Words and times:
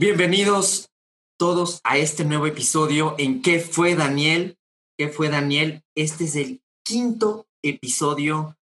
Bienvenidos 0.00 0.88
todos 1.38 1.80
a 1.84 1.98
este 1.98 2.24
nuevo 2.24 2.46
episodio 2.46 3.14
en 3.18 3.42
¿Qué 3.42 3.60
fue 3.60 3.94
Daniel? 3.94 4.56
¿Qué 4.96 5.08
fue 5.08 5.28
Daniel? 5.28 5.82
Este 5.94 6.24
es 6.24 6.36
el 6.36 6.62
quinto 6.82 7.46
episodio 7.62 8.56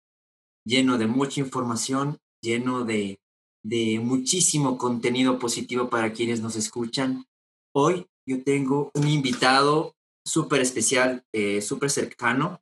lleno 0.65 0.97
de 0.97 1.07
mucha 1.07 1.39
información, 1.39 2.17
lleno 2.41 2.83
de, 2.83 3.19
de 3.63 3.99
muchísimo 3.99 4.77
contenido 4.77 5.39
positivo 5.39 5.89
para 5.89 6.11
quienes 6.11 6.41
nos 6.41 6.55
escuchan. 6.55 7.25
Hoy 7.73 8.07
yo 8.27 8.43
tengo 8.43 8.91
un 8.93 9.07
invitado 9.07 9.95
súper 10.25 10.61
especial, 10.61 11.23
eh, 11.33 11.61
súper 11.61 11.89
cercano. 11.89 12.61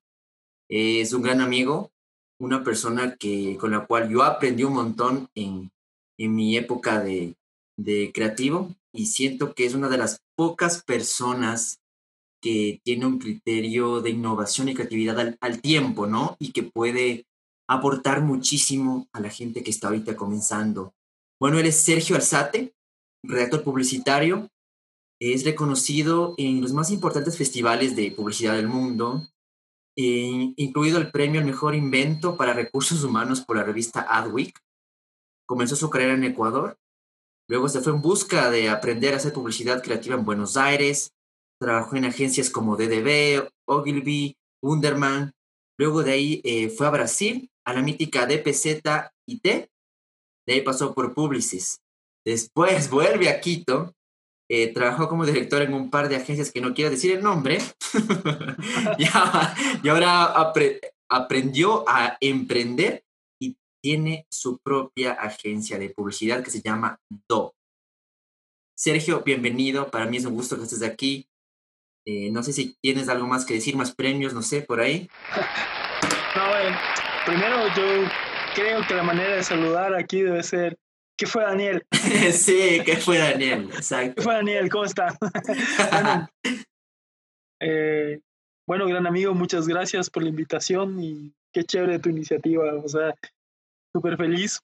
es 0.69 1.13
un 1.13 1.21
gran 1.21 1.41
amigo, 1.41 1.91
una 2.39 2.63
persona 2.63 3.15
que, 3.15 3.57
con 3.59 3.71
la 3.71 3.85
cual 3.85 4.09
yo 4.09 4.23
aprendí 4.23 4.63
un 4.63 4.73
montón 4.73 5.29
en, 5.35 5.71
en 6.17 6.35
mi 6.35 6.57
época 6.57 7.01
de, 7.01 7.35
de 7.77 8.11
creativo 8.13 8.73
y 8.93 9.07
siento 9.07 9.53
que 9.53 9.65
es 9.65 9.73
una 9.73 9.89
de 9.89 9.97
las 9.97 10.21
pocas 10.35 10.83
personas 10.83 11.79
que 12.41 12.81
tiene 12.83 13.05
un 13.05 13.19
criterio 13.19 14.01
de 14.01 14.09
innovación 14.09 14.67
y 14.67 14.73
creatividad 14.73 15.37
al, 15.39 15.61
tiempo, 15.61 16.07
¿no? 16.07 16.35
Y 16.39 16.51
que 16.51 16.63
puede 16.63 17.25
aportar 17.67 18.21
muchísimo 18.21 19.07
a 19.13 19.19
la 19.19 19.29
gente 19.29 19.63
que 19.63 19.71
está 19.71 19.87
ahorita 19.87 20.15
comenzando. 20.15 20.93
Bueno, 21.39 21.59
él 21.59 21.65
es 21.65 21.83
Sergio 21.83 22.15
Alzate, 22.15 22.73
redactor 23.23 23.63
publicitario, 23.63 24.49
es 25.19 25.45
reconocido 25.45 26.35
en 26.37 26.61
los 26.61 26.73
más 26.73 26.91
importantes 26.91 27.37
festivales 27.37 27.95
de 27.95 28.11
publicidad 28.11 28.55
del 28.55 28.67
mundo, 28.67 29.27
eh, 29.95 30.53
incluido 30.57 30.97
el 30.97 31.11
premio 31.11 31.39
al 31.39 31.45
mejor 31.45 31.75
invento 31.75 32.35
para 32.35 32.53
recursos 32.53 33.03
humanos 33.03 33.41
por 33.41 33.55
la 33.55 33.63
revista 33.63 34.05
Adweek. 34.09 34.59
Comenzó 35.45 35.75
su 35.75 35.89
carrera 35.89 36.13
en 36.13 36.23
Ecuador 36.23 36.77
Luego 37.49 37.67
se 37.67 37.81
fue 37.81 37.93
en 37.93 38.01
busca 38.01 38.49
de 38.49 38.69
aprender 38.69 39.13
a 39.13 39.17
hacer 39.17 39.33
publicidad 39.33 39.83
creativa 39.83 40.15
en 40.15 40.25
Buenos 40.25 40.55
Aires. 40.55 41.11
Trabajó 41.59 41.95
en 41.95 42.05
agencias 42.05 42.49
como 42.49 42.77
DDB, 42.77 43.49
Ogilvy, 43.67 44.37
Wunderman. 44.61 45.31
Luego 45.77 46.03
de 46.03 46.11
ahí 46.11 46.41
eh, 46.43 46.69
fue 46.69 46.87
a 46.87 46.91
Brasil, 46.91 47.49
a 47.65 47.73
la 47.73 47.81
mítica 47.81 48.25
DPZ 48.25 48.81
IT. 49.27 49.43
De 49.43 50.53
ahí 50.53 50.61
pasó 50.61 50.93
por 50.93 51.13
Publicis. 51.13 51.81
Después 52.25 52.89
vuelve 52.89 53.29
a 53.29 53.39
Quito. 53.39 53.93
Eh, 54.49 54.73
trabajó 54.73 55.07
como 55.07 55.25
director 55.25 55.61
en 55.61 55.73
un 55.73 55.89
par 55.89 56.09
de 56.09 56.17
agencias 56.17 56.51
que 56.51 56.61
no 56.61 56.73
quiero 56.73 56.91
decir 56.91 57.11
el 57.11 57.23
nombre. 57.23 57.59
y, 58.97 59.07
ahora 59.87 60.33
aprendió 61.09 61.85
a 61.87 62.17
emprender 62.19 63.03
tiene 63.83 64.25
su 64.31 64.59
propia 64.59 65.11
agencia 65.11 65.77
de 65.77 65.89
publicidad 65.89 66.41
que 66.41 66.51
se 66.51 66.61
llama 66.61 66.97
Do. 67.27 67.53
Sergio, 68.77 69.21
bienvenido. 69.23 69.91
Para 69.91 70.05
mí 70.05 70.17
es 70.17 70.25
un 70.25 70.35
gusto 70.35 70.55
que 70.57 70.63
estés 70.63 70.83
aquí. 70.83 71.27
Eh, 72.05 72.31
no 72.31 72.43
sé 72.43 72.53
si 72.53 72.77
tienes 72.81 73.09
algo 73.09 73.27
más 73.27 73.45
que 73.45 73.55
decir, 73.55 73.75
más 73.75 73.93
premios, 73.93 74.33
no 74.33 74.41
sé, 74.41 74.61
por 74.61 74.79
ahí. 74.79 75.09
No, 76.35 76.57
eh, 76.57 76.75
primero 77.25 77.67
yo 77.75 78.09
creo 78.55 78.81
que 78.87 78.95
la 78.95 79.03
manera 79.03 79.35
de 79.35 79.43
saludar 79.43 79.95
aquí 79.95 80.21
debe 80.21 80.43
ser 80.43 80.77
¿Qué 81.15 81.27
fue 81.27 81.43
Daniel? 81.43 81.85
sí, 82.33 82.81
¿qué 82.83 82.97
fue 82.97 83.19
Daniel? 83.19 83.69
Exacto. 83.71 84.15
¿Qué 84.15 84.21
fue 84.23 84.33
Daniel? 84.33 84.69
¿Cómo 84.69 84.85
está? 84.85 85.15
bueno, 85.91 86.29
eh, 87.61 88.19
bueno, 88.67 88.87
gran 88.87 89.05
amigo, 89.05 89.33
muchas 89.33 89.67
gracias 89.67 90.09
por 90.09 90.23
la 90.23 90.29
invitación 90.29 91.01
y 91.01 91.33
qué 91.53 91.63
chévere 91.63 91.99
tu 91.99 92.09
iniciativa. 92.09 92.73
O 92.83 92.87
sea, 92.87 93.13
súper 93.95 94.17
feliz. 94.17 94.59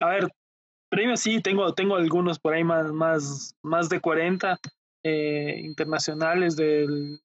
A 0.00 0.08
ver, 0.10 0.28
premios 0.90 1.20
sí, 1.20 1.40
tengo, 1.40 1.72
tengo 1.72 1.96
algunos 1.96 2.38
por 2.38 2.52
ahí 2.52 2.62
más, 2.62 2.92
más, 2.92 3.54
más 3.62 3.88
de 3.88 4.00
40 4.00 4.58
eh, 5.02 5.60
internacionales 5.62 6.56
de 6.56 7.18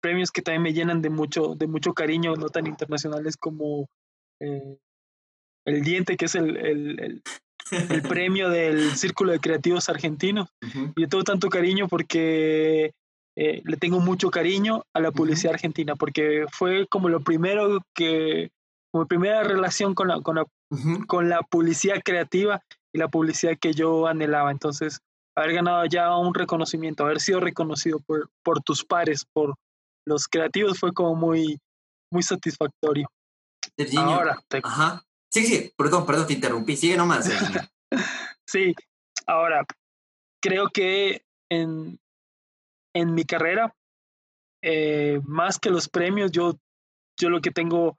premios 0.00 0.30
que 0.30 0.42
también 0.42 0.62
me 0.62 0.72
llenan 0.72 1.02
de 1.02 1.10
mucho, 1.10 1.54
de 1.54 1.66
mucho 1.66 1.94
cariño, 1.94 2.34
no 2.36 2.48
tan 2.48 2.66
internacionales 2.66 3.36
como 3.36 3.88
eh, 4.40 4.78
el 5.66 5.82
Diente, 5.82 6.16
que 6.16 6.26
es 6.26 6.34
el, 6.34 6.56
el, 6.56 7.22
el, 7.70 8.02
premio 8.08 8.48
del 8.50 8.96
Círculo 8.96 9.32
de 9.32 9.40
Creativos 9.40 9.88
Argentinos. 9.88 10.48
Y 10.96 11.02
yo 11.02 11.08
tengo 11.08 11.24
tanto 11.24 11.48
cariño 11.48 11.88
porque 11.88 12.92
eh, 13.36 13.62
le 13.64 13.76
tengo 13.76 14.00
mucho 14.00 14.30
cariño 14.30 14.84
a 14.94 15.00
la 15.00 15.12
publicidad 15.12 15.54
argentina, 15.54 15.94
porque 15.96 16.46
fue 16.52 16.86
como 16.86 17.08
lo 17.08 17.20
primero 17.20 17.80
que 17.94 18.50
como 18.92 19.06
primera 19.06 19.42
relación 19.42 19.94
con 19.94 20.08
la, 20.08 20.22
con 20.22 20.36
la, 20.36 20.44
con 21.06 21.28
la 21.28 21.42
publicidad 21.42 22.00
creativa 22.02 22.62
y 22.94 22.98
la 22.98 23.08
publicidad 23.08 23.58
que 23.60 23.74
yo 23.74 24.06
anhelaba. 24.06 24.50
Entonces, 24.50 25.00
haber 25.36 25.52
ganado 25.52 25.84
ya 25.84 26.16
un 26.16 26.32
reconocimiento, 26.32 27.04
haber 27.04 27.20
sido 27.20 27.40
reconocido 27.40 28.00
por, 28.00 28.30
por 28.42 28.62
tus 28.62 28.84
pares, 28.84 29.26
por 29.30 29.56
los 30.06 30.28
creativos, 30.28 30.78
fue 30.78 30.92
como 30.92 31.14
muy, 31.14 31.58
muy 32.10 32.22
satisfactorio. 32.22 33.08
Ahora, 33.98 34.38
Ajá. 34.62 35.02
Sí, 35.30 35.44
sí, 35.44 35.72
perdón, 35.76 36.06
perdón, 36.06 36.26
te 36.26 36.32
interrumpí. 36.32 36.76
Sigue 36.76 36.96
nomás. 36.96 37.28
sí, 38.46 38.74
ahora, 39.26 39.66
creo 40.40 40.68
que 40.68 41.22
en, 41.50 41.98
en 42.94 43.14
mi 43.14 43.24
carrera, 43.24 43.74
eh, 44.62 45.20
más 45.24 45.58
que 45.58 45.70
los 45.70 45.88
premios, 45.88 46.30
yo, 46.30 46.54
yo 47.20 47.28
lo 47.28 47.40
que 47.40 47.50
tengo 47.50 47.94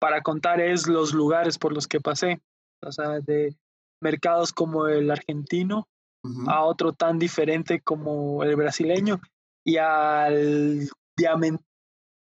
para 0.00 0.22
contar 0.22 0.60
es 0.60 0.86
los 0.86 1.14
lugares 1.14 1.58
por 1.58 1.72
los 1.72 1.86
que 1.86 2.00
pasé, 2.00 2.40
o 2.84 2.92
sea, 2.92 3.20
de 3.20 3.56
mercados 4.02 4.52
como 4.52 4.86
el 4.86 5.10
argentino 5.10 5.88
a 6.46 6.62
otro 6.64 6.92
tan 6.92 7.18
diferente 7.18 7.80
como 7.80 8.42
el 8.44 8.54
brasileño 8.56 9.20
y 9.64 9.76
al 9.78 10.88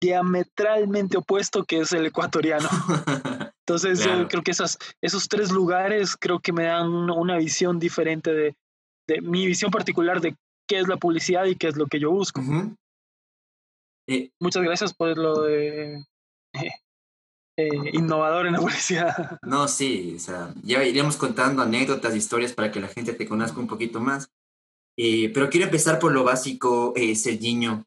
diametralmente 0.01 1.17
opuesto 1.17 1.63
que 1.63 1.79
es 1.79 1.91
el 1.91 2.05
ecuatoriano. 2.05 2.67
Entonces 3.67 4.03
yo 4.03 4.27
creo 4.29 4.43
que 4.43 4.51
esas, 4.51 4.77
esos 5.01 5.27
tres 5.27 5.51
lugares 5.51 6.15
creo 6.17 6.39
que 6.39 6.53
me 6.53 6.63
dan 6.63 6.87
una, 6.87 7.37
visión 7.37 7.79
diferente 7.79 8.33
de, 8.33 8.55
de, 9.07 9.21
mi 9.21 9.45
visión 9.45 9.71
particular 9.71 10.21
de 10.21 10.37
qué 10.67 10.79
es 10.79 10.87
la 10.87 10.95
publicidad 10.95 11.45
y 11.45 11.55
qué 11.55 11.67
es 11.67 11.75
lo 11.75 11.87
que 11.87 11.99
yo 11.99 12.11
busco. 12.11 12.41
Eh, 14.07 14.31
Muchas 14.39 14.63
gracias 14.63 14.93
por 14.93 15.17
lo 15.17 15.41
de 15.41 16.01
eh, 17.59 17.69
innovador 17.93 18.45
en 18.45 18.53
la 18.53 18.59
publicidad. 18.59 19.39
No, 19.41 19.67
sí, 19.67 20.13
o 20.15 20.19
sea, 20.19 20.53
ya 20.63 20.83
iremos 20.83 21.17
contando 21.17 21.61
anécdotas, 21.61 22.15
historias 22.15 22.53
para 22.53 22.71
que 22.71 22.79
la 22.79 22.87
gente 22.87 23.13
te 23.13 23.27
conozca 23.27 23.59
un 23.59 23.67
poquito 23.67 23.99
más. 23.99 24.29
Eh, 24.95 25.31
pero 25.33 25.49
quiero 25.49 25.65
empezar 25.65 25.99
por 25.99 26.11
lo 26.11 26.23
básico, 26.23 26.93
eh, 26.95 27.15
Sergiño. 27.15 27.83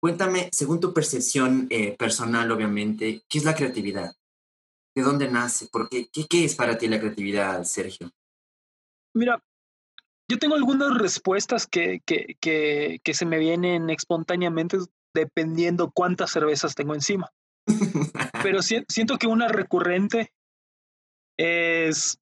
Cuéntame, 0.00 0.48
según 0.50 0.80
tu 0.80 0.94
percepción 0.94 1.66
eh, 1.68 1.94
personal, 1.94 2.50
obviamente, 2.50 3.22
¿qué 3.28 3.38
es 3.38 3.44
la 3.44 3.54
creatividad? 3.54 4.14
¿De 4.96 5.02
dónde 5.02 5.30
nace? 5.30 5.68
¿Por 5.70 5.90
qué? 5.90 6.08
qué? 6.10 6.44
es 6.44 6.54
para 6.54 6.78
ti 6.78 6.88
la 6.88 6.98
creatividad, 6.98 7.62
Sergio? 7.64 8.10
Mira, 9.14 9.42
yo 10.26 10.38
tengo 10.38 10.54
algunas 10.54 10.96
respuestas 10.96 11.66
que, 11.66 12.00
que, 12.06 12.36
que, 12.40 13.00
que 13.04 13.14
se 13.14 13.26
me 13.26 13.38
vienen 13.38 13.90
espontáneamente 13.90 14.78
dependiendo 15.14 15.90
cuántas 15.90 16.30
cervezas 16.30 16.74
tengo 16.74 16.94
encima. 16.94 17.30
Pero 18.42 18.62
siento 18.62 19.18
que 19.18 19.26
una 19.26 19.48
recurrente 19.48 20.32
es, 21.38 22.18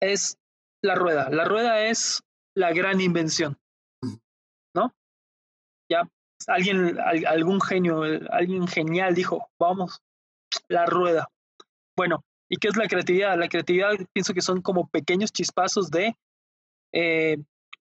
es 0.00 0.38
la 0.82 0.94
rueda. 0.94 1.28
La 1.28 1.44
rueda 1.44 1.84
es 1.84 2.22
la 2.56 2.72
gran 2.72 3.02
invención, 3.02 3.58
¿no? 4.74 4.94
Ya 5.90 6.08
alguien, 6.46 6.98
algún 7.26 7.60
genio, 7.60 8.02
alguien 8.30 8.66
genial 8.66 9.14
dijo, 9.14 9.48
vamos, 9.58 10.02
la 10.68 10.86
rueda. 10.86 11.28
Bueno, 11.96 12.24
¿y 12.48 12.56
qué 12.56 12.68
es 12.68 12.76
la 12.76 12.88
creatividad? 12.88 13.38
La 13.38 13.48
creatividad 13.48 13.92
pienso 14.12 14.34
que 14.34 14.42
son 14.42 14.62
como 14.62 14.88
pequeños 14.88 15.32
chispazos 15.32 15.90
de, 15.90 16.16
eh, 16.92 17.38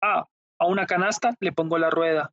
ah, 0.03 0.27
a 0.61 0.67
una 0.67 0.87
canasta 0.87 1.35
le 1.41 1.53
pongo 1.53 1.79
la 1.79 1.91
rueda, 1.91 2.33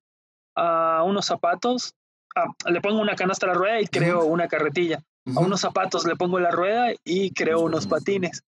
a 0.56 1.04
unos 1.04 1.26
zapatos 1.26 1.96
Ah, 2.36 2.48
le 2.70 2.82
pongo 2.82 3.00
una 3.00 3.16
canasta 3.16 3.46
a 3.46 3.50
la 3.50 3.56
rueda 3.56 3.80
y 3.80 3.88
creo 3.88 4.26
una 4.26 4.48
carretilla. 4.48 5.02
A 5.36 5.40
unos 5.40 5.62
zapatos 5.62 6.06
le 6.06 6.16
pongo 6.16 6.38
la 6.40 6.52
rueda 6.52 6.92
y 7.04 7.34
creo 7.34 7.62
unos 7.62 7.88
patines. 7.88 8.44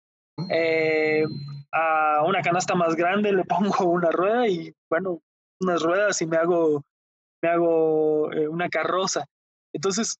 Eh, 0.49 1.25
a 1.71 2.23
una 2.25 2.41
canasta 2.41 2.75
más 2.75 2.95
grande 2.95 3.33
le 3.33 3.43
pongo 3.43 3.83
una 3.85 4.09
rueda 4.09 4.47
y, 4.47 4.73
bueno, 4.89 5.19
unas 5.59 5.81
ruedas 5.81 6.21
y 6.21 6.25
me 6.25 6.37
hago, 6.37 6.83
me 7.43 7.49
hago 7.49 8.31
eh, 8.31 8.47
una 8.47 8.69
carroza. 8.69 9.25
Entonces, 9.73 10.17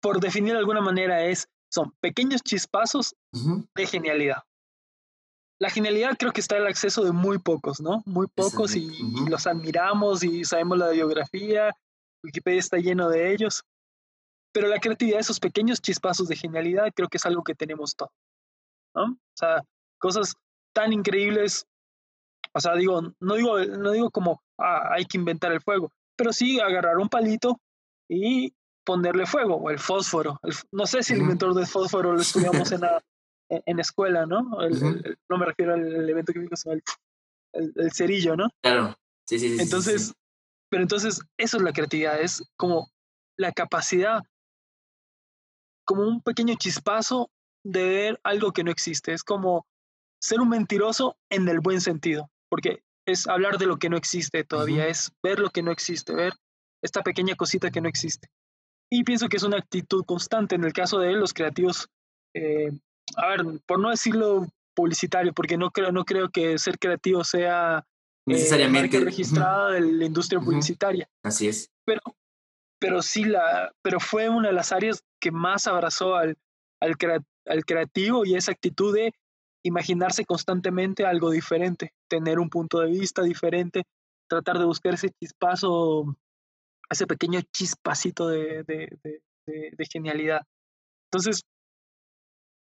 por 0.00 0.18
definir 0.18 0.54
de 0.54 0.60
alguna 0.60 0.80
manera, 0.80 1.26
es, 1.26 1.46
son 1.70 1.92
pequeños 2.00 2.40
chispazos 2.42 3.14
de 3.74 3.86
genialidad. 3.86 4.42
La 5.60 5.68
genialidad 5.68 6.16
creo 6.18 6.32
que 6.32 6.40
está 6.40 6.56
al 6.56 6.66
acceso 6.66 7.04
de 7.04 7.12
muy 7.12 7.38
pocos, 7.38 7.80
¿no? 7.80 8.02
Muy 8.06 8.28
pocos 8.28 8.74
y, 8.74 8.90
los 9.28 9.46
admiramos 9.46 10.24
y 10.24 10.42
sabemos 10.44 10.78
la 10.78 10.88
biografía, 10.88 11.70
Wikipedia 12.24 12.60
está 12.60 12.78
lleno 12.78 13.10
de 13.10 13.32
ellos, 13.32 13.62
pero 14.52 14.68
la 14.68 14.80
creatividad, 14.80 15.20
esos 15.20 15.38
pequeños 15.38 15.82
chispazos 15.82 16.28
de 16.28 16.36
genialidad, 16.36 16.90
creo 16.94 17.08
que 17.08 17.18
es 17.18 17.26
algo 17.26 17.42
que 17.42 17.54
tenemos 17.54 17.94
todos, 17.94 18.12
¿no? 18.94 19.04
O 19.04 19.36
sea, 19.36 19.62
cosas 19.98 20.34
tan 20.72 20.94
increíbles, 20.94 21.66
o 22.54 22.60
sea, 22.60 22.74
digo, 22.74 23.02
no 23.20 23.34
digo, 23.34 23.58
no 23.58 23.90
digo 23.90 24.10
como 24.10 24.42
ah, 24.60 24.92
hay 24.92 25.04
que 25.04 25.18
inventar 25.18 25.52
el 25.52 25.60
fuego, 25.60 25.92
pero 26.16 26.32
sí 26.32 26.60
agarrar 26.60 26.98
un 26.98 27.08
palito 27.08 27.60
y 28.08 28.52
ponerle 28.84 29.26
fuego, 29.26 29.56
o 29.56 29.70
el 29.70 29.78
fósforo. 29.78 30.40
no 30.72 30.86
sé 30.86 31.02
si 31.02 31.12
el 31.12 31.20
inventor 31.20 31.54
del 31.54 31.66
fósforo 31.66 32.12
lo 32.12 32.20
estudiamos 32.20 32.72
en 32.72 32.80
la, 32.80 33.02
en 33.48 33.78
escuela, 33.78 34.26
¿no? 34.26 34.42
no 35.28 35.38
me 35.38 35.46
refiero 35.46 35.74
al 35.74 35.86
elemento 35.86 36.32
químico, 36.32 36.56
sino 36.56 36.74
el, 36.74 36.82
el, 37.52 37.92
cerillo, 37.92 38.36
¿no? 38.36 38.48
Claro, 38.62 38.96
sí, 39.26 39.38
sí, 39.38 39.56
sí. 39.56 39.62
Entonces, 39.62 40.14
pero 40.70 40.82
entonces 40.82 41.20
eso 41.36 41.56
es 41.56 41.62
la 41.62 41.72
creatividad, 41.72 42.20
es 42.20 42.42
como 42.56 42.90
la 43.36 43.52
capacidad, 43.52 44.22
como 45.84 46.02
un 46.02 46.22
pequeño 46.22 46.54
chispazo 46.56 47.30
de 47.64 47.88
ver 47.88 48.20
algo 48.22 48.52
que 48.52 48.64
no 48.64 48.70
existe. 48.70 49.12
Es 49.12 49.24
como 49.24 49.66
ser 50.20 50.40
un 50.40 50.48
mentiroso 50.48 51.16
en 51.30 51.48
el 51.48 51.60
buen 51.60 51.80
sentido, 51.80 52.30
porque 52.48 52.82
es 53.10 53.26
hablar 53.26 53.58
de 53.58 53.66
lo 53.66 53.78
que 53.78 53.90
no 53.90 53.96
existe 53.96 54.44
todavía, 54.44 54.86
es 54.86 55.12
ver 55.22 55.38
lo 55.38 55.50
que 55.50 55.62
no 55.62 55.70
existe, 55.70 56.14
ver 56.14 56.34
esta 56.82 57.02
pequeña 57.02 57.34
cosita 57.34 57.70
que 57.70 57.80
no 57.80 57.88
existe. 57.88 58.28
Y 58.90 59.04
pienso 59.04 59.28
que 59.28 59.36
es 59.36 59.42
una 59.42 59.58
actitud 59.58 60.04
constante. 60.04 60.54
En 60.54 60.64
el 60.64 60.72
caso 60.72 60.98
de 60.98 61.10
él, 61.10 61.20
los 61.20 61.32
creativos 61.32 61.88
eh, 62.34 62.70
a 63.16 63.28
ver, 63.28 63.44
por 63.66 63.78
no 63.78 63.90
decirlo 63.90 64.46
publicitario, 64.74 65.32
porque 65.32 65.56
no 65.56 65.70
creo, 65.70 65.92
no 65.92 66.04
creo 66.04 66.30
que 66.30 66.58
ser 66.58 66.78
creativo 66.78 67.24
sea 67.24 67.78
eh, 67.78 67.82
necesariamente 68.26 69.00
registrada 69.00 69.72
de 69.72 69.80
la 69.80 70.04
industria 70.04 70.40
publicitaria. 70.40 71.08
Así 71.22 71.48
es. 71.48 71.70
Pero, 71.84 72.00
pero 72.78 73.02
sí 73.02 73.24
la, 73.24 73.72
pero 73.82 74.00
fue 74.00 74.28
una 74.28 74.48
de 74.48 74.54
las 74.54 74.72
áreas 74.72 75.02
que 75.20 75.30
más 75.30 75.66
abrazó 75.66 76.14
al, 76.14 76.36
al, 76.80 76.96
al 77.46 77.64
creativo 77.64 78.24
y 78.24 78.34
esa 78.36 78.52
actitud 78.52 78.94
de 78.94 79.12
imaginarse 79.62 80.24
constantemente 80.24 81.04
algo 81.04 81.30
diferente, 81.30 81.92
tener 82.08 82.38
un 82.38 82.48
punto 82.48 82.80
de 82.80 82.90
vista 82.90 83.22
diferente, 83.22 83.84
tratar 84.28 84.58
de 84.58 84.64
buscar 84.64 84.94
ese 84.94 85.10
chispazo, 85.20 86.16
ese 86.88 87.06
pequeño 87.06 87.40
chispacito 87.52 88.28
de, 88.28 88.64
de, 88.64 88.98
de, 89.46 89.70
de 89.76 89.86
genialidad. 89.86 90.42
Entonces, 91.12 91.42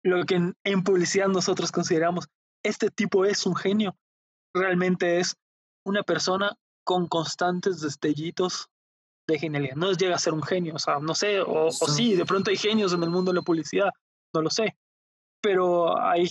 lo 0.04 0.24
que 0.24 0.34
en, 0.34 0.82
publicidad 0.84 1.28
nosotros 1.28 1.70
consideramos, 1.70 2.28
este 2.64 2.90
tipo 2.90 3.24
es 3.24 3.46
un 3.46 3.54
genio, 3.54 3.96
realmente 4.54 5.20
es 5.20 5.36
una 5.84 6.02
persona 6.02 6.56
con 6.84 7.06
constantes 7.06 7.80
destellitos 7.80 8.68
de 9.28 9.38
genialidad. 9.38 9.76
No 9.76 9.92
llega 9.92 10.16
a 10.16 10.18
ser 10.18 10.34
un 10.34 10.42
genio, 10.42 10.74
o 10.74 10.78
sea, 10.78 10.98
no 10.98 11.14
sé, 11.14 11.40
o, 11.40 11.70
sí, 11.70 12.16
de 12.16 12.26
pronto 12.26 12.50
hay 12.50 12.56
genios 12.56 12.92
en 12.92 13.02
el 13.02 13.10
mundo 13.10 13.30
de 13.30 13.36
la 13.36 13.42
publicidad, 13.42 13.90
no 14.34 14.42
lo 14.42 14.50
sé, 14.50 14.76
pero 15.40 15.96
hay, 16.00 16.28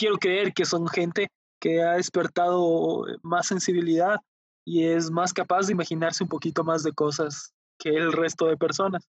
quiero 0.00 0.16
creer 0.16 0.54
que 0.54 0.64
son 0.64 0.88
gente 0.88 1.28
que 1.60 1.82
ha 1.82 1.92
despertado 1.92 3.04
más 3.22 3.46
sensibilidad 3.46 4.16
y 4.64 4.86
es 4.86 5.10
más 5.10 5.34
capaz 5.34 5.66
de 5.66 5.72
imaginarse 5.72 6.24
un 6.24 6.30
poquito 6.30 6.64
más 6.64 6.82
de 6.82 6.92
cosas 6.92 7.52
que 7.78 7.90
el 7.90 8.10
resto 8.10 8.46
de 8.46 8.56
personas. 8.56 9.06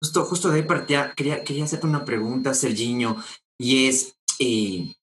Justo, 0.00 0.24
justo 0.24 0.48
de 0.48 0.60
ahí 0.60 0.62
partía, 0.66 1.12
quería, 1.14 1.44
quería 1.44 1.64
hacerte 1.64 1.86
una 1.86 2.06
pregunta, 2.06 2.54
Sergiño, 2.54 3.22
y 3.58 3.88
es, 3.88 4.16
eh, 4.38 4.94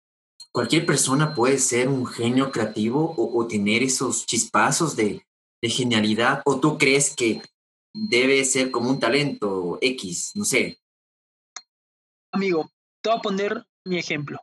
¿cualquier 0.51 0.87
persona 0.87 1.35
puede 1.35 1.59
ser 1.59 1.87
un 1.87 2.07
genio 2.07 2.51
creativo 2.51 3.13
o, 3.15 3.45
tener 3.45 3.83
esos 3.83 4.25
chispazos 4.25 4.95
de, 4.95 5.23
de, 5.61 5.69
genialidad? 5.69 6.41
¿O 6.45 6.59
tú 6.59 6.79
crees 6.79 7.15
que 7.15 7.43
debe 7.93 8.43
ser 8.43 8.71
como 8.71 8.89
un 8.89 8.99
talento 8.99 9.77
X? 9.81 10.31
No 10.33 10.45
sé. 10.45 10.79
Amigo, 12.31 12.71
te 13.01 13.09
voy 13.09 13.19
a 13.19 13.21
poner 13.21 13.67
mi 13.83 13.99
ejemplo. 13.99 14.39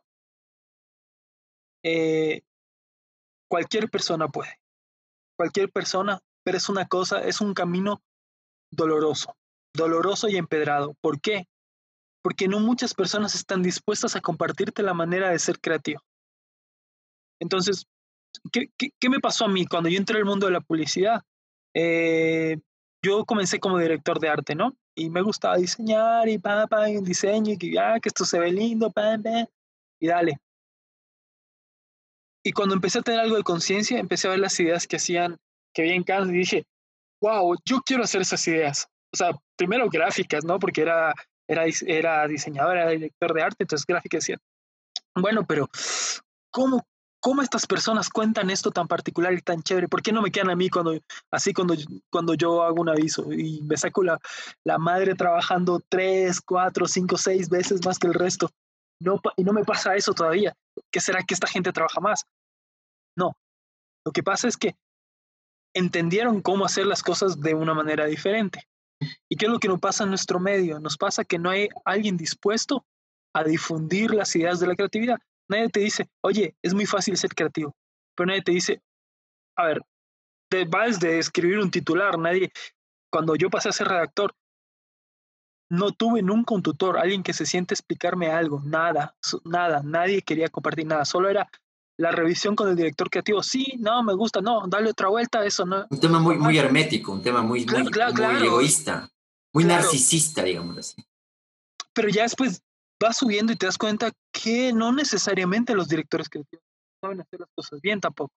Eh, 1.83 2.43
cualquier 3.49 3.91
persona 3.91 4.29
puede. 4.29 4.61
Cualquier 5.37 5.71
persona, 5.71 6.21
pero 6.45 6.59
es 6.59 6.69
una 6.69 6.87
cosa, 6.87 7.25
es 7.25 7.41
un 7.41 7.55
camino 7.55 8.03
doloroso 8.71 9.37
doloroso 9.75 10.29
y 10.29 10.37
empedrado. 10.37 10.95
¿Por 11.01 11.21
qué? 11.21 11.47
Porque 12.23 12.49
no 12.49 12.61
muchas 12.61 12.95
personas 12.95 13.35
están 13.35 13.63
dispuestas 13.63 14.17
a 14.17 14.21
compartirte 14.21 14.83
la 14.83 14.95
manera 14.95 15.31
de 15.31 15.39
ser 15.39 15.59
creativo. 15.61 16.01
Entonces, 17.41 17.87
¿qué, 18.53 19.09
me 19.09 19.21
pasó 19.21 19.47
a 19.47 19.49
mí 19.49 19.67
cuando 19.67 19.89
yo 19.89 19.99
entré 19.99 20.19
al 20.19 20.25
mundo 20.25 20.47
de 20.47 20.53
la 20.53 20.61
publicidad? 20.61 21.23
Eh, 21.75 22.59
yo 23.05 23.25
comencé 23.25 23.59
como 23.59 23.79
director 23.79 24.21
de 24.21 24.29
arte, 24.29 24.55
¿no? 24.55 24.77
Y 24.95 25.11
me 25.11 25.23
gustaba 25.23 25.57
diseñar 25.57 26.29
y 26.29 26.39
pa, 26.39 26.67
pa, 26.69 26.89
y 26.89 26.97
un 26.99 27.05
diseño 27.05 27.55
y 27.55 27.59
que, 27.59 27.79
ah, 27.81 27.99
que 28.01 28.11
esto 28.11 28.25
se 28.25 28.39
ve 28.39 28.53
lindo, 28.53 28.93
y 30.01 30.07
dale. 30.07 30.39
Y 32.45 32.53
cuando 32.53 32.75
empecé 32.75 32.99
a 32.99 33.03
tener 33.03 33.21
algo 33.21 33.37
de 33.37 33.43
conciencia, 33.43 33.99
empecé 33.99 34.27
a 34.27 34.31
ver 34.31 34.41
las 34.41 34.59
ideas 34.59 34.87
que 34.87 34.97
hacían, 34.97 35.37
que 35.73 35.83
había 35.83 35.95
en 35.95 36.05
casa 36.05 36.27
y 36.29 36.39
dije, 36.39 36.65
wow, 37.21 37.57
yo 37.65 37.81
quiero 37.83 38.03
hacer 38.03 38.23
esas 38.23 38.47
ideas 38.49 38.89
o 39.13 39.17
sea, 39.17 39.31
primero 39.57 39.89
gráficas, 39.91 40.45
¿no? 40.45 40.59
Porque 40.59 40.83
era, 40.83 41.15
era, 41.47 41.65
era 41.87 42.27
diseñador, 42.27 42.77
era 42.77 42.91
director 42.91 43.35
de 43.35 43.43
arte, 43.43 43.57
entonces 43.61 43.87
gráficas 43.87 44.21
decían, 44.21 44.41
bueno, 45.15 45.45
pero 45.47 45.69
¿cómo, 46.51 46.87
¿cómo 47.21 47.43
estas 47.43 47.67
personas 47.67 48.09
cuentan 48.09 48.49
esto 48.49 48.71
tan 48.71 48.89
particular 48.89 49.35
y 49.35 49.43
tan 49.43 49.63
chévere? 49.63 49.89
¿Por 49.89 50.03
qué 50.03 50.13
no 50.13 50.23
me 50.23 50.31
quedan 50.31 50.51
a 50.51 50.57
mí 50.57 50.71
cuando, 50.71 50.99
así 51.31 51.53
cuando, 51.53 51.75
cuando 52.11 52.35
yo 52.35 52.63
hago 52.63 52.81
un 52.81 52.89
aviso 52.89 53.31
y 53.33 53.61
me 53.63 53.77
saco 53.77 54.03
la, 54.03 54.19
la 54.65 54.79
madre 54.79 55.15
trabajando 55.15 55.83
tres, 55.89 56.41
cuatro, 56.41 56.87
cinco, 56.87 57.19
seis 57.19 57.51
veces 57.51 57.85
más 57.85 57.99
que 57.99 58.07
el 58.07 58.15
resto? 58.15 58.51
No, 59.01 59.21
y 59.37 59.45
no 59.45 59.53
me 59.53 59.65
pasa 59.65 59.95
eso 59.95 60.15
todavía. 60.15 60.55
¿Qué 60.91 61.01
será 61.01 61.23
que 61.23 61.35
esta 61.35 61.47
gente 61.47 61.73
trabaja 61.73 62.01
más? 62.01 62.27
No. 63.17 63.37
Lo 64.05 64.13
que 64.13 64.23
pasa 64.23 64.49
es 64.49 64.57
que 64.57 64.77
entendieron 65.75 66.43
cómo 66.43 66.65
hacer 66.65 66.87
las 66.87 67.03
cosas 67.03 67.41
de 67.41 67.55
una 67.55 67.75
manera 67.75 68.07
diferente. 68.07 68.69
¿Y 69.29 69.37
qué 69.37 69.47
es 69.47 69.53
lo 69.53 69.59
que 69.59 69.69
nos 69.69 69.81
pasa 69.81 70.05
en 70.05 70.11
nuestro 70.11 70.39
medio? 70.39 70.79
Nos 70.81 70.97
pasa 70.97 71.25
que 71.25 71.39
no 71.39 71.51
hay 71.51 71.69
alguien 71.85 72.17
dispuesto 72.17 72.85
a 73.35 73.45
difundir 73.45 74.13
las 74.13 74.35
ideas 74.37 74.61
de 74.61 74.67
la 74.67 74.77
creatividad. 74.77 75.19
Nadie 75.49 75.69
te 75.71 75.81
dice, 75.81 76.09
oye, 76.23 76.57
es 76.63 76.75
muy 76.75 76.87
fácil 76.87 77.17
ser 77.17 77.35
creativo, 77.35 77.75
pero 78.15 78.29
nadie 78.29 78.43
te 78.43 78.53
dice, 78.53 78.83
a 79.57 79.67
ver, 79.67 79.83
te 80.51 80.65
vas 80.65 81.01
de 81.01 81.19
escribir 81.19 81.59
un 81.59 81.71
titular, 81.71 82.19
nadie, 82.19 82.53
cuando 83.11 83.37
yo 83.37 83.51
pasé 83.51 83.71
a 83.71 83.73
ser 83.73 83.89
redactor, 83.89 84.35
no 85.73 85.91
tuve 85.93 86.21
nunca 86.21 86.55
un 86.55 86.63
tutor, 86.63 86.99
alguien 86.99 87.23
que 87.23 87.33
se 87.33 87.47
siente 87.47 87.73
explicarme 87.73 88.31
algo, 88.31 88.61
nada, 88.63 89.17
nada, 89.45 89.81
nadie 89.83 90.21
quería 90.21 90.49
compartir 90.49 90.87
nada, 90.87 91.07
solo 91.07 91.31
era 91.31 91.51
la 91.99 92.11
revisión 92.11 92.55
con 92.55 92.69
el 92.69 92.77
director 92.77 93.09
creativo, 93.09 93.43
sí, 93.43 93.77
no, 93.79 94.03
me 94.03 94.13
gusta, 94.13 94.43
no, 94.43 94.67
dale 94.69 94.91
otra 94.91 95.09
vuelta, 95.09 95.43
eso 95.47 95.65
no. 95.65 95.87
Un 95.89 95.99
tema 95.99 96.21
muy, 96.21 96.37
muy 96.37 96.59
hermético, 96.59 97.13
un 97.13 97.23
tema 97.23 97.41
muy, 97.41 97.65
muy, 97.65 98.45
egoísta, 98.45 99.09
muy 99.55 99.65
narcisista, 99.65 100.43
digamos 100.43 100.77
así. 100.77 101.03
Pero 101.95 102.11
ya 102.11 102.25
después 102.25 102.63
vas 103.01 103.17
subiendo 103.17 103.51
y 103.51 103.57
te 103.57 103.65
das 103.65 103.79
cuenta 103.79 104.13
que 104.31 104.75
no 104.75 104.93
necesariamente 104.93 105.75
los 105.75 105.89
directores 105.89 106.29
creativos 106.29 106.65
saben 107.01 107.23
hacer 107.23 107.41
las 107.41 107.49
cosas 107.55 107.81
bien 107.81 107.99
tampoco. 107.99 108.35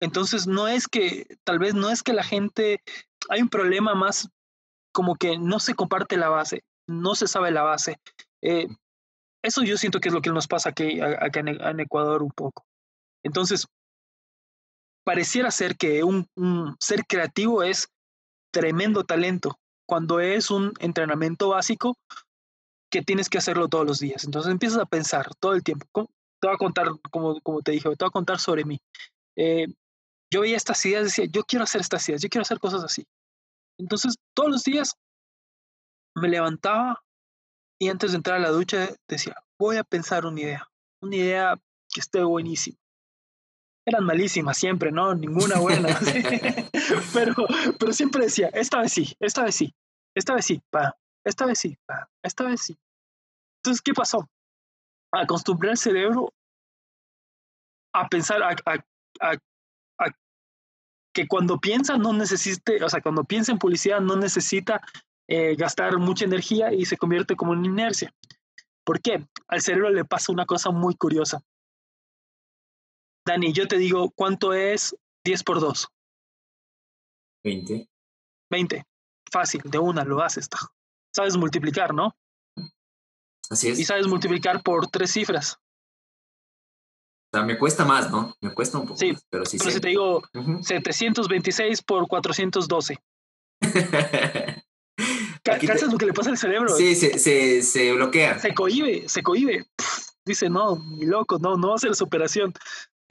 Entonces 0.00 0.48
no 0.48 0.66
es 0.66 0.88
que, 0.88 1.38
tal 1.44 1.60
vez 1.60 1.72
no 1.74 1.88
es 1.90 2.02
que 2.02 2.12
la 2.12 2.24
gente, 2.24 2.82
hay 3.28 3.42
un 3.42 3.48
problema 3.48 3.94
más 3.94 4.28
como 4.94 5.16
que 5.16 5.36
no 5.38 5.58
se 5.58 5.74
comparte 5.74 6.16
la 6.16 6.28
base, 6.30 6.62
no 6.86 7.14
se 7.16 7.26
sabe 7.26 7.50
la 7.50 7.62
base. 7.62 7.98
Eh, 8.40 8.68
eso 9.42 9.62
yo 9.62 9.76
siento 9.76 10.00
que 10.00 10.08
es 10.08 10.14
lo 10.14 10.22
que 10.22 10.30
nos 10.30 10.46
pasa 10.46 10.70
aquí, 10.70 11.00
acá 11.00 11.40
en, 11.40 11.80
Ecuador 11.80 12.22
un 12.22 12.30
poco. 12.30 12.64
Entonces, 13.24 13.66
pareciera 15.04 15.50
ser 15.50 15.76
que 15.76 16.04
un, 16.04 16.26
ser 16.80 17.04
creativo 17.06 17.62
es 17.62 17.88
tremendo 18.52 19.04
talento, 19.04 19.58
cuando 19.86 20.20
es 20.20 20.50
un 20.50 20.72
entrenamiento 20.78 21.48
básico 21.48 21.98
que 22.90 23.02
tienes 23.02 23.28
que 23.28 23.38
hacerlo 23.38 23.68
todos 23.68 23.84
los 23.84 23.98
días. 23.98 24.24
Entonces 24.24 24.52
empiezas 24.52 24.78
a 24.78 24.86
pensar 24.86 25.34
todo 25.40 25.54
el 25.54 25.64
tiempo. 25.64 26.08
Te 26.40 26.46
voy 26.46 26.54
a 26.54 26.58
contar, 26.58 26.86
como, 27.10 27.40
como 27.40 27.62
te 27.62 27.72
dije, 27.72 27.88
te 27.90 28.04
voy 28.04 28.08
a 28.08 28.10
contar 28.10 28.38
sobre 28.38 28.64
mí. 28.64 28.80
Eh, 29.36 29.66
yo 30.32 30.42
veía 30.42 30.56
estas 30.56 30.84
ideas, 30.86 31.04
decía, 31.04 31.24
yo 31.24 31.42
quiero 31.42 31.64
hacer 31.64 31.80
estas 31.80 32.08
ideas, 32.08 32.22
yo 32.22 32.28
quiero 32.28 32.42
hacer 32.42 32.60
cosas 32.60 32.84
así. 32.84 33.04
Entonces, 33.78 34.16
todos 34.34 34.50
los 34.50 34.64
días 34.64 34.94
me 36.16 36.28
levantaba, 36.28 37.02
y 37.80 37.88
antes 37.88 38.12
de 38.12 38.16
entrar 38.18 38.36
a 38.36 38.40
la 38.40 38.50
ducha 38.50 38.88
decía, 39.08 39.34
voy 39.58 39.76
a 39.76 39.84
pensar 39.84 40.26
una 40.26 40.40
idea, 40.40 40.68
una 41.02 41.16
idea 41.16 41.56
que 41.92 42.00
esté 42.00 42.22
buenísima. 42.22 42.78
Eran 43.86 44.04
malísimas 44.04 44.56
siempre, 44.56 44.90
¿no? 44.90 45.14
Ninguna 45.14 45.58
buena. 45.58 45.88
pero, 47.12 47.34
pero 47.78 47.92
siempre 47.92 48.24
decía, 48.24 48.48
esta 48.54 48.80
vez 48.80 48.92
sí, 48.92 49.14
esta 49.20 49.44
vez 49.44 49.54
sí. 49.56 49.74
esta 50.16 50.34
vez 50.34 50.46
sí, 50.46 50.62
va, 50.74 50.96
esta 51.24 51.44
vez 51.44 51.58
sí, 51.58 51.76
va, 51.90 52.08
esta 52.22 52.44
vez 52.44 52.62
sí. 52.62 52.78
Entonces, 53.58 53.82
¿qué 53.82 53.92
pasó? 53.92 54.28
Acostumbrar 55.12 55.72
el 55.72 55.78
cerebro 55.78 56.32
a 57.94 58.08
pensar, 58.08 58.42
a, 58.42 58.56
a, 59.20 59.38
que 61.14 61.26
cuando 61.26 61.58
piensa 61.58 61.96
no 61.96 62.12
necesite, 62.12 62.84
o 62.84 62.88
sea, 62.88 63.00
cuando 63.00 63.24
piensa 63.24 63.52
en 63.52 63.58
publicidad 63.58 64.00
no 64.00 64.16
necesita 64.16 64.82
eh, 65.28 65.54
gastar 65.56 65.96
mucha 65.98 66.26
energía 66.26 66.72
y 66.74 66.84
se 66.84 66.98
convierte 66.98 67.36
como 67.36 67.54
en 67.54 67.64
inercia. 67.64 68.12
¿Por 68.84 69.00
qué? 69.00 69.26
Al 69.48 69.62
cerebro 69.62 69.88
le 69.90 70.04
pasa 70.04 70.32
una 70.32 70.44
cosa 70.44 70.70
muy 70.70 70.94
curiosa. 70.96 71.42
Dani, 73.26 73.52
yo 73.54 73.66
te 73.66 73.78
digo, 73.78 74.10
¿cuánto 74.10 74.52
es 74.52 74.94
10 75.24 75.44
por 75.44 75.60
2? 75.60 75.88
20. 77.44 77.88
20. 78.50 78.84
Fácil, 79.32 79.62
de 79.64 79.78
una 79.78 80.04
lo 80.04 80.22
haces. 80.22 80.48
Sabes 81.14 81.36
multiplicar, 81.36 81.94
¿no? 81.94 82.14
Así 83.48 83.68
es. 83.68 83.78
Y 83.78 83.84
sabes 83.84 84.06
multiplicar 84.06 84.62
por 84.62 84.88
tres 84.88 85.12
cifras. 85.12 85.58
O 87.34 87.36
sea, 87.38 87.44
me 87.44 87.58
cuesta 87.58 87.84
más, 87.84 88.12
¿no? 88.12 88.32
Me 88.40 88.54
cuesta 88.54 88.78
un 88.78 88.86
poco. 88.86 88.96
Sí, 88.96 89.10
más, 89.12 89.26
pero 89.28 89.44
sí 89.44 89.58
pero 89.58 89.70
si 89.72 89.80
te 89.80 89.88
digo 89.88 90.22
726 90.62 91.82
por 91.82 92.06
412. 92.06 92.96
Aquí 95.46 95.66
te- 95.66 95.72
¿Cachas 95.72 95.92
lo 95.92 95.98
que 95.98 96.06
le 96.06 96.12
pasa 96.12 96.30
al 96.30 96.38
cerebro? 96.38 96.74
Sí, 96.76 96.94
se, 96.94 97.18
se, 97.18 97.62
se 97.62 97.92
bloquea. 97.92 98.38
Se 98.38 98.54
cohibe, 98.54 99.08
se 99.08 99.22
cohibe. 99.22 99.66
Pff, 99.76 99.98
dice, 100.24 100.48
no, 100.48 100.76
ni 100.96 101.06
loco, 101.06 101.38
no, 101.38 101.56
no 101.56 101.68
va 101.68 101.72
a 101.74 101.76
hacer 101.76 101.90
operación. 102.00 102.52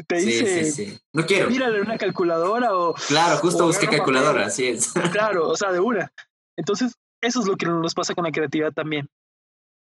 Te 0.08 0.20
Sí, 0.22 0.25
dice, 0.27 0.63
sí, 0.72 0.86
sí. 0.86 0.98
No 1.13 1.25
quiero. 1.25 1.50
mírale 1.50 1.82
una 1.82 1.98
calculadora 1.98 2.75
o, 2.75 2.94
Claro, 2.94 3.38
justo 3.38 3.63
o 3.63 3.68
busqué 3.68 3.88
calculadora, 3.88 4.32
papel. 4.32 4.48
así 4.48 4.68
es. 4.68 4.94
claro, 5.12 5.50
o 5.50 5.56
sea, 5.58 5.72
de 5.72 5.80
una. 5.80 6.12
Entonces, 6.58 6.96
eso 7.22 7.42
es 7.42 7.46
lo 7.46 7.56
que 7.58 7.65
nos 7.68 7.94
pasa 7.94 8.15
con 8.15 8.24
la 8.24 8.32
creatividad 8.32 8.72
también. 8.72 9.08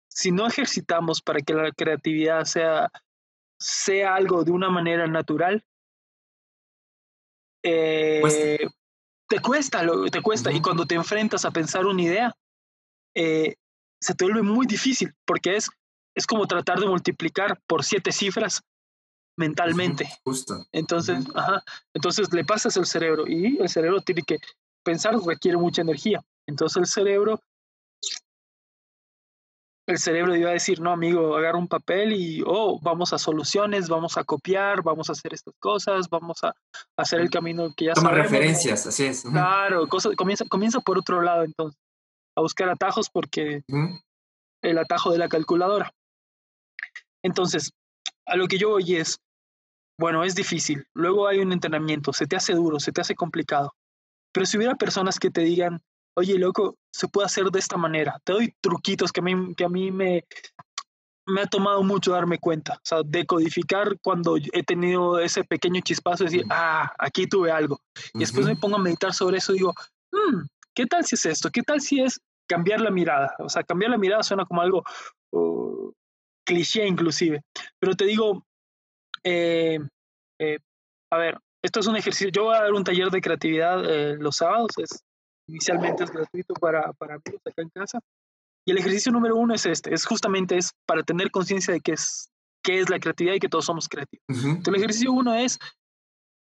Si 0.08 0.30
no 0.32 0.46
ejercitamos 0.46 1.20
para 1.20 1.40
que 1.40 1.52
la 1.52 1.70
creatividad 1.72 2.44
sea, 2.44 2.90
sea 3.60 4.14
algo 4.14 4.42
de 4.42 4.50
una 4.50 4.70
manera 4.70 5.06
natural, 5.06 5.64
eh, 7.62 8.66
te 9.28 9.40
cuesta, 9.40 9.82
lo, 9.82 10.06
te 10.06 10.22
cuesta. 10.22 10.50
Y 10.50 10.60
cuando 10.60 10.86
te 10.86 10.94
enfrentas 10.94 11.44
a 11.44 11.50
pensar 11.50 11.86
una 11.86 12.02
idea, 12.02 12.34
eh, 13.14 13.54
se 14.00 14.14
te 14.14 14.24
vuelve 14.24 14.42
muy 14.42 14.66
difícil, 14.66 15.14
porque 15.26 15.56
es, 15.56 15.68
es 16.14 16.26
como 16.26 16.46
tratar 16.46 16.80
de 16.80 16.86
multiplicar 16.86 17.60
por 17.66 17.84
siete 17.84 18.12
cifras 18.12 18.62
mentalmente. 19.36 20.08
Justo. 20.24 20.66
Entonces, 20.72 21.26
ajá, 21.34 21.62
entonces 21.94 22.32
le 22.32 22.44
pasas 22.44 22.76
el 22.76 22.86
cerebro 22.86 23.26
y 23.26 23.58
el 23.58 23.68
cerebro 23.68 24.00
tiene 24.00 24.22
que 24.22 24.38
pensar, 24.82 25.14
requiere 25.24 25.56
mucha 25.56 25.82
energía. 25.82 26.22
Entonces 26.46 26.78
el 26.78 26.86
cerebro, 26.86 27.40
el 29.90 29.98
cerebro 29.98 30.36
iba 30.36 30.50
a 30.50 30.54
decir, 30.54 30.80
no, 30.80 30.92
amigo, 30.92 31.36
agarra 31.36 31.58
un 31.58 31.68
papel 31.68 32.12
y, 32.12 32.42
oh, 32.46 32.78
vamos 32.80 33.12
a 33.12 33.18
soluciones, 33.18 33.88
vamos 33.88 34.16
a 34.16 34.24
copiar, 34.24 34.82
vamos 34.82 35.08
a 35.08 35.12
hacer 35.12 35.34
estas 35.34 35.54
cosas, 35.58 36.08
vamos 36.08 36.42
a 36.44 36.54
hacer 36.96 37.20
el 37.20 37.30
camino 37.30 37.72
que 37.76 37.86
ya 37.86 37.94
Toma 37.94 38.10
sabemos. 38.10 38.30
referencias, 38.30 38.86
así 38.86 39.06
es. 39.06 39.22
Claro, 39.22 39.86
cosas, 39.88 40.16
comienza, 40.16 40.44
comienza 40.46 40.80
por 40.80 40.98
otro 40.98 41.22
lado 41.22 41.44
entonces, 41.44 41.78
a 42.36 42.40
buscar 42.40 42.68
atajos 42.68 43.10
porque 43.10 43.62
el 44.62 44.78
atajo 44.78 45.12
de 45.12 45.18
la 45.18 45.28
calculadora. 45.28 45.92
Entonces, 47.22 47.72
a 48.26 48.36
lo 48.36 48.46
que 48.46 48.58
yo 48.58 48.70
voy 48.70 48.96
es, 48.96 49.20
bueno, 49.98 50.24
es 50.24 50.34
difícil, 50.34 50.86
luego 50.94 51.26
hay 51.28 51.40
un 51.40 51.52
entrenamiento, 51.52 52.12
se 52.12 52.26
te 52.26 52.36
hace 52.36 52.54
duro, 52.54 52.80
se 52.80 52.92
te 52.92 53.00
hace 53.02 53.14
complicado, 53.14 53.74
pero 54.32 54.46
si 54.46 54.56
hubiera 54.56 54.74
personas 54.76 55.18
que 55.18 55.30
te 55.30 55.42
digan, 55.42 55.82
oye, 56.16 56.38
loco, 56.38 56.76
se 56.92 57.08
puede 57.08 57.26
hacer 57.26 57.44
de 57.46 57.58
esta 57.58 57.76
manera, 57.76 58.20
te 58.24 58.32
doy 58.32 58.54
truquitos 58.60 59.12
que 59.12 59.20
a 59.20 59.22
mí, 59.22 59.54
que 59.54 59.64
a 59.64 59.68
mí 59.68 59.90
me, 59.90 60.24
me 61.26 61.42
ha 61.42 61.46
tomado 61.46 61.82
mucho 61.82 62.12
darme 62.12 62.38
cuenta, 62.38 62.74
o 62.74 62.84
sea, 62.84 62.98
decodificar 63.04 63.98
cuando 64.00 64.36
he 64.52 64.62
tenido 64.62 65.18
ese 65.18 65.44
pequeño 65.44 65.80
chispazo, 65.82 66.24
decir, 66.24 66.44
ah, 66.50 66.92
aquí 66.98 67.26
tuve 67.26 67.50
algo, 67.50 67.80
y 68.14 68.20
después 68.20 68.46
me 68.46 68.56
pongo 68.56 68.76
a 68.76 68.80
meditar 68.80 69.12
sobre 69.12 69.38
eso 69.38 69.52
y 69.52 69.58
digo, 69.58 69.74
"Mm, 70.12 70.46
¿qué 70.74 70.86
tal 70.86 71.04
si 71.04 71.14
es 71.14 71.26
esto? 71.26 71.50
¿Qué 71.50 71.62
tal 71.62 71.80
si 71.80 72.00
es 72.00 72.20
cambiar 72.48 72.80
la 72.80 72.90
mirada? 72.90 73.34
O 73.38 73.48
sea, 73.48 73.62
cambiar 73.62 73.92
la 73.92 73.98
mirada 73.98 74.22
suena 74.22 74.44
como 74.44 74.60
algo 74.60 74.82
uh, 75.32 75.92
cliché 76.44 76.86
inclusive, 76.86 77.42
pero 77.78 77.94
te 77.94 78.04
digo, 78.06 78.44
eh, 79.22 79.78
eh, 80.40 80.58
a 81.12 81.18
ver, 81.18 81.38
esto 81.62 81.80
es 81.80 81.86
un 81.86 81.96
ejercicio, 81.96 82.30
yo 82.30 82.44
voy 82.44 82.56
a 82.56 82.62
dar 82.62 82.72
un 82.72 82.84
taller 82.84 83.10
de 83.10 83.20
creatividad 83.20 83.84
eh, 83.84 84.16
los 84.18 84.36
sábados, 84.36 84.70
es, 84.78 85.04
inicialmente 85.50 86.04
es 86.04 86.10
gratuito 86.10 86.54
para, 86.54 86.92
para 86.94 87.14
amigos 87.14 87.42
acá 87.44 87.62
en 87.62 87.68
casa, 87.70 88.00
y 88.66 88.72
el 88.72 88.78
ejercicio 88.78 89.10
número 89.12 89.36
uno 89.36 89.54
es 89.54 89.66
este, 89.66 89.92
es 89.92 90.04
justamente 90.04 90.56
es 90.56 90.72
para 90.86 91.02
tener 91.02 91.30
conciencia 91.30 91.72
de 91.72 91.80
qué 91.80 91.92
es, 91.92 92.30
qué 92.62 92.80
es 92.80 92.90
la 92.90 93.00
creatividad 93.00 93.34
y 93.34 93.40
que 93.40 93.48
todos 93.48 93.64
somos 93.64 93.88
creativos. 93.88 94.24
Entonces, 94.28 94.68
el 94.68 94.74
ejercicio 94.76 95.12
uno 95.12 95.34
es 95.34 95.58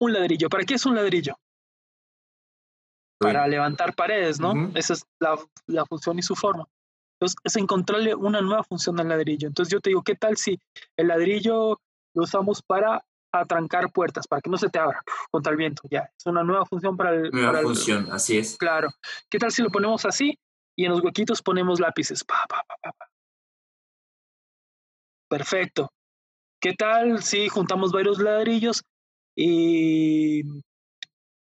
un 0.01 0.13
ladrillo. 0.13 0.49
¿Para 0.49 0.65
qué 0.65 0.75
es 0.75 0.87
un 0.87 0.95
ladrillo? 0.95 1.35
Para 3.19 3.47
levantar 3.47 3.95
paredes, 3.95 4.41
¿no? 4.41 4.53
Esa 4.75 4.95
es 4.95 5.07
la, 5.21 5.39
la 5.67 5.85
función 5.87 6.19
y 6.19 6.23
su 6.23 6.35
forma. 6.35 6.67
Entonces, 7.19 7.37
es 7.45 7.57
encontrarle 7.57 8.15
una 8.15 8.41
nueva 8.41 8.63
función 8.65 8.99
al 9.01 9.09
ladrillo. 9.09 9.49
Entonces, 9.49 9.73
yo 9.73 9.81
te 9.81 9.91
digo, 9.91 10.03
¿qué 10.03 10.15
tal 10.15 10.37
si 10.37 10.59
el 10.97 11.09
ladrillo 11.09 11.81
lo 12.15 12.23
usamos 12.23 12.63
para 12.63 13.05
atrancar 13.41 13.91
puertas, 13.93 14.27
para 14.27 14.41
que 14.43 14.51
no 14.51 14.57
se 14.57 14.69
te 14.69 14.79
abra 14.79 15.03
contra 15.31 15.53
el 15.53 15.59
viento? 15.59 15.83
Ya, 15.91 16.11
es 16.17 16.27
una 16.27 16.43
nueva 16.43 16.65
función 16.67 16.97
para 16.97 17.15
el. 17.15 17.31
Nueva 17.31 17.49
para 17.49 17.61
el- 17.61 17.67
función, 17.67 18.09
así 18.11 18.39
es. 18.39 18.57
claro. 18.57 18.89
¿Qué 19.31 19.39
tal 19.39 19.51
si 19.53 19.63
lo 19.63 19.71
ponemos 19.71 20.05
así 20.05 20.39
y 20.77 20.85
en 20.85 20.93
los 20.93 21.03
huequitos 21.03 21.43
ponemos 21.43 21.81
lápices? 21.81 22.25
Pa, 22.25 22.45
pa, 22.49 22.63
pa, 22.67 22.75
pa, 22.83 22.93
pa. 22.93 23.07
Perfecto. 25.29 25.91
¿Qué 26.61 26.73
tal 26.75 27.23
si 27.23 27.49
juntamos 27.49 27.93
varios 27.93 28.19
ladrillos 28.19 28.83
y, 29.37 30.43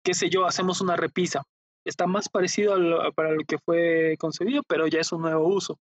qué 0.03 0.13
sé 0.13 0.29
yo, 0.29 0.45
hacemos 0.45 0.81
una 0.81 0.95
repisa? 0.95 1.43
Está 1.85 2.07
más 2.07 2.29
parecido 2.29 2.73
a 2.73 2.77
lo, 2.77 3.12
para 3.13 3.31
lo 3.31 3.43
que 3.45 3.57
fue 3.59 4.15
concebido, 4.17 4.63
pero 4.67 4.88
ya 4.88 5.00
es 5.01 5.12
un 5.12 5.21
nuevo 5.21 5.47
uso. 5.47 5.77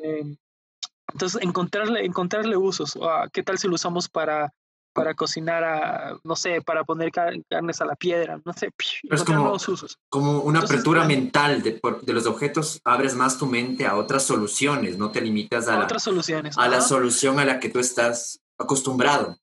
Eh, 0.00 0.36
entonces, 1.12 1.40
encontrarle, 1.42 2.04
encontrarle 2.04 2.56
usos. 2.56 2.98
Ah, 3.00 3.28
¿Qué 3.32 3.42
tal 3.42 3.58
si 3.58 3.68
lo 3.68 3.74
usamos 3.76 4.08
para, 4.08 4.52
para 4.98 5.14
cocinar, 5.14 5.64
a, 5.64 6.18
no 6.24 6.36
sé, 6.36 6.60
para 6.62 6.84
poner 6.84 7.10
car- 7.10 7.34
carnes 7.48 7.80
a 7.80 7.84
la 7.86 7.96
piedra? 7.96 8.40
No 8.44 8.52
sé, 8.52 8.70
es 9.10 9.24
como- 9.24 9.38
nuevos 9.40 9.68
usos. 9.68 9.98
Como 10.10 10.40
una 10.40 10.58
Entonces, 10.58 10.76
apertura 10.76 11.04
mental 11.04 11.62
de, 11.62 11.80
los 12.12 12.26
objetos, 12.26 12.80
abres 12.84 13.14
más 13.14 13.38
tu 13.38 13.46
mente 13.46 13.86
a 13.86 13.96
otras 13.96 14.22
soluciones, 14.24 14.98
no 14.98 15.10
te 15.10 15.20
limitas 15.20 15.68
a, 15.68 15.78
la, 15.78 15.84
Otras 15.84 16.02
soluciones. 16.02 16.56
a 16.58 16.68
la 16.68 16.80
solución 16.80 17.38
a 17.38 17.44
la 17.44 17.60
que 17.60 17.68
tú 17.68 17.78
estás 17.78 18.40
acostumbrado. 18.58 19.36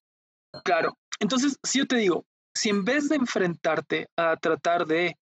Claro. 0.63 0.97
Entonces, 1.19 1.57
si 1.63 1.79
yo 1.79 1.87
te 1.87 1.95
digo, 1.97 2.25
si 2.53 2.69
en 2.69 2.83
vez 2.85 3.09
de 3.09 3.15
enfrentarte 3.15 4.07
a 4.17 4.37
tratar 4.37 4.85
de, 4.85 5.17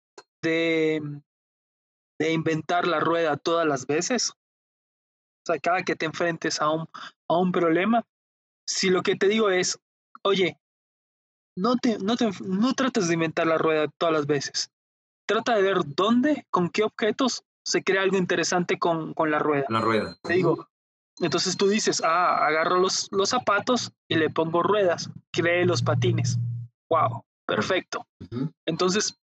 de, 0.43 1.01
de 2.19 2.33
inventar 2.33 2.87
la 2.87 3.01
rueda 3.01 3.37
todas 3.37 3.67
las 3.67 3.87
veces, 3.87 4.31
o 4.31 5.47
sea, 5.47 5.59
cada 5.59 5.83
que 5.83 5.97
te 5.97 6.07
enfrentes 6.07 6.61
a 6.61 6.71
un, 6.71 6.87
a 7.29 7.37
un 7.39 7.51
problema, 7.53 8.05
si 8.67 8.91
lo 8.91 9.03
que 9.03 9.17
te 9.17 9.27
digo 9.27 9.51
es, 9.51 9.79
oye, 10.23 10.59
no, 11.57 11.77
te, 11.77 11.99
no, 11.99 12.17
te, 12.17 12.31
no 12.45 12.73
trates 12.75 13.09
de 13.09 13.15
inventar 13.15 13.47
la 13.47 13.59
rueda 13.59 13.89
todas 13.99 14.13
las 14.15 14.27
veces. 14.27 14.71
Trata 15.27 15.55
de 15.57 15.63
ver 15.63 15.79
dónde, 15.85 16.47
con 16.51 16.71
qué 16.71 16.83
objetos 16.85 17.45
se 17.65 17.83
crea 17.83 18.03
algo 18.03 18.17
interesante 18.17 18.79
con, 18.79 19.15
con 19.15 19.31
la 19.31 19.39
rueda. 19.39 19.67
La 19.69 19.81
rueda. 19.81 20.17
Te 20.23 20.33
digo, 20.35 20.69
entonces 21.21 21.57
tú 21.57 21.69
dices, 21.69 22.03
ah, 22.05 22.47
agarro 22.47 22.79
los, 22.79 23.09
los 23.13 23.29
zapatos 23.29 23.93
y 24.09 24.17
le 24.17 24.31
pongo 24.31 24.63
ruedas, 24.63 25.11
cree 25.33 25.67
los 25.67 25.83
patines. 25.83 26.39
Wow, 26.89 27.25
perfecto. 27.47 28.07
Entonces, 28.67 29.17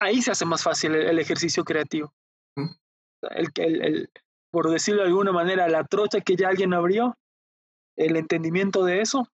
ahí 0.00 0.22
se 0.22 0.30
hace 0.30 0.44
más 0.44 0.62
fácil 0.62 0.94
el, 0.94 1.08
el 1.08 1.18
ejercicio 1.18 1.64
creativo. 1.64 2.12
El, 3.30 3.52
que- 3.52 3.64
el- 3.64 3.84
el- 3.84 4.10
por 4.50 4.70
decirlo 4.70 5.02
de 5.02 5.08
alguna 5.08 5.30
manera, 5.32 5.68
la 5.68 5.84
trocha 5.84 6.20
que 6.22 6.36
ya 6.36 6.48
alguien 6.48 6.72
abrió, 6.74 7.16
el 8.00 8.16
entendimiento 8.16 8.84
de 8.84 9.00
eso, 9.00 9.28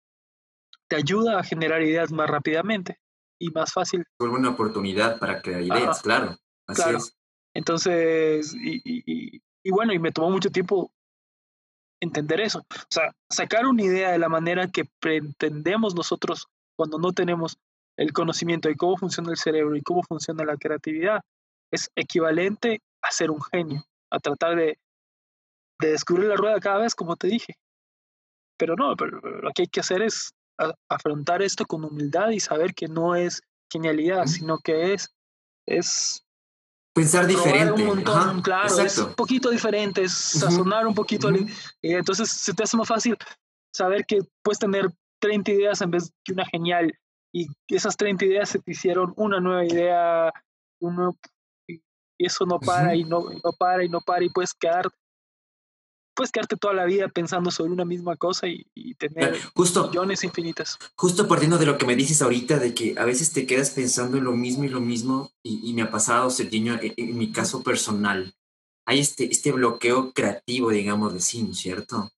te 0.88 0.96
ayuda 0.96 1.40
a 1.40 1.44
generar 1.44 1.82
ideas 1.82 2.12
más 2.12 2.30
rápidamente 2.30 3.00
y 3.40 3.50
más 3.52 3.74
fácil. 3.74 4.06
Vuelve 4.20 4.38
una 4.38 4.50
oportunidad 4.52 5.20
para 5.20 5.42
crear 5.42 5.62
ideas, 5.62 5.84
Ajá. 5.98 6.02
claro. 6.02 6.38
Así 6.68 6.82
Claro. 6.82 6.98
es. 6.98 7.16
Entonces, 7.56 8.54
y, 8.56 8.76
y- 8.84 9.04
y- 9.06 9.42
y 9.66 9.72
bueno, 9.72 9.94
y 9.94 10.00
me 10.00 10.12
tomó 10.12 10.30
mucho 10.32 10.50
tiempo 10.50 10.92
entender 12.02 12.42
eso. 12.42 12.60
O 12.60 12.86
sea, 12.90 13.14
sacar 13.30 13.66
una 13.66 13.84
idea 13.84 14.12
de 14.12 14.20
la 14.20 14.30
manera 14.30 14.68
que 14.68 14.86
pretendemos 15.00 15.96
nosotros 15.96 16.48
cuando 16.78 16.98
no 17.00 17.14
tenemos 17.14 17.58
el 17.98 18.12
conocimiento 18.12 18.68
de 18.70 18.76
cómo 18.76 18.98
funciona 18.98 19.32
el 19.32 19.38
cerebro 19.38 19.76
y 19.76 19.82
cómo 19.82 20.02
funciona 20.04 20.44
la 20.44 20.58
creatividad 20.58 21.22
es 21.72 21.90
equivalente 21.96 22.82
a 23.02 23.12
ser 23.12 23.30
un 23.32 23.42
genio, 23.42 23.84
a 24.12 24.20
tratar 24.20 24.56
de, 24.56 24.78
de 25.80 25.92
descubrir 25.92 26.28
la 26.28 26.36
rueda 26.36 26.60
cada 26.60 26.80
vez, 26.80 26.96
como 26.96 27.16
te 27.16 27.28
dije. 27.28 27.56
Pero 28.58 28.76
no, 28.76 28.96
pero 28.96 29.20
lo 29.20 29.52
que 29.52 29.64
hay 29.64 29.68
que 29.68 29.80
hacer 29.80 30.02
es 30.02 30.34
afrontar 30.90 31.42
esto 31.42 31.66
con 31.66 31.84
humildad 31.84 32.30
y 32.30 32.40
saber 32.40 32.74
que 32.74 32.88
no 32.88 33.16
es 33.16 33.42
genialidad, 33.72 34.26
sino 34.28 34.60
que 34.60 34.94
es, 34.94 35.10
es 35.68 36.24
Pensar 36.94 37.26
diferente. 37.26 37.82
Un 37.82 37.88
montón, 37.88 38.42
claro, 38.44 38.80
es 38.80 39.00
un 39.00 39.16
poquito 39.16 39.50
diferente, 39.50 40.04
es 40.04 40.14
sazonar 40.14 40.86
un 40.86 40.94
poquito. 40.94 41.30
entonces 41.82 42.30
se 42.30 42.54
te 42.54 42.64
hace 42.64 42.78
más 42.78 42.88
fácil 42.88 43.18
saber 43.74 44.06
que 44.06 44.20
puedes 44.44 44.60
tener 44.60 44.94
30 45.20 45.52
ideas 45.52 45.82
en 45.82 45.90
vez 45.90 46.12
de 46.28 46.34
una 46.34 46.46
genial. 46.46 46.94
Y 47.34 47.48
esas 47.68 47.98
30 47.98 48.26
ideas 48.26 48.50
se 48.50 48.60
te 48.60 48.72
hicieron 48.72 49.12
una 49.16 49.40
nueva 49.40 49.66
idea, 49.66 50.32
uno, 50.80 51.18
y 51.68 51.82
eso 52.20 52.46
no 52.46 52.60
para 52.60 52.96
y 52.96 53.04
no, 53.04 53.22
no 53.44 53.52
para 53.58 53.84
y 53.84 53.90
no 53.90 54.00
para 54.02 54.24
y 54.24 54.30
puedes 54.30 54.54
quedar 54.54 54.88
puedes 56.14 56.32
quedarte 56.32 56.58
toda 56.58 56.74
la 56.74 56.86
vida 56.86 57.08
pensando 57.08 57.52
sobre 57.52 57.72
una 57.72 57.86
misma 57.86 58.16
cosa 58.16 58.48
y, 58.48 58.94
tener 58.96 59.40
justo, 59.54 59.90
millones 59.90 60.24
infinitas. 60.24 60.78
Justo 60.96 61.28
partiendo 61.28 61.58
de 61.58 61.66
lo 61.66 61.78
que 61.78 61.86
me 61.86 61.96
dices 61.96 62.22
ahorita, 62.22 62.60
de 62.60 62.74
que 62.74 62.96
a 62.98 63.06
veces 63.06 63.34
te 63.34 63.46
quedas 63.46 63.72
pensando 63.72 64.18
en 64.18 64.24
lo 64.24 64.34
mismo 64.34 64.64
y 64.64 64.70
lo 64.70 64.80
mismo, 64.80 65.32
y, 65.44 65.74
me 65.74 65.82
ha 65.82 65.92
pasado, 65.92 66.30
Sergiño, 66.30 66.80
en, 66.82 66.94
en, 66.96 67.18
mi 67.18 67.32
caso 67.32 67.64
personal, 67.64 68.36
hay 68.86 69.00
este, 69.00 69.26
este 69.32 69.52
bloqueo 69.52 70.14
creativo, 70.14 70.70
digamos, 70.70 71.14
de 71.14 71.20
sí, 71.20 71.54
¿cierto? 71.54 72.12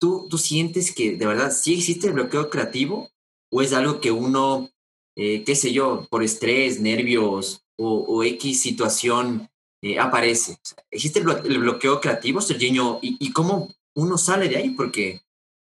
¿Tú, 0.00 0.26
¿Tú 0.28 0.36
sientes 0.36 0.94
que 0.94 1.16
de 1.16 1.26
verdad 1.26 1.52
sí 1.52 1.74
existe 1.74 2.08
el 2.08 2.14
bloqueo 2.14 2.50
creativo 2.50 3.08
o 3.50 3.62
es 3.62 3.72
algo 3.72 4.00
que 4.00 4.10
uno, 4.10 4.70
eh, 5.16 5.44
qué 5.44 5.54
sé 5.54 5.72
yo, 5.72 6.08
por 6.10 6.24
estrés, 6.24 6.80
nervios 6.80 7.64
o, 7.78 8.00
o 8.00 8.24
X 8.24 8.60
situación 8.60 9.48
eh, 9.82 9.98
aparece. 9.98 10.58
existe 10.90 11.18
el, 11.18 11.58
bloqueo 11.58 12.00
creativo, 12.00 12.40
Serginho, 12.40 13.00
¿Y, 13.02 13.16
¿Y, 13.18 13.32
cómo 13.32 13.68
uno 13.96 14.16
sale 14.16 14.48
de 14.48 14.56
ahí, 14.56 14.70
porque 14.70 15.22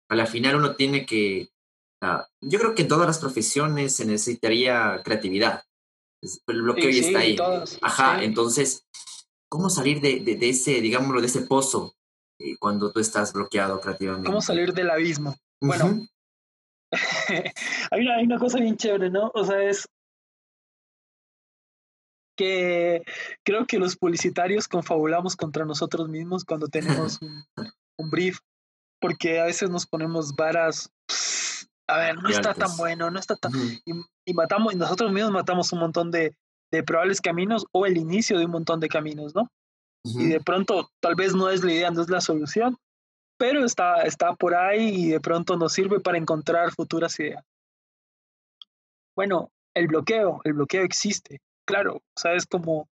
a 0.09 0.15
la 0.15 0.25
final 0.25 0.55
uno 0.55 0.75
tiene 0.75 1.05
que... 1.05 1.49
Ah, 2.01 2.27
yo 2.41 2.59
creo 2.59 2.75
que 2.75 2.83
en 2.83 2.87
todas 2.87 3.07
las 3.07 3.19
profesiones 3.19 3.95
se 3.95 4.05
necesitaría 4.05 5.01
creatividad. 5.03 5.63
El 6.47 6.61
bloqueo 6.63 6.89
ya 6.89 7.01
está 7.01 7.19
ahí. 7.19 7.37
Ajá, 7.81 8.23
entonces, 8.23 8.87
¿cómo 9.49 9.69
salir 9.69 10.01
de, 10.01 10.19
de, 10.19 10.49
ese, 10.49 10.81
digámoslo, 10.81 11.21
de 11.21 11.27
ese 11.27 11.41
pozo 11.41 11.95
eh, 12.39 12.55
cuando 12.59 12.91
tú 12.91 12.99
estás 12.99 13.33
bloqueado 13.33 13.79
creativamente? 13.79 14.27
¿Cómo 14.27 14.41
salir 14.41 14.73
del 14.73 14.89
abismo? 14.89 15.35
Bueno, 15.61 16.07
hay, 17.91 18.01
una, 18.01 18.15
hay 18.17 18.25
una 18.25 18.39
cosa 18.39 18.59
bien 18.59 18.77
chévere, 18.77 19.09
¿no? 19.09 19.31
O 19.33 19.43
sea, 19.43 19.61
es 19.61 19.87
que 22.37 23.03
creo 23.43 23.65
que 23.65 23.79
los 23.79 23.97
publicitarios 23.97 24.67
confabulamos 24.69 25.35
contra 25.35 25.65
nosotros 25.65 26.07
mismos 26.07 26.45
cuando 26.45 26.67
tenemos 26.69 27.19
un, 27.21 28.09
brief, 28.09 28.39
porque 29.01 29.41
a 29.41 29.45
veces 29.45 29.69
nos 29.69 29.85
ponemos 29.85 30.35
varas, 30.35 30.89
a 31.87 31.97
ver, 31.97 32.21
no 32.21 32.29
está 32.29 32.53
tan 32.53 32.77
bueno, 32.77 33.11
no 33.11 33.19
está 33.19 33.35
tan... 33.35 33.51
y, 34.25 34.33
matamos, 34.33 34.73
y 34.73 34.77
nosotros 34.77 35.11
mismos 35.11 35.31
matamos 35.31 35.73
un 35.73 35.79
montón 35.79 36.11
de, 36.11 36.35
de, 36.71 36.83
probables 36.83 37.19
caminos 37.19 37.65
o 37.71 37.85
el 37.85 37.97
inicio 37.97 38.37
de 38.37 38.45
un 38.45 38.51
montón 38.51 38.79
de 38.79 38.87
caminos, 38.87 39.35
¿no? 39.35 39.51
Y 40.05 40.27
de 40.27 40.39
pronto 40.39 40.89
tal 41.01 41.15
vez 41.15 41.35
no 41.35 41.49
es 41.49 41.65
la 41.65 41.73
idea, 41.73 41.91
no 41.91 42.01
es 42.01 42.09
la 42.09 42.21
solución, 42.21 42.77
pero 43.37 43.65
está, 43.65 44.03
está 44.03 44.35
por 44.35 44.55
ahí 44.55 44.87
y 44.87 45.09
de 45.09 45.19
pronto 45.19 45.57
nos 45.57 45.73
sirve 45.73 45.99
para 45.99 46.17
encontrar 46.17 46.71
futuras 46.71 47.19
ideas. 47.19 47.43
Bueno, 49.17 49.51
el 49.73 49.87
bloqueo, 49.87 50.39
el 50.45 50.53
bloqueo 50.53 50.83
existe 50.83 51.41
claro, 51.67 52.01
sabes 52.15 52.47
como, 52.47 52.89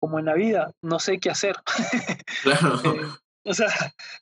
como 0.00 0.18
en 0.18 0.24
la 0.24 0.34
vida, 0.34 0.72
no 0.82 0.98
sé 0.98 1.18
qué 1.18 1.30
hacer. 1.30 1.56
Claro. 2.42 2.80
Eh, 2.84 3.00
o 3.44 3.54
sea, 3.54 3.68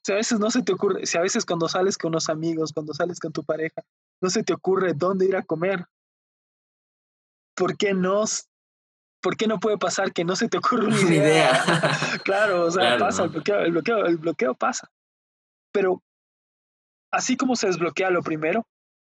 si 0.02 0.12
a 0.12 0.17
veces 0.17 0.40
no 0.40 0.50
se 0.50 0.62
te 0.62 0.73
ocurre, 0.73 1.07
si 1.07 1.19
a 1.19 1.21
veces 1.21 1.45
cuando 1.45 1.69
sales 1.69 1.97
con 1.99 2.12
los 2.12 2.29
amigos, 2.29 2.73
cuando 2.73 2.95
sales 2.95 3.21
con 3.21 3.33
tu 3.33 3.45
pareja, 3.45 3.83
no 4.23 4.31
se 4.31 4.43
te 4.43 4.55
ocurre 4.55 4.95
dónde 4.95 5.26
ir 5.26 5.37
a 5.37 5.43
comer, 5.43 5.85
¿por 7.55 7.76
qué 7.76 7.93
no? 7.93 8.25
¿Por 9.23 9.37
qué 9.37 9.47
no 9.47 9.61
puede 9.61 9.76
pasar 9.76 10.12
que 10.12 10.25
no 10.25 10.37
se 10.37 10.49
te 10.49 10.59
ocurre 10.59 10.87
una 10.87 11.14
idea? 11.14 11.62
claro, 12.25 12.65
o 12.65 12.71
sea, 12.71 12.99
pasa, 12.99 13.25
el, 13.25 13.30
bloqueo, 13.30 13.61
el, 13.61 13.73
bloqueo, 13.73 14.06
el 14.06 14.17
bloqueo 14.17 14.54
pasa. 14.54 14.91
Pero 15.73 16.02
así 17.13 17.37
como 17.37 17.56
se 17.56 17.67
desbloquea 17.67 18.11
lo 18.11 18.23
primero, 18.23 18.67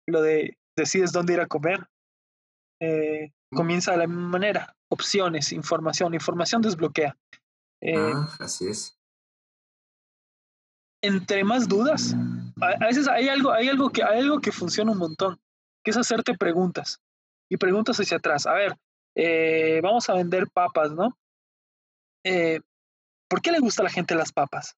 lo 0.08 0.22
de 0.22 0.58
decides 0.78 1.12
dónde 1.12 1.34
ir 1.34 1.41
a 1.41 1.48
comer, 1.48 1.88
eh, 2.80 3.32
comienza 3.56 3.91
de 3.91 3.98
la 3.98 4.08
misma 4.08 4.30
manera. 4.30 4.76
Opciones, 4.89 5.52
información, 5.52 6.13
información 6.13 6.62
desbloquea. 6.62 7.18
Eh, 7.82 7.96
ah, 7.98 8.30
así 8.39 8.68
es. 8.68 9.00
Entre 11.02 11.44
más 11.44 11.68
dudas, 11.68 12.15
a, 12.62 12.86
veces 12.86 13.08
hay 13.08 13.30
algo, 13.30 13.52
hay, 13.52 13.70
algo 13.70 13.89
que, 13.89 14.04
hay 14.04 14.20
algo 14.20 14.39
que 14.39 14.52
funciona 14.52 14.91
un 14.91 14.98
montón, 14.98 15.39
que 15.84 15.91
es 15.91 15.98
hacerte 15.98 16.36
preguntas. 16.38 17.00
Y 17.50 17.58
preguntas 17.58 18.00
hacia 18.00 18.18
atrás. 18.18 18.46
A 18.48 18.54
ver, 18.54 18.76
eh, 19.15 19.80
vamos 19.82 20.10
a 20.10 20.13
vender 20.13 20.48
papas, 20.52 20.91
¿no? 20.91 21.18
Eh, 22.24 22.62
¿Por 23.28 23.41
qué 23.41 23.52
le 23.52 23.60
gusta 23.60 23.82
a 23.82 23.86
la 23.86 23.91
gente 23.91 24.15
las 24.15 24.32
papas? 24.32 24.76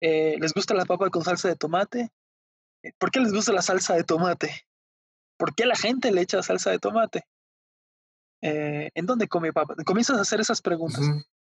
¿Les 0.00 0.52
gusta 0.52 0.74
la 0.74 0.84
papa 0.84 1.08
con 1.08 1.24
salsa 1.24 1.48
de 1.48 1.56
tomate? 1.56 2.10
¿Por 2.98 3.10
qué 3.10 3.20
les 3.20 3.32
gusta 3.32 3.52
la 3.52 3.62
salsa 3.62 3.94
de 3.94 4.04
tomate? 4.04 4.66
¿Por 5.38 5.54
qué 5.54 5.64
la 5.64 5.76
gente 5.76 6.12
le 6.12 6.20
echa 6.20 6.42
salsa 6.42 6.70
de 6.70 6.78
tomate? 6.78 7.24
Eh, 8.46 8.90
¿en 8.94 9.06
dónde 9.06 9.26
come 9.26 9.54
papá? 9.54 9.74
Comienzas 9.86 10.18
a 10.18 10.20
hacer 10.20 10.38
esas 10.38 10.60
preguntas. 10.60 11.00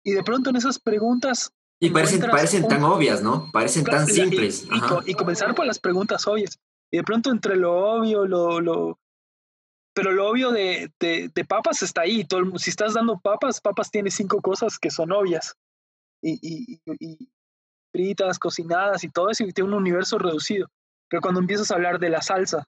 Y 0.03 0.12
de 0.12 0.23
pronto 0.23 0.51
en 0.51 0.57
esas 0.57 0.79
preguntas... 0.79 1.51
Y 1.81 1.88
parecen, 1.88 2.20
parecen 2.20 2.68
tan 2.68 2.85
obvias, 2.85 3.23
¿no? 3.23 3.51
Parecen 3.53 3.85
tan 3.85 4.07
simples. 4.07 4.68
Y, 5.07 5.14
comenzar 5.14 5.55
por 5.55 5.64
las 5.64 5.79
preguntas 5.79 6.27
obvias. 6.27 6.61
Y 6.90 6.99
de 6.99 7.03
pronto 7.03 7.31
entre 7.31 7.57
lo 7.57 7.75
obvio, 7.75 8.27
lo... 8.27 8.61
lo 8.61 8.99
pero 9.94 10.12
lo 10.12 10.29
obvio 10.29 10.51
de, 10.51 10.92
de, 11.01 11.44
papas 11.49 11.83
está 11.83 12.03
ahí. 12.03 12.25
Todo 12.25 12.59
si 12.59 12.68
estás 12.68 12.94
dando 12.94 13.18
papas, 13.18 13.61
papas 13.61 13.90
tiene 13.90 14.11
cinco 14.11 14.42
cosas 14.42 14.79
que 14.79 14.90
son 14.90 15.11
obvias. 15.12 15.57
Y, 16.20 16.38
y, 16.42 16.81
y 17.01 17.33
fritas, 17.92 18.38
cocinadas 18.38 19.05
y 19.05 19.09
todo 19.09 19.31
eso, 19.31 19.44
y 19.44 19.53
tiene 19.53 19.68
un 19.70 19.77
universo 19.77 20.18
reducido. 20.18 20.68
Pero 21.09 21.23
cuando 21.23 21.40
empiezas 21.40 21.70
a 21.70 21.77
hablar 21.77 21.99
de 21.99 22.11
la 22.11 22.20
salsa, 22.20 22.66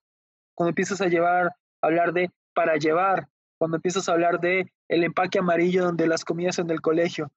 cuando 0.55 0.70
empiezas 0.70 1.00
a 1.00 1.09
llevar, 1.09 1.48
a 1.48 1.87
hablar 1.87 2.12
de 2.12 2.31
para 2.55 2.76
llevar, 2.76 3.29
cuando 3.58 3.76
empiezas 3.76 4.08
a 4.08 4.12
hablar 4.12 4.40
de 4.40 4.72
el 4.88 5.04
empaque 5.04 5.38
amarillo 5.38 5.84
donde 5.84 6.06
las 6.06 6.24
comidas 6.24 6.58
en 6.58 6.70
el 6.70 6.80
colegio, 6.80 7.30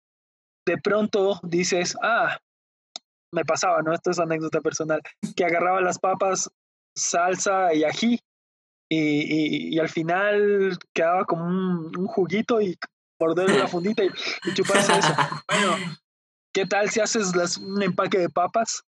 de 0.65 0.77
pronto 0.77 1.39
dices, 1.43 1.95
ah, 2.01 2.37
me 3.31 3.45
pasaba, 3.45 3.81
¿no? 3.81 3.93
Esto 3.93 4.11
es 4.11 4.19
anécdota 4.19 4.61
personal, 4.61 5.01
que 5.35 5.45
agarraba 5.45 5.81
las 5.81 5.99
papas, 5.99 6.49
salsa 6.95 7.73
y 7.73 7.83
ají, 7.83 8.19
y, 8.91 9.75
y, 9.75 9.79
al 9.79 9.89
final 9.89 10.77
quedaba 10.93 11.23
como 11.25 11.45
un, 11.45 12.07
juguito 12.07 12.59
y 12.59 12.75
morder 13.19 13.51
la 13.51 13.67
fundita 13.67 14.03
y, 14.03 14.09
chuparse 14.53 14.97
eso. 14.97 15.13
Bueno, 15.47 15.97
¿qué 16.53 16.65
tal 16.65 16.89
si 16.89 16.99
haces 16.99 17.35
las, 17.35 17.57
un 17.57 17.83
empaque 17.83 18.17
de 18.17 18.29
papas 18.29 18.83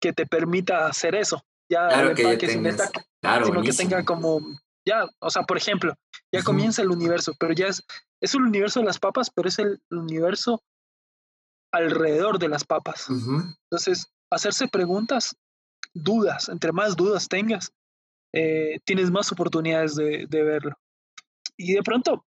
que 0.00 0.12
te 0.12 0.24
permita 0.24 0.86
hacer 0.86 1.16
eso? 1.16 1.42
Ya 1.68 1.88
el 1.88 2.16
empaque 2.16 2.48
sin 2.48 2.64
sino 3.44 3.62
que 3.62 3.72
tenga 3.72 4.04
como 4.04 4.40
ya, 4.88 5.06
o 5.20 5.30
sea, 5.30 5.42
por 5.42 5.56
ejemplo, 5.58 5.94
ya 6.32 6.42
comienza 6.42 6.82
el 6.82 6.90
universo, 6.90 7.34
pero 7.38 7.52
ya 7.52 7.66
es, 7.66 7.82
es 8.20 8.34
el 8.34 8.42
universo 8.42 8.80
de 8.80 8.86
las 8.86 8.98
papas, 8.98 9.30
pero 9.30 9.48
es 9.48 9.58
el 9.58 9.80
universo 9.90 10.62
alrededor 11.72 12.38
de 12.38 12.48
las 12.48 12.64
papas. 12.64 13.06
Entonces, 13.10 14.06
hacerse 14.30 14.66
preguntas, 14.68 15.36
dudas, 15.92 16.48
entre 16.48 16.72
más 16.72 16.96
dudas 16.96 17.28
tengas, 17.28 17.70
eh, 18.32 18.78
tienes 18.84 19.10
más 19.10 19.30
oportunidades 19.30 19.94
de, 19.94 20.26
verlo. 20.30 20.74
Y 21.58 21.74
de 21.74 21.82
pronto, 21.82 22.24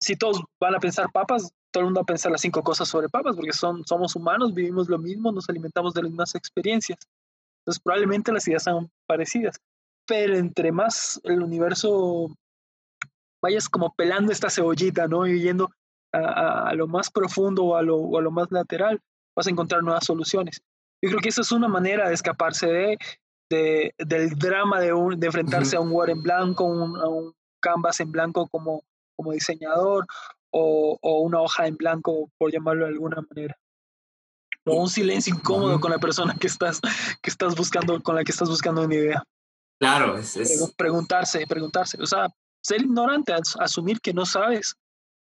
si 0.00 0.16
todos 0.16 0.42
van 0.60 0.74
a 0.74 0.80
pensar 0.80 1.12
papas, 1.12 1.52
todo 1.70 1.82
el 1.82 1.86
mundo 1.86 2.00
va 2.00 2.02
a 2.02 2.12
pensar 2.12 2.32
las 2.32 2.40
cinco 2.40 2.62
cosas 2.62 2.88
sobre 2.88 3.08
papas, 3.08 3.36
porque 3.36 3.52
son, 3.52 3.84
somos 3.86 4.16
humanos, 4.16 4.52
vivimos 4.52 4.88
lo 4.88 4.98
mismo, 4.98 5.30
nos 5.30 5.48
alimentamos 5.48 5.94
de 5.94 6.02
las 6.02 6.10
mismas 6.10 6.34
experiencias. 6.34 6.98
Entonces, 7.60 7.80
probablemente 7.82 8.32
las 8.32 8.46
ideas 8.48 8.64
son 8.64 8.90
parecidas 9.06 9.60
pero 10.06 10.36
entre 10.36 10.72
más 10.72 11.20
el 11.24 11.42
universo 11.42 12.28
vayas 13.42 13.68
como 13.68 13.94
pelando 13.94 14.32
esta 14.32 14.50
cebollita, 14.50 15.08
¿no? 15.08 15.26
Y 15.26 15.40
yendo 15.40 15.68
a, 16.12 16.72
lo 16.74 16.86
más 16.86 17.10
profundo 17.10 17.64
o 17.64 17.76
a 17.76 17.82
lo, 17.82 18.16
a 18.16 18.22
lo, 18.22 18.30
más 18.30 18.48
lateral, 18.50 19.00
vas 19.34 19.46
a 19.46 19.50
encontrar 19.50 19.82
nuevas 19.82 20.04
soluciones. 20.04 20.62
Yo 21.02 21.10
creo 21.10 21.20
que 21.20 21.30
esa 21.30 21.40
es 21.40 21.50
una 21.52 21.68
manera 21.68 22.08
de 22.08 22.14
escaparse 22.14 22.66
de, 22.66 22.98
de 23.50 23.94
del 23.98 24.30
drama 24.38 24.80
de, 24.80 24.92
un, 24.92 25.18
de 25.18 25.26
enfrentarse 25.26 25.76
a 25.76 25.80
un 25.80 25.90
Word 25.90 26.10
en 26.10 26.22
blanco, 26.22 26.64
a 26.64 27.08
un 27.08 27.34
canvas 27.60 28.00
en 28.00 28.12
blanco 28.12 28.48
como, 28.48 28.82
como 29.16 29.32
diseñador 29.32 30.06
o, 30.50 30.98
o, 31.00 31.20
una 31.20 31.40
hoja 31.40 31.66
en 31.66 31.76
blanco, 31.76 32.30
por 32.36 32.52
llamarlo 32.52 32.84
de 32.84 32.92
alguna 32.92 33.24
manera. 33.30 33.56
O 34.66 34.82
un 34.82 34.88
silencio 34.90 35.34
incómodo 35.34 35.80
con 35.80 35.90
la 35.90 35.98
persona 35.98 36.36
que 36.38 36.46
estás, 36.46 36.80
que 37.22 37.30
estás 37.30 37.56
buscando, 37.56 38.00
con 38.02 38.14
la 38.14 38.22
que 38.22 38.32
estás 38.32 38.48
buscando 38.48 38.82
una 38.82 38.94
idea. 38.94 39.24
Claro, 39.82 40.16
es, 40.16 40.38
Preguntarse, 40.76 41.44
preguntarse. 41.44 42.00
O 42.00 42.06
sea, 42.06 42.28
ser 42.62 42.82
ignorante, 42.82 43.34
asumir 43.58 44.00
que 44.00 44.14
no 44.14 44.24
sabes 44.24 44.76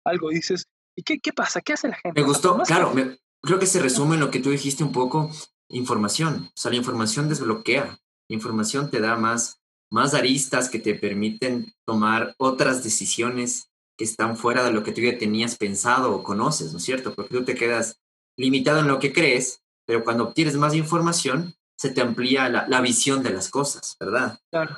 algo. 0.06 0.30
Dices, 0.30 0.68
¿y 0.96 1.02
qué, 1.02 1.18
qué 1.20 1.34
pasa? 1.34 1.60
¿Qué 1.60 1.74
hace 1.74 1.88
la 1.88 1.96
gente? 1.96 2.22
Me 2.22 2.28
gustó, 2.28 2.60
claro, 2.60 2.94
creo 3.42 3.58
que 3.58 3.66
se 3.66 3.80
resume 3.80 4.14
en 4.14 4.20
lo 4.20 4.30
que 4.30 4.40
tú 4.40 4.52
dijiste 4.52 4.84
un 4.84 4.92
poco, 4.92 5.32
información. 5.70 6.50
O 6.50 6.52
sea, 6.54 6.70
la 6.70 6.78
información 6.78 7.30
desbloquea. 7.30 8.00
La 8.30 8.36
información 8.36 8.92
te 8.92 9.02
da 9.02 9.16
más, 9.16 9.60
más 9.90 10.14
aristas 10.14 10.70
que 10.70 10.78
te 10.78 10.94
permiten 10.94 11.74
tomar 11.84 12.36
otras 12.38 12.84
decisiones 12.84 13.72
que 13.98 14.04
están 14.04 14.38
fuera 14.38 14.64
de 14.64 14.72
lo 14.72 14.84
que 14.84 14.92
tú 14.92 15.02
ya 15.02 15.18
tenías 15.18 15.58
pensado 15.58 16.14
o 16.14 16.22
conoces, 16.22 16.74
¿no 16.74 16.78
es 16.78 16.84
cierto? 16.84 17.16
Porque 17.16 17.36
tú 17.36 17.44
te 17.44 17.56
quedas 17.56 18.00
limitado 18.38 18.82
en 18.82 18.88
lo 18.88 19.00
que 19.00 19.14
crees, 19.14 19.64
pero 19.88 20.04
cuando 20.04 20.26
obtienes 20.26 20.58
más 20.58 20.76
información, 20.76 21.56
se 21.78 21.90
te 21.92 22.02
amplía 22.02 22.50
la, 22.50 22.82
visión 22.82 23.24
de 23.24 23.32
las 23.32 23.50
cosas, 23.50 23.96
¿verdad? 24.00 24.40
Claro. 24.52 24.78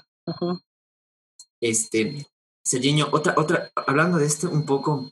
Este, 1.62 2.25
Serginho, 2.63 3.10
otra, 3.12 3.34
otra, 3.38 3.71
hablando 3.75 4.17
de 4.17 4.25
esto 4.25 4.49
un 4.49 4.65
poco, 4.65 5.12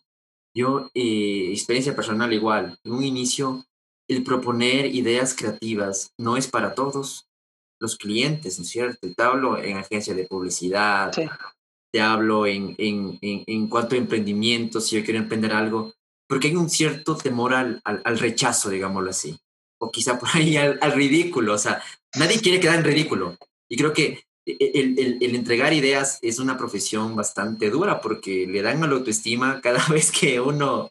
yo, 0.56 0.90
eh, 0.94 1.50
experiencia 1.52 1.96
personal 1.96 2.32
igual, 2.34 2.78
en 2.84 2.92
un 2.92 3.04
inicio, 3.04 3.66
el 4.08 4.24
proponer 4.24 4.88
ideas 4.88 5.36
creativas 5.36 6.14
no 6.18 6.38
es 6.38 6.48
para 6.48 6.76
todos 6.76 7.28
los 7.80 7.98
clientes, 7.98 8.58
¿no 8.58 8.64
es 8.64 8.70
cierto? 8.70 9.08
Te 9.14 9.24
hablo 9.24 9.58
en 9.58 9.78
agencia 9.78 10.14
de 10.14 10.26
publicidad, 10.26 11.12
te 11.92 12.02
hablo 12.02 12.48
en, 12.48 12.76
en, 12.78 13.20
en, 13.22 13.68
cuanto 13.68 13.96
a 13.96 14.00
emprendimiento, 14.00 14.82
si 14.82 14.98
yo 14.98 15.04
quiero 15.04 15.20
emprender 15.20 15.54
algo, 15.54 15.94
porque 16.28 16.48
hay 16.48 16.56
un 16.56 16.70
cierto 16.70 17.16
temor 17.16 17.54
al, 17.54 17.82
al, 17.84 18.20
rechazo, 18.20 18.70
digámoslo 18.70 19.10
así, 19.10 19.38
o 19.84 19.92
quizá 19.92 20.18
por 20.18 20.30
ahí 20.34 20.56
al, 20.56 20.80
al, 20.82 20.94
ridículo, 20.94 21.54
o 21.54 21.58
sea, 21.58 21.84
nadie 22.16 22.40
quiere 22.40 22.60
quedar 22.60 22.76
en 22.78 22.86
ridículo. 22.86 23.38
Y 23.70 23.76
creo 23.76 23.92
que 23.92 24.24
e, 24.46 24.72
el, 24.76 24.98
el, 24.98 25.18
el, 25.22 25.36
entregar 25.36 25.74
ideas 25.74 26.20
es 26.22 26.40
una 26.40 26.58
profesión 26.58 27.16
bastante 27.18 27.70
dura 27.70 28.00
porque 28.00 28.48
le 28.48 28.62
dan 28.62 28.82
a 28.82 28.88
la 28.88 28.94
autoestima 28.94 29.60
cada 29.62 29.86
vez 29.90 30.12
que 30.12 30.40
uno... 30.40 30.90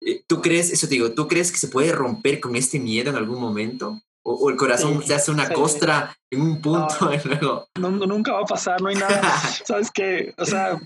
Eh, 0.00 0.24
¿Tú 0.26 0.42
crees, 0.42 0.72
eso 0.72 0.88
te 0.88 0.94
digo, 0.94 1.12
tú 1.12 1.28
crees 1.28 1.52
que 1.52 1.58
se 1.58 1.68
puede 1.68 1.92
romper 1.92 2.40
con 2.40 2.56
este 2.56 2.80
miedo 2.80 3.10
en 3.10 3.16
algún 3.16 3.40
momento? 3.40 4.00
¿O, 4.24 4.50
el 4.50 4.56
corazón 4.56 5.02
se 5.04 5.14
hace 5.14 5.30
una 5.30 5.48
costra 5.52 6.16
en 6.30 6.40
un 6.40 6.60
punto 6.60 7.12
y 7.14 7.28
luego... 7.28 7.68
No, 7.78 7.90
nunca 7.90 8.32
va 8.32 8.40
a 8.40 8.46
pasar, 8.46 8.82
no 8.82 8.88
hay 8.88 8.96
nada. 8.96 9.22
¿Sabes 9.64 9.92
qué? 9.92 10.34
O 10.38 10.44
sea, 10.44 10.80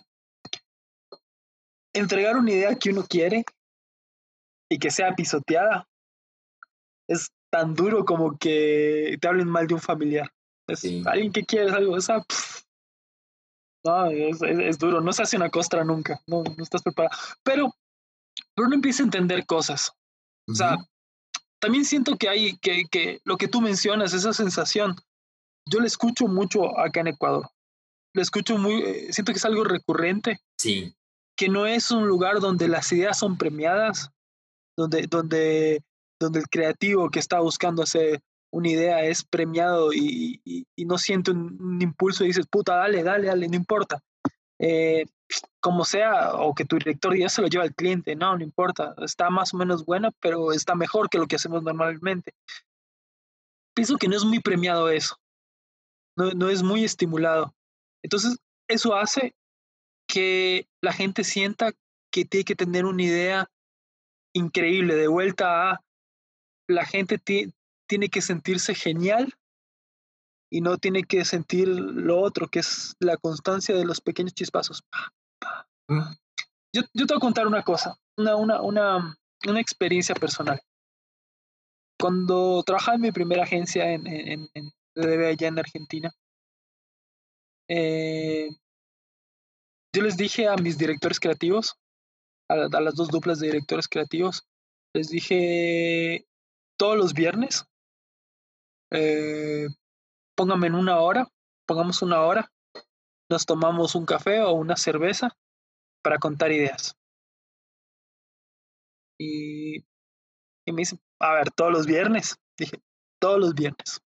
entregar 1.94 2.36
una 2.36 2.52
idea 2.52 2.74
que 2.74 2.90
uno 2.90 3.06
quiere 3.08 3.44
y 4.70 4.78
que 4.78 4.90
sea 4.90 5.14
pisoteada 5.14 5.86
es 7.12 7.30
tan 7.50 7.74
duro 7.74 8.04
como 8.04 8.36
que 8.38 9.16
te 9.20 9.28
hablen 9.28 9.48
mal 9.48 9.66
de 9.66 9.74
un 9.74 9.80
familiar. 9.80 10.30
Es 10.66 10.84
alguien 11.06 11.32
que 11.32 11.44
quieres 11.44 11.72
algo, 11.72 11.96
esa, 11.96 12.24
no, 13.84 14.06
es, 14.10 14.78
duro, 14.78 15.00
no 15.00 15.12
se 15.12 15.22
hace 15.22 15.36
una 15.36 15.50
costra 15.50 15.84
nunca, 15.84 16.20
no, 16.26 16.44
no 16.44 16.62
estás 16.62 16.82
preparado. 16.82 17.16
Pero, 17.42 17.74
pero 18.54 18.66
uno 18.66 18.76
empieza 18.76 19.02
a 19.02 19.06
entender 19.06 19.44
cosas. 19.44 19.92
O 20.48 20.54
sea, 20.54 20.76
también 21.60 21.84
siento 21.84 22.16
que 22.16 22.28
hay, 22.28 22.56
que, 22.58 22.84
que 22.90 23.20
lo 23.24 23.36
que 23.36 23.48
tú 23.48 23.60
mencionas, 23.60 24.14
esa 24.14 24.32
sensación, 24.32 24.96
yo 25.68 25.80
le 25.80 25.86
escucho 25.86 26.26
mucho 26.26 26.78
acá 26.78 27.00
en 27.00 27.08
Ecuador. 27.08 27.48
Le 28.14 28.22
escucho 28.22 28.58
muy, 28.58 28.82
eh, 28.82 29.12
siento 29.12 29.32
que 29.32 29.38
es 29.38 29.44
algo 29.44 29.64
recurrente. 29.64 30.40
Sí. 30.58 30.94
Que 31.36 31.48
no 31.48 31.66
es 31.66 31.90
un 31.90 32.06
lugar 32.06 32.40
donde 32.40 32.68
las 32.68 32.92
ideas 32.92 33.18
son 33.18 33.38
premiadas, 33.38 34.10
donde, 34.76 35.06
donde, 35.06 35.82
donde 36.22 36.40
el 36.40 36.48
creativo 36.48 37.10
que 37.10 37.18
está 37.18 37.40
buscando 37.40 37.82
hacer 37.82 38.20
una 38.52 38.68
idea 38.68 39.02
es 39.04 39.24
premiado 39.24 39.92
y, 39.92 40.66
no 40.76 40.98
siente 40.98 41.30
un, 41.30 41.80
impulso 41.80 42.24
y 42.24 42.28
dices, 42.28 42.46
puta, 42.46 42.76
dale, 42.76 43.02
dale, 43.02 43.28
dale, 43.28 43.48
no 43.48 43.56
importa. 43.56 44.00
Eh, 44.58 45.06
como 45.60 45.84
sea, 45.84 46.34
o 46.34 46.54
que 46.54 46.64
tu 46.64 46.76
director 46.76 47.16
ya 47.16 47.28
se 47.28 47.40
lo 47.40 47.48
lleva 47.48 47.64
al 47.64 47.74
cliente, 47.74 48.14
no, 48.14 48.36
no 48.36 48.44
importa, 48.44 48.94
está 48.98 49.30
más 49.30 49.54
o 49.54 49.56
menos 49.56 49.84
buena, 49.84 50.10
pero 50.20 50.52
está 50.52 50.74
mejor 50.74 51.08
que 51.08 51.18
lo 51.18 51.26
que 51.26 51.36
hacemos 51.36 51.62
normalmente. 51.62 52.34
Pienso 53.74 53.96
que 53.96 54.08
no 54.08 54.16
es 54.16 54.24
muy 54.24 54.40
premiado 54.40 54.90
eso, 54.90 55.16
no, 56.16 56.30
no 56.32 56.50
es 56.50 56.62
muy 56.62 56.84
estimulado. 56.84 57.54
Entonces, 58.02 58.36
eso 58.68 58.94
hace 58.94 59.34
que 60.06 60.68
la 60.82 60.92
gente 60.92 61.24
sienta 61.24 61.72
que 62.12 62.26
tiene 62.26 62.44
que 62.44 62.56
tener 62.56 62.84
una 62.84 63.02
idea 63.02 63.50
increíble, 64.34 64.94
de 64.94 65.08
vuelta 65.08 65.70
a 65.70 65.80
la 66.68 66.84
gente 66.84 67.18
tiene 67.18 68.08
que 68.08 68.20
sentirse 68.20 68.74
genial 68.74 69.34
y 70.50 70.60
no 70.60 70.76
tiene 70.78 71.04
que 71.04 71.24
sentir 71.24 71.68
lo 71.68 72.20
otro, 72.20 72.48
que 72.48 72.58
es 72.58 72.94
la 73.00 73.16
constancia 73.16 73.74
de 73.74 73.84
los 73.84 74.00
pequeños 74.00 74.34
chispazos. 74.34 74.84
Yo, 76.74 76.82
te 76.82 77.04
voy 77.04 77.16
a 77.16 77.20
contar 77.20 77.46
una 77.46 77.62
cosa, 77.62 77.96
una, 78.16 78.36
una, 78.36 78.60
una, 78.60 79.18
una 79.46 79.60
experiencia 79.60 80.14
personal. 80.14 80.60
Cuando 81.98 82.62
trabajaba 82.64 82.96
en 82.96 83.02
mi 83.02 83.12
primera 83.12 83.44
agencia 83.44 83.92
en, 83.92 84.06
en, 84.06 84.48
en 84.54 84.72
allá 84.96 85.48
en 85.48 85.58
Argentina, 85.58 86.12
eh, 87.68 88.50
yo 89.94 90.02
les 90.02 90.16
dije 90.16 90.48
a 90.48 90.56
mis 90.56 90.78
directores 90.78 91.20
creativos, 91.20 91.76
a, 92.48 92.56
las 92.56 92.94
dos 92.94 93.08
duplas 93.08 93.38
de 93.38 93.46
directores 93.48 93.88
creativos, 93.88 94.46
les 94.94 95.08
dije 95.08 96.26
todos 96.82 96.96
los 96.96 97.14
viernes 97.14 97.64
eh, 98.90 99.68
póngame 100.34 100.66
en 100.66 100.74
una 100.74 100.98
hora, 100.98 101.28
pongamos 101.64 102.02
una 102.02 102.22
hora, 102.22 102.50
nos 103.30 103.46
tomamos 103.46 103.94
un 103.94 104.04
café 104.04 104.40
o 104.40 104.50
una 104.54 104.76
cerveza 104.76 105.36
para 106.02 106.18
contar 106.18 106.50
ideas. 106.50 106.96
Y, 109.16 109.76
y 110.66 110.72
me 110.72 110.78
dice, 110.78 110.98
a 111.20 111.34
ver, 111.34 111.52
todos 111.52 111.70
los 111.70 111.86
viernes, 111.86 112.36
dije, 112.58 112.82
todos 113.20 113.38
los 113.38 113.54
viernes. 113.54 114.00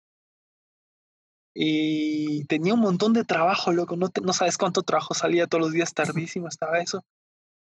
Y 1.55 2.45
tenía 2.45 2.75
un 2.75 2.81
montón 2.81 3.15
de 3.15 3.25
trabajo, 3.25 3.73
loco, 3.73 3.97
no, 3.97 4.11
no 4.23 4.33
sabes 4.35 4.59
cuánto 4.59 4.83
trabajo 4.83 5.15
salía 5.15 5.47
todos 5.47 5.65
los 5.65 5.73
días 5.73 5.95
tardísimo, 5.95 6.47
estaba 6.47 6.81
eso. 6.81 7.03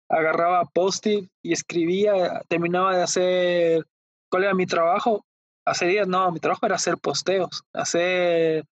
Agarraba 0.10 0.66
post-it 0.66 1.30
y 1.44 1.54
escribía, 1.54 2.42
terminaba 2.48 2.98
de 2.98 3.04
hacer, 3.04 3.86
¿cuál 4.30 4.44
era 4.44 4.54
mi 4.54 4.66
trabajo? 4.66 5.26
hace 5.66 5.88
días 5.88 6.08
no, 6.08 6.32
mi 6.32 6.40
trabajo 6.40 6.66
era 6.66 6.76
hacer 6.76 6.98
posteos, 6.98 7.64
hacer 7.74 8.66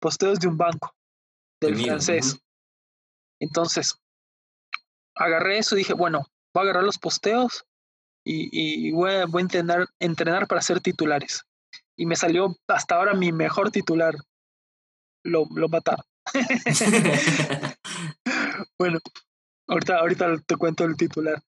posteos 0.00 0.40
de 0.40 0.48
un 0.48 0.58
banco, 0.58 0.94
del 1.60 1.76
francés. 1.76 2.38
Entonces, 3.40 3.96
agarré 5.14 5.58
eso 5.58 5.74
y 5.74 5.78
dije, 5.78 5.94
bueno, 5.94 6.26
voy 6.52 6.60
a 6.60 6.64
agarrar 6.64 6.84
los 6.84 6.98
posteos 6.98 7.64
y, 8.24 8.90
voy, 8.92 9.12
a, 9.12 9.24
entrenar, 9.40 9.88
entrenar 9.98 10.46
para 10.46 10.60
ser 10.60 10.80
titulares. 10.80 11.44
Y 11.96 12.06
me 12.06 12.16
salió 12.16 12.56
hasta 12.68 12.96
ahora 12.96 13.14
mi 13.14 13.32
mejor 13.32 13.70
titular. 13.70 14.14
Lo, 15.24 15.46
lo 15.54 15.68
mataron. 15.68 16.04
bueno, 18.78 18.98
ahorita, 19.68 19.98
ahorita 19.98 20.38
te 20.46 20.56
cuento 20.56 20.84
el 20.84 20.96
titular. 20.96 21.40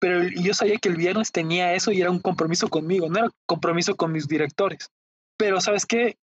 Pero 0.00 0.22
yo 0.28 0.54
sabía 0.54 0.78
que 0.78 0.88
el 0.88 0.96
viernes 0.96 1.30
tenía 1.30 1.74
eso 1.74 1.92
y 1.92 2.00
era 2.00 2.10
un 2.10 2.20
compromiso 2.20 2.68
conmigo, 2.68 3.08
no 3.08 3.18
era 3.18 3.26
un 3.26 3.34
compromiso 3.46 3.94
con 3.96 4.10
mis 4.12 4.26
directores. 4.26 4.90
Pero 5.36 5.60
¿sabes 5.60 5.84
qué? 5.84 6.18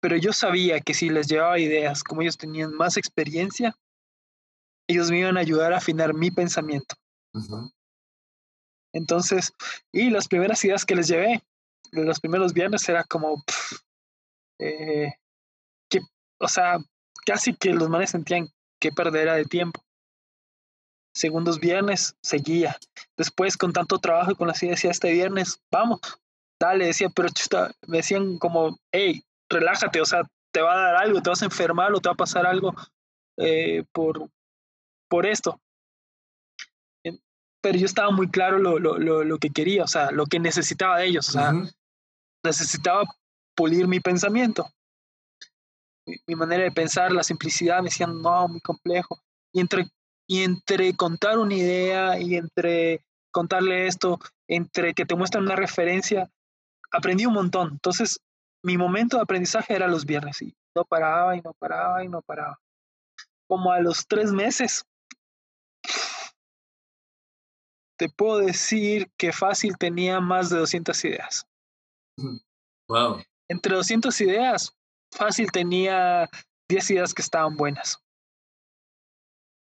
Pero 0.00 0.16
yo 0.16 0.32
sabía 0.32 0.80
que 0.80 0.94
si 0.94 1.10
les 1.10 1.28
llevaba 1.28 1.58
ideas, 1.58 2.02
como 2.02 2.22
ellos 2.22 2.38
tenían 2.38 2.72
más 2.72 2.96
experiencia, 2.96 3.76
ellos 4.88 5.10
me 5.10 5.20
iban 5.20 5.36
a 5.36 5.40
ayudar 5.40 5.74
a 5.74 5.76
afinar 5.76 6.14
mi 6.14 6.30
pensamiento. 6.30 6.94
Entonces, 8.94 9.52
y 9.92 10.08
las 10.08 10.26
primeras 10.26 10.64
ideas 10.64 10.86
que 10.86 10.96
les 10.96 11.08
llevé, 11.08 11.42
los 11.92 12.20
primeros 12.20 12.54
viernes 12.54 12.88
era 12.88 13.04
como, 13.04 13.44
eh, 14.58 15.12
que, 15.90 16.00
o 16.40 16.48
sea, 16.48 16.78
casi 17.26 17.54
que 17.54 17.74
los 17.74 17.90
manes 17.90 18.10
sentían 18.10 18.48
que 18.80 18.90
perder 18.90 19.30
de 19.30 19.44
tiempo 19.44 19.82
segundos 21.18 21.58
viernes, 21.58 22.16
seguía. 22.22 22.76
Después, 23.16 23.56
con 23.56 23.72
tanto 23.72 23.98
trabajo 23.98 24.32
y 24.32 24.34
con 24.36 24.50
así 24.50 24.68
decía, 24.68 24.90
este 24.90 25.12
viernes, 25.12 25.60
vamos, 25.70 26.00
dale, 26.60 26.86
decía, 26.86 27.08
pero 27.14 27.28
me 27.86 27.98
decían 27.98 28.38
como, 28.38 28.78
hey, 28.92 29.22
relájate, 29.50 30.00
o 30.00 30.04
sea, 30.04 30.22
te 30.52 30.60
va 30.60 30.74
a 30.74 30.92
dar 30.92 30.96
algo, 30.96 31.20
te 31.20 31.30
vas 31.30 31.42
a 31.42 31.46
enfermar 31.46 31.92
o 31.92 32.00
te 32.00 32.08
va 32.08 32.12
a 32.12 32.16
pasar 32.16 32.46
algo 32.46 32.74
eh, 33.36 33.84
por, 33.92 34.30
por 35.08 35.26
esto. 35.26 35.60
Pero 37.60 37.76
yo 37.76 37.86
estaba 37.86 38.10
muy 38.12 38.30
claro 38.30 38.58
lo, 38.58 38.78
lo, 38.78 38.98
lo, 38.98 39.24
lo, 39.24 39.38
que 39.38 39.50
quería, 39.50 39.82
o 39.82 39.88
sea, 39.88 40.12
lo 40.12 40.26
que 40.26 40.38
necesitaba 40.38 40.98
de 40.98 41.06
ellos, 41.06 41.28
o 41.30 41.32
sea, 41.32 41.52
necesitaba 42.44 43.02
pulir 43.56 43.88
mi 43.88 43.98
pensamiento. 43.98 44.64
Mi, 46.06 46.14
mi, 46.28 46.36
manera 46.36 46.62
de 46.62 46.70
pensar, 46.70 47.10
la 47.10 47.24
simplicidad, 47.24 47.78
me 47.78 47.90
decían, 47.90 48.22
no, 48.22 48.46
muy 48.46 48.60
complejo. 48.60 49.18
Y 49.52 49.60
entre 49.60 49.88
y 50.28 50.44
entre 50.44 50.94
contar 50.94 51.38
una 51.38 51.54
idea 51.54 52.20
y 52.20 52.36
entre 52.36 53.02
contarle 53.32 53.86
esto, 53.86 54.20
entre 54.46 54.92
que 54.94 55.06
te 55.06 55.16
muestran 55.16 55.44
una 55.44 55.56
referencia, 55.56 56.30
aprendí 56.92 57.24
un 57.24 57.32
montón. 57.32 57.70
Entonces, 57.72 58.20
mi 58.62 58.76
momento 58.76 59.16
de 59.16 59.22
aprendizaje 59.22 59.74
era 59.74 59.88
los 59.88 60.04
viernes 60.04 60.42
y 60.42 60.54
no 60.76 60.84
paraba 60.84 61.34
y 61.34 61.40
no 61.40 61.54
paraba 61.54 62.04
y 62.04 62.08
no 62.08 62.20
paraba. 62.20 62.60
Como 63.48 63.72
a 63.72 63.80
los 63.80 64.06
tres 64.06 64.30
meses, 64.30 64.84
te 67.96 68.10
puedo 68.10 68.38
decir 68.38 69.10
que 69.16 69.32
fácil 69.32 69.78
tenía 69.78 70.20
más 70.20 70.50
de 70.50 70.58
200 70.58 71.04
ideas. 71.06 71.46
Wow. 72.86 73.22
Entre 73.48 73.74
200 73.74 74.20
ideas, 74.20 74.76
fácil 75.10 75.50
tenía 75.50 76.28
10 76.68 76.90
ideas 76.90 77.14
que 77.14 77.22
estaban 77.22 77.56
buenas 77.56 77.98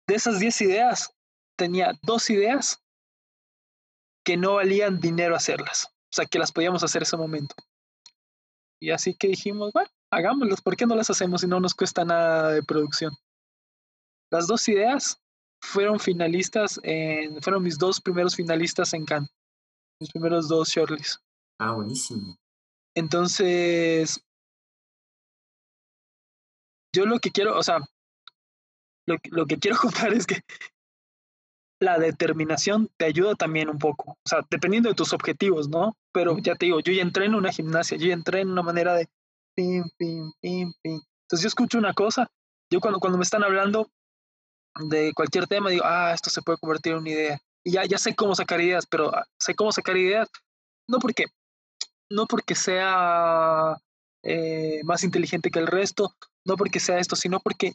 de 0.07 0.15
esas 0.15 0.39
10 0.39 0.61
ideas, 0.61 1.13
tenía 1.57 1.93
dos 2.03 2.29
ideas 2.29 2.81
que 4.25 4.37
no 4.37 4.55
valían 4.55 4.99
dinero 4.99 5.35
hacerlas. 5.35 5.85
O 5.85 6.15
sea, 6.15 6.25
que 6.25 6.39
las 6.39 6.51
podíamos 6.51 6.83
hacer 6.83 7.03
ese 7.03 7.17
momento. 7.17 7.55
Y 8.81 8.91
así 8.91 9.15
que 9.15 9.27
dijimos, 9.27 9.71
bueno, 9.73 9.89
hagámoslas, 10.11 10.61
¿por 10.61 10.75
qué 10.75 10.85
no 10.85 10.95
las 10.95 11.09
hacemos 11.09 11.41
si 11.41 11.47
no 11.47 11.59
nos 11.59 11.75
cuesta 11.75 12.03
nada 12.03 12.51
de 12.51 12.63
producción? 12.63 13.13
Las 14.31 14.47
dos 14.47 14.67
ideas 14.67 15.21
fueron 15.61 15.99
finalistas, 15.99 16.79
en, 16.83 17.41
fueron 17.41 17.63
mis 17.63 17.77
dos 17.77 18.01
primeros 18.01 18.35
finalistas 18.35 18.93
en 18.93 19.05
Cannes, 19.05 19.29
mis 19.99 20.11
primeros 20.11 20.47
dos 20.47 20.69
shortlists. 20.69 21.19
Ah, 21.59 21.73
buenísimo. 21.73 22.35
Entonces, 22.95 24.19
yo 26.93 27.05
lo 27.05 27.19
que 27.19 27.31
quiero, 27.31 27.57
o 27.57 27.63
sea, 27.63 27.79
lo, 29.07 29.17
lo 29.29 29.45
que 29.45 29.57
quiero 29.57 29.77
contar 29.81 30.13
es 30.13 30.25
que 30.25 30.41
la 31.81 31.97
determinación 31.97 32.89
te 32.97 33.05
ayuda 33.05 33.33
también 33.33 33.67
un 33.67 33.79
poco, 33.79 34.11
o 34.11 34.29
sea, 34.29 34.45
dependiendo 34.51 34.87
de 34.89 34.95
tus 34.95 35.13
objetivos, 35.13 35.67
¿no? 35.67 35.97
Pero 36.13 36.37
ya 36.37 36.55
te 36.55 36.67
digo, 36.67 36.79
yo 36.79 36.93
ya 36.93 37.01
entré 37.01 37.25
en 37.25 37.33
una 37.33 37.51
gimnasia, 37.51 37.97
yo 37.97 38.07
ya 38.07 38.13
entré 38.13 38.41
en 38.41 38.51
una 38.51 38.61
manera 38.61 38.93
de 38.93 39.09
pim, 39.55 39.83
pim, 39.97 40.31
pim, 40.39 40.71
pim. 40.83 41.01
Entonces 41.23 41.41
yo 41.41 41.47
escucho 41.47 41.79
una 41.79 41.93
cosa, 41.93 42.29
yo 42.71 42.79
cuando, 42.79 42.99
cuando 42.99 43.17
me 43.17 43.23
están 43.23 43.43
hablando 43.43 43.89
de 44.79 45.11
cualquier 45.13 45.47
tema, 45.47 45.71
digo, 45.71 45.83
ah, 45.85 46.11
esto 46.13 46.29
se 46.29 46.43
puede 46.43 46.59
convertir 46.59 46.93
en 46.93 46.99
una 46.99 47.09
idea. 47.09 47.39
Y 47.63 47.71
ya, 47.71 47.85
ya 47.85 47.97
sé 47.97 48.15
cómo 48.15 48.35
sacar 48.35 48.61
ideas, 48.61 48.85
pero 48.85 49.13
ah, 49.15 49.25
sé 49.39 49.55
cómo 49.55 49.71
sacar 49.71 49.97
ideas, 49.97 50.29
no 50.87 50.99
porque, 50.99 51.25
no 52.11 52.27
porque 52.27 52.53
sea 52.53 53.75
eh, 54.23 54.81
más 54.83 55.03
inteligente 55.03 55.49
que 55.49 55.59
el 55.59 55.67
resto, 55.67 56.13
no 56.45 56.55
porque 56.57 56.79
sea 56.79 56.99
esto, 56.99 57.15
sino 57.15 57.39
porque 57.39 57.73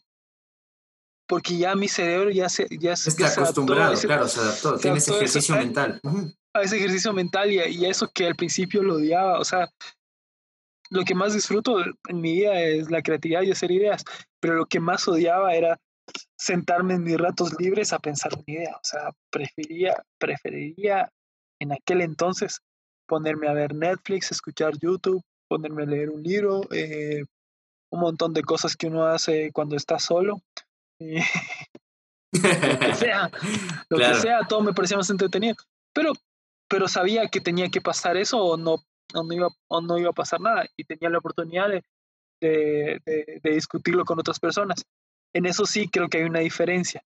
porque 1.27 1.57
ya 1.57 1.75
mi 1.75 1.89
cerebro 1.89 2.31
ya 2.31 2.49
se 2.49 2.67
ya 2.79 2.93
está 2.93 3.29
acostumbrado, 3.29 3.95
claro, 4.01 4.29
se 4.29 4.41
adaptó, 4.41 4.79
tiene 4.79 4.99
ese 4.99 5.15
ejercicio 5.15 5.57
mental. 5.57 6.01
A 6.55 6.63
ese 6.63 6.77
ejercicio 6.77 7.13
mental 7.13 7.51
y 7.51 7.61
y 7.61 7.87
eso 7.87 8.09
que 8.13 8.27
al 8.27 8.37
principio 8.37 8.83
lo 8.83 8.95
odiaba, 8.95 9.39
o 9.39 9.45
sea, 9.45 9.69
lo 10.91 11.05
que 11.05 11.15
más 11.15 11.35
disfruto 11.35 11.79
en 12.09 12.21
mi 12.21 12.35
vida 12.35 12.61
es 12.61 12.91
la 12.91 13.03
creatividad 13.03 13.43
y 13.43 13.51
hacer 13.51 13.71
ideas, 13.71 14.05
pero 14.41 14.55
lo 14.55 14.67
que 14.67 14.81
más 14.81 15.07
odiaba 15.09 15.55
era 15.55 15.79
sentarme 16.39 16.95
en 16.95 17.03
mis 17.03 17.19
ratos 17.19 17.59
libres 17.59 17.93
a 17.93 17.99
pensar 17.99 18.33
una 18.35 18.45
idea, 18.47 18.77
o 18.77 18.85
sea, 18.85 19.11
prefería, 19.31 20.05
preferiría 20.19 21.11
en 21.61 21.73
aquel 21.73 22.03
entonces 22.03 22.61
ponerme 23.07 23.49
a 23.49 23.53
ver 23.53 23.75
Netflix, 23.75 24.31
escuchar 24.31 24.79
YouTube, 24.79 25.23
ponerme 25.49 25.85
a 25.85 25.87
leer 25.87 26.11
un 26.11 26.23
libro, 26.23 26.63
eh, 26.73 27.25
un 27.91 28.01
montón 28.01 28.33
de 28.33 28.43
cosas 28.43 28.77
que 28.77 28.89
uno 28.89 29.07
hace 29.07 29.51
cuando 29.53 29.77
está 29.77 29.99
solo. 29.99 30.41
Eh, 31.01 31.23
lo 32.33 32.79
que 32.79 32.95
sea, 32.95 33.31
lo 33.89 33.99
que 33.99 34.15
sea, 34.15 34.41
todo 34.49 34.61
me 34.63 34.73
parecía 34.73 34.97
más 34.97 35.11
entretenido. 35.11 35.57
Pero, 35.93 36.13
pero 36.69 36.89
sabía 36.89 37.29
que 37.29 37.41
tenía 37.41 37.69
que 37.69 37.81
pasar 37.81 38.17
eso 38.17 38.39
o 38.43 38.57
no, 38.57 38.77
no, 39.15 39.33
iba, 39.33 39.49
o 39.69 39.81
no 39.81 39.99
iba 39.99 40.11
a 40.11 40.15
pasar 40.15 40.41
nada 40.41 40.67
y 40.77 40.85
tenía 40.85 41.11
la 41.11 41.19
oportunidad 41.19 41.69
de, 41.69 41.83
de, 42.41 43.41
de, 43.43 43.51
discutirlo 43.51 44.05
con 44.05 44.19
otras 44.19 44.39
personas. 44.39 44.85
En 45.35 45.47
eso 45.47 45.67
sí 45.67 45.89
creo 45.89 46.09
que 46.09 46.19
hay 46.19 46.25
una 46.25 46.41
diferencia. 46.41 47.03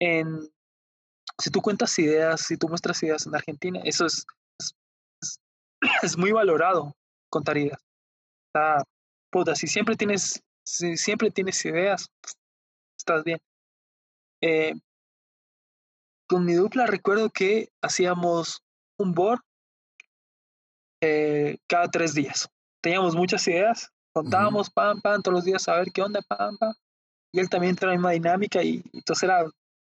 En, 0.00 0.40
si 1.38 1.50
tú 1.50 1.60
cuentas 1.60 1.98
ideas, 1.98 2.40
si 2.40 2.56
tú 2.56 2.68
muestras 2.68 3.02
ideas 3.02 3.26
en 3.26 3.34
Argentina, 3.34 3.80
eso 3.84 4.06
es, 4.06 4.26
es, 4.60 5.40
es 6.02 6.16
muy 6.18 6.32
valorado 6.32 6.94
contar 7.30 7.56
ideas. 7.56 7.80
O 7.80 8.58
sea, 8.58 8.84
puta, 9.30 9.54
si 9.54 9.66
siempre 9.66 9.96
tienes, 9.96 10.42
si 10.64 10.96
siempre 10.96 11.30
tienes 11.30 11.64
ideas, 11.64 12.08
estás 13.04 13.22
bien. 13.24 13.38
Eh, 14.40 14.74
con 16.26 16.44
mi 16.44 16.54
dupla 16.54 16.86
recuerdo 16.86 17.30
que 17.30 17.70
hacíamos 17.82 18.62
un 18.98 19.12
board 19.12 19.40
eh, 21.02 21.58
cada 21.66 21.90
tres 21.90 22.14
días. 22.14 22.48
Teníamos 22.80 23.14
muchas 23.14 23.46
ideas, 23.46 23.90
contábamos, 24.12 24.70
pam, 24.70 25.00
pam, 25.00 25.22
todos 25.22 25.36
los 25.36 25.44
días 25.44 25.68
a 25.68 25.76
ver 25.76 25.92
qué 25.92 26.02
onda, 26.02 26.20
pam, 26.22 26.56
pam. 26.56 26.74
Y 27.32 27.40
él 27.40 27.48
también 27.48 27.76
trae 27.76 27.92
misma 27.92 28.12
dinámica 28.12 28.62
y, 28.62 28.82
entonces 28.92 29.24
era, 29.24 29.44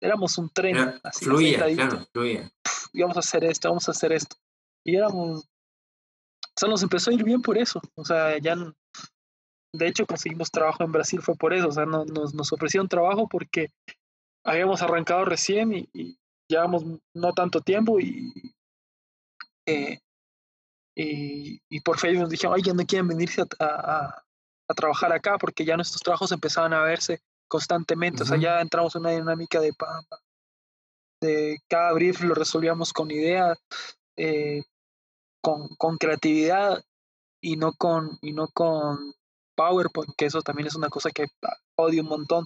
éramos 0.00 0.38
un 0.38 0.48
tren. 0.50 1.00
así, 1.02 1.24
fluía, 1.24 1.58
claro, 1.74 2.06
fluía. 2.12 2.50
íbamos 2.92 3.16
a 3.16 3.20
hacer 3.20 3.44
esto, 3.44 3.68
vamos 3.68 3.88
a 3.88 3.92
hacer 3.92 4.12
esto. 4.12 4.36
Y 4.84 4.96
éramos, 4.96 5.40
o 5.42 6.54
sea, 6.56 6.68
nos 6.68 6.82
empezó 6.82 7.10
a 7.10 7.14
ir 7.14 7.24
bien 7.24 7.42
por 7.42 7.58
eso. 7.58 7.80
O 7.94 8.04
sea, 8.04 8.38
ya, 8.38 8.54
de 9.72 9.86
hecho, 9.86 10.06
conseguimos 10.06 10.50
trabajo 10.50 10.82
en 10.82 10.92
Brasil 10.92 11.20
fue 11.22 11.34
por 11.36 11.54
eso. 11.54 11.68
O 11.68 11.72
sea, 11.72 11.86
nos, 11.86 12.34
nos 12.34 12.52
ofrecieron 12.52 12.88
trabajo 12.88 13.28
porque 13.28 13.70
habíamos 14.44 14.82
arrancado 14.82 15.24
recién 15.24 15.72
y, 15.72 15.88
y 15.92 16.18
llevamos 16.48 16.84
no 17.14 17.32
tanto 17.32 17.60
tiempo 17.60 18.00
y, 18.00 18.32
eh, 19.66 20.00
y, 20.96 21.60
y, 21.68 21.80
por 21.80 21.98
Facebook 21.98 22.22
nos 22.22 22.30
dijeron, 22.30 22.54
oye, 22.54 22.74
no 22.74 22.84
quieren 22.84 23.08
venirse 23.08 23.42
a, 23.42 23.46
a, 23.60 24.24
a, 24.68 24.74
trabajar 24.74 25.12
acá 25.12 25.38
porque 25.38 25.64
ya 25.64 25.76
nuestros 25.76 26.02
trabajos 26.02 26.32
empezaban 26.32 26.72
a 26.72 26.82
verse 26.82 27.20
constantemente. 27.48 28.24
O 28.24 28.26
sea, 28.26 28.38
ya 28.38 28.60
entramos 28.60 28.94
en 28.96 29.02
una 29.02 29.10
dinámica 29.10 29.60
de, 29.60 29.72
de 31.20 31.58
cada 31.68 31.92
brief 31.92 32.20
lo 32.22 32.34
resolvíamos 32.34 32.92
con 32.92 33.10
idea, 33.10 33.56
eh, 34.16 34.62
con, 35.40 35.68
con 35.76 35.96
creatividad 35.96 36.82
y 37.40 37.56
no 37.56 37.72
con, 37.72 38.18
y 38.20 38.32
no 38.32 38.48
con 38.48 39.14
PowerPoint, 39.56 40.12
que 40.16 40.26
eso 40.26 40.42
también 40.42 40.66
es 40.66 40.74
una 40.74 40.88
cosa 40.88 41.10
que 41.10 41.26
odio 41.76 42.02
un 42.02 42.08
montón. 42.08 42.44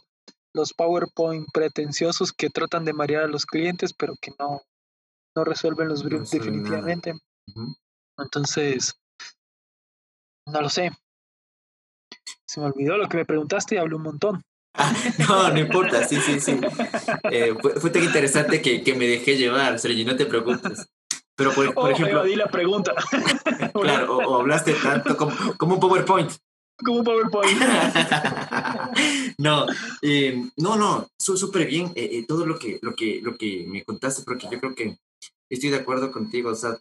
Los 0.54 0.72
PowerPoint 0.72 1.46
pretenciosos 1.52 2.32
que 2.32 2.50
tratan 2.50 2.84
de 2.84 2.92
marear 2.92 3.24
a 3.24 3.28
los 3.28 3.44
clientes, 3.44 3.92
pero 3.92 4.14
que 4.20 4.32
no, 4.38 4.62
no 5.36 5.44
resuelven 5.44 5.88
los 5.88 6.04
briefs 6.04 6.30
definitivamente. 6.30 7.14
Entonces, 8.18 8.94
no 10.46 10.60
lo 10.60 10.68
sé. 10.68 10.90
Se 12.46 12.60
me 12.60 12.66
olvidó 12.66 12.96
lo 12.96 13.08
que 13.08 13.16
me 13.16 13.24
preguntaste 13.24 13.74
y 13.74 13.78
hablé 13.78 13.96
un 13.96 14.02
montón. 14.02 14.42
no, 15.28 15.50
no 15.50 15.58
importa, 15.58 16.04
sí, 16.06 16.20
sí, 16.20 16.40
sí. 16.40 16.60
Eh, 17.30 17.54
fue, 17.80 17.90
tan 17.90 18.02
interesante 18.02 18.60
que, 18.60 18.82
que, 18.82 18.94
me 18.94 19.06
dejé 19.06 19.36
llevar, 19.36 19.78
Sergi, 19.78 20.04
no 20.04 20.16
te 20.16 20.26
preocupes. 20.26 20.86
Pero, 21.36 21.52
por, 21.52 21.74
por 21.74 21.86
oh, 21.86 21.88
ejemplo... 21.90 22.24
di 22.24 22.36
la 22.36 22.46
pregunta. 22.46 22.94
claro, 23.74 24.18
o, 24.18 24.40
hablaste 24.40 24.74
tanto 24.74 25.16
como, 25.16 25.32
como 25.56 25.74
un 25.74 25.80
PowerPoint. 25.80 26.32
Como 26.76 27.04
PowerPoint. 27.04 27.58
no, 29.38 29.66
eh, 30.02 30.44
no, 30.56 30.76
no, 30.76 31.08
súper 31.18 31.66
bien 31.66 31.92
eh, 31.94 32.10
eh, 32.12 32.24
todo 32.26 32.46
lo 32.46 32.58
que, 32.58 32.78
lo, 32.82 32.94
que, 32.94 33.20
lo 33.22 33.36
que 33.36 33.64
me 33.68 33.84
contaste, 33.84 34.22
porque 34.24 34.48
yo 34.50 34.58
creo 34.58 34.74
que 34.74 34.98
estoy 35.48 35.70
de 35.70 35.76
acuerdo 35.76 36.10
contigo, 36.10 36.50
o 36.50 36.54
sea, 36.54 36.76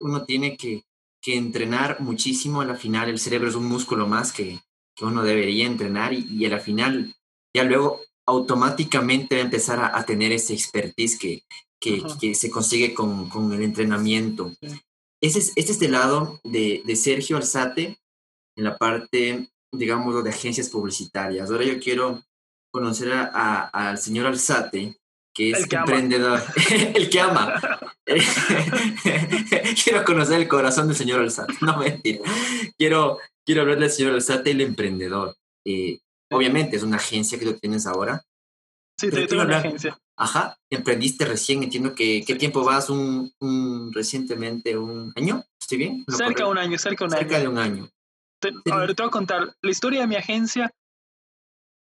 uno 0.00 0.24
tiene 0.24 0.56
que, 0.56 0.82
que 1.22 1.36
entrenar 1.36 2.00
muchísimo 2.00 2.60
a 2.60 2.64
la 2.64 2.74
final, 2.74 3.08
el 3.08 3.20
cerebro 3.20 3.48
es 3.48 3.54
un 3.54 3.66
músculo 3.66 4.08
más 4.08 4.32
que, 4.32 4.58
que 4.96 5.04
uno 5.04 5.22
debería 5.22 5.66
entrenar 5.66 6.12
y, 6.12 6.26
y, 6.28 6.44
a 6.46 6.50
la 6.50 6.58
final 6.58 7.14
ya 7.54 7.62
luego 7.62 8.00
automáticamente 8.26 9.36
va 9.36 9.42
a 9.42 9.44
empezar 9.44 9.78
a, 9.78 9.96
a 9.96 10.04
tener 10.04 10.32
ese 10.32 10.52
expertise 10.54 11.16
que, 11.16 11.42
que, 11.80 12.02
que 12.20 12.34
se 12.34 12.50
consigue 12.50 12.92
con, 12.92 13.28
con 13.28 13.52
el 13.52 13.62
entrenamiento. 13.62 14.52
Sí. 14.60 14.80
Ese 15.20 15.38
es, 15.38 15.52
este 15.56 15.72
es 15.72 15.82
el 15.82 15.92
lado 15.92 16.40
de, 16.44 16.82
de 16.84 16.96
Sergio 16.96 17.36
Alzate 17.36 17.98
en 18.58 18.64
la 18.64 18.76
parte, 18.76 19.48
digamos, 19.72 20.22
de 20.22 20.30
agencias 20.30 20.68
publicitarias. 20.68 21.48
Ahora 21.48 21.64
yo 21.64 21.78
quiero 21.78 22.22
conocer 22.72 23.12
a, 23.12 23.30
a, 23.32 23.90
al 23.90 23.98
señor 23.98 24.26
Alzate, 24.26 24.96
que 25.32 25.50
es 25.50 25.58
el 25.60 25.68
que 25.68 25.76
emprendedor, 25.76 26.42
el 26.94 27.08
que 27.08 27.20
ama. 27.20 27.54
quiero 29.84 30.04
conocer 30.04 30.40
el 30.40 30.48
corazón 30.48 30.88
del 30.88 30.96
señor 30.96 31.20
Alzate, 31.20 31.54
no 31.60 31.78
mentira. 31.78 32.20
Quiero, 32.76 33.18
quiero 33.46 33.62
hablar 33.62 33.78
del 33.78 33.90
señor 33.90 34.14
Alzate, 34.14 34.50
el 34.50 34.60
emprendedor. 34.60 35.36
Eh, 35.64 36.00
obviamente 36.30 36.76
es 36.76 36.82
una 36.82 36.96
agencia 36.96 37.38
que 37.38 37.44
tú 37.44 37.54
tienes 37.54 37.86
ahora. 37.86 38.24
Sí, 38.98 39.08
tengo 39.08 39.42
una 39.42 39.58
agencia. 39.58 39.96
Ajá, 40.16 40.58
emprendiste 40.68 41.24
recién, 41.26 41.62
entiendo 41.62 41.94
que, 41.94 42.24
¿qué 42.26 42.34
tiempo 42.34 42.64
vas? 42.64 42.90
Un, 42.90 43.32
un, 43.38 43.92
recientemente 43.92 44.76
un 44.76 45.12
año, 45.14 45.44
¿estoy 45.60 45.78
bien? 45.78 46.04
Cerca 46.08 46.42
de 46.42 46.50
un 46.50 46.58
año, 46.58 46.76
cerca 46.76 47.04
de 47.04 47.12
un 47.12 47.16
cerca 47.16 47.36
año. 47.36 47.44
de 47.44 47.48
un 47.48 47.58
año. 47.58 47.88
Te, 48.40 48.52
a 48.70 48.76
ver, 48.78 48.94
te 48.94 49.02
voy 49.02 49.08
a 49.08 49.12
contar, 49.12 49.54
la 49.60 49.70
historia 49.70 50.00
de 50.00 50.06
mi 50.06 50.16
agencia 50.16 50.70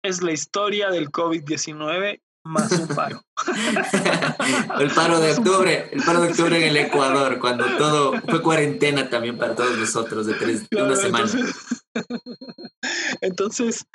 es 0.05 0.23
la 0.23 0.33
historia 0.33 0.91
del 0.91 1.11
COVID-19 1.11 2.21
más 2.45 2.73
un 2.73 2.89
paro. 2.89 3.23
el 4.81 4.91
paro 4.91 5.21
de 5.21 5.33
octubre, 5.33 5.89
el 5.93 6.03
paro 6.03 6.23
de 6.23 6.31
octubre 6.31 6.57
en 6.57 6.65
el 6.65 6.77
Ecuador, 6.77 7.39
cuando 7.39 7.65
todo 7.77 8.21
fue 8.23 8.43
cuarentena 8.43 9.09
también 9.09 9.39
para 9.39 9.55
todos 9.55 9.79
nosotros 9.79 10.27
de, 10.27 10.35
tres, 10.35 10.69
de 10.69 10.83
una 10.83 10.97
semana. 10.97 11.25
Entonces, 11.25 11.85
entonces, 13.21 13.87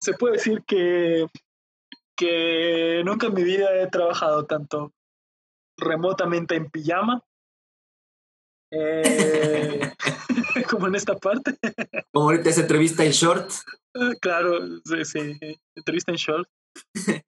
se 0.00 0.12
puede 0.14 0.34
decir 0.34 0.64
que 0.66 1.26
que 2.16 3.02
nunca 3.04 3.26
en 3.26 3.34
mi 3.34 3.42
vida 3.42 3.74
he 3.80 3.88
trabajado 3.88 4.46
tanto 4.46 4.92
remotamente 5.76 6.54
en 6.54 6.70
pijama 6.70 7.22
eh, 8.70 9.92
como 10.70 10.86
en 10.88 10.94
esta 10.94 11.16
parte. 11.16 11.58
Como 12.12 12.26
ahorita 12.26 12.50
esa 12.50 12.62
entrevista 12.62 13.04
en 13.04 13.12
short. 13.12 13.50
Claro, 14.20 14.80
sí, 14.84 15.04
sí, 15.04 15.38
entrevista 15.74 16.12
en 16.12 16.16
short. 16.16 16.48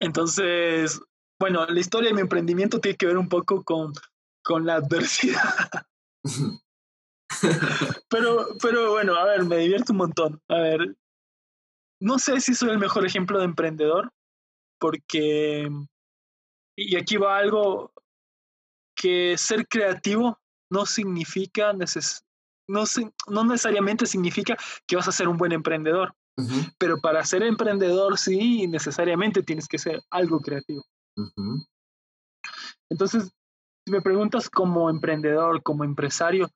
Entonces, 0.00 1.00
bueno, 1.40 1.66
la 1.66 1.80
historia 1.80 2.10
de 2.10 2.14
mi 2.14 2.20
emprendimiento 2.20 2.80
tiene 2.80 2.96
que 2.96 3.06
ver 3.06 3.16
un 3.16 3.28
poco 3.28 3.62
con, 3.64 3.92
con 4.42 4.66
la 4.66 4.74
adversidad. 4.76 5.70
pero, 8.08 8.46
pero 8.60 8.92
bueno, 8.92 9.14
a 9.14 9.24
ver, 9.24 9.44
me 9.44 9.58
divierto 9.58 9.92
un 9.92 9.98
montón. 9.98 10.42
A 10.48 10.58
ver, 10.58 10.96
no 12.00 12.18
sé 12.18 12.40
si 12.40 12.54
soy 12.54 12.70
el 12.70 12.78
mejor 12.78 13.06
ejemplo 13.06 13.38
de 13.38 13.46
emprendedor, 13.46 14.12
porque, 14.78 15.70
y 16.76 16.96
aquí 16.96 17.16
va 17.16 17.38
algo 17.38 17.92
que 18.94 19.36
ser 19.38 19.66
creativo 19.66 20.38
no 20.70 20.86
significa, 20.86 21.72
no, 21.72 22.84
no 23.28 23.44
necesariamente 23.44 24.06
significa 24.06 24.56
que 24.86 24.96
vas 24.96 25.08
a 25.08 25.12
ser 25.12 25.28
un 25.28 25.36
buen 25.36 25.52
emprendedor, 25.52 26.14
pero 26.78 26.98
para 27.00 27.24
ser 27.24 27.42
emprendedor 27.42 28.18
sí 28.18 28.66
necesariamente 28.66 29.42
tienes 29.42 29.68
que 29.68 29.78
ser 29.78 30.02
algo 30.10 30.40
creativo. 30.40 30.84
Entonces, 32.90 33.30
si 33.86 33.92
me 33.92 34.02
preguntas 34.02 34.48
como 34.48 34.90
emprendedor, 34.90 35.62
como 35.62 35.84
empresario, 35.84 36.50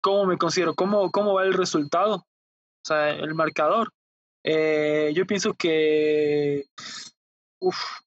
¿cómo 0.00 0.26
me 0.26 0.38
considero? 0.38 0.74
¿Cómo, 0.74 1.10
cómo 1.10 1.34
va 1.34 1.44
el 1.44 1.54
resultado? 1.54 2.16
O 2.16 2.86
sea, 2.86 3.10
el 3.10 3.34
marcador. 3.34 3.92
Eh, 4.44 5.12
yo 5.14 5.26
pienso 5.26 5.54
que, 5.54 6.64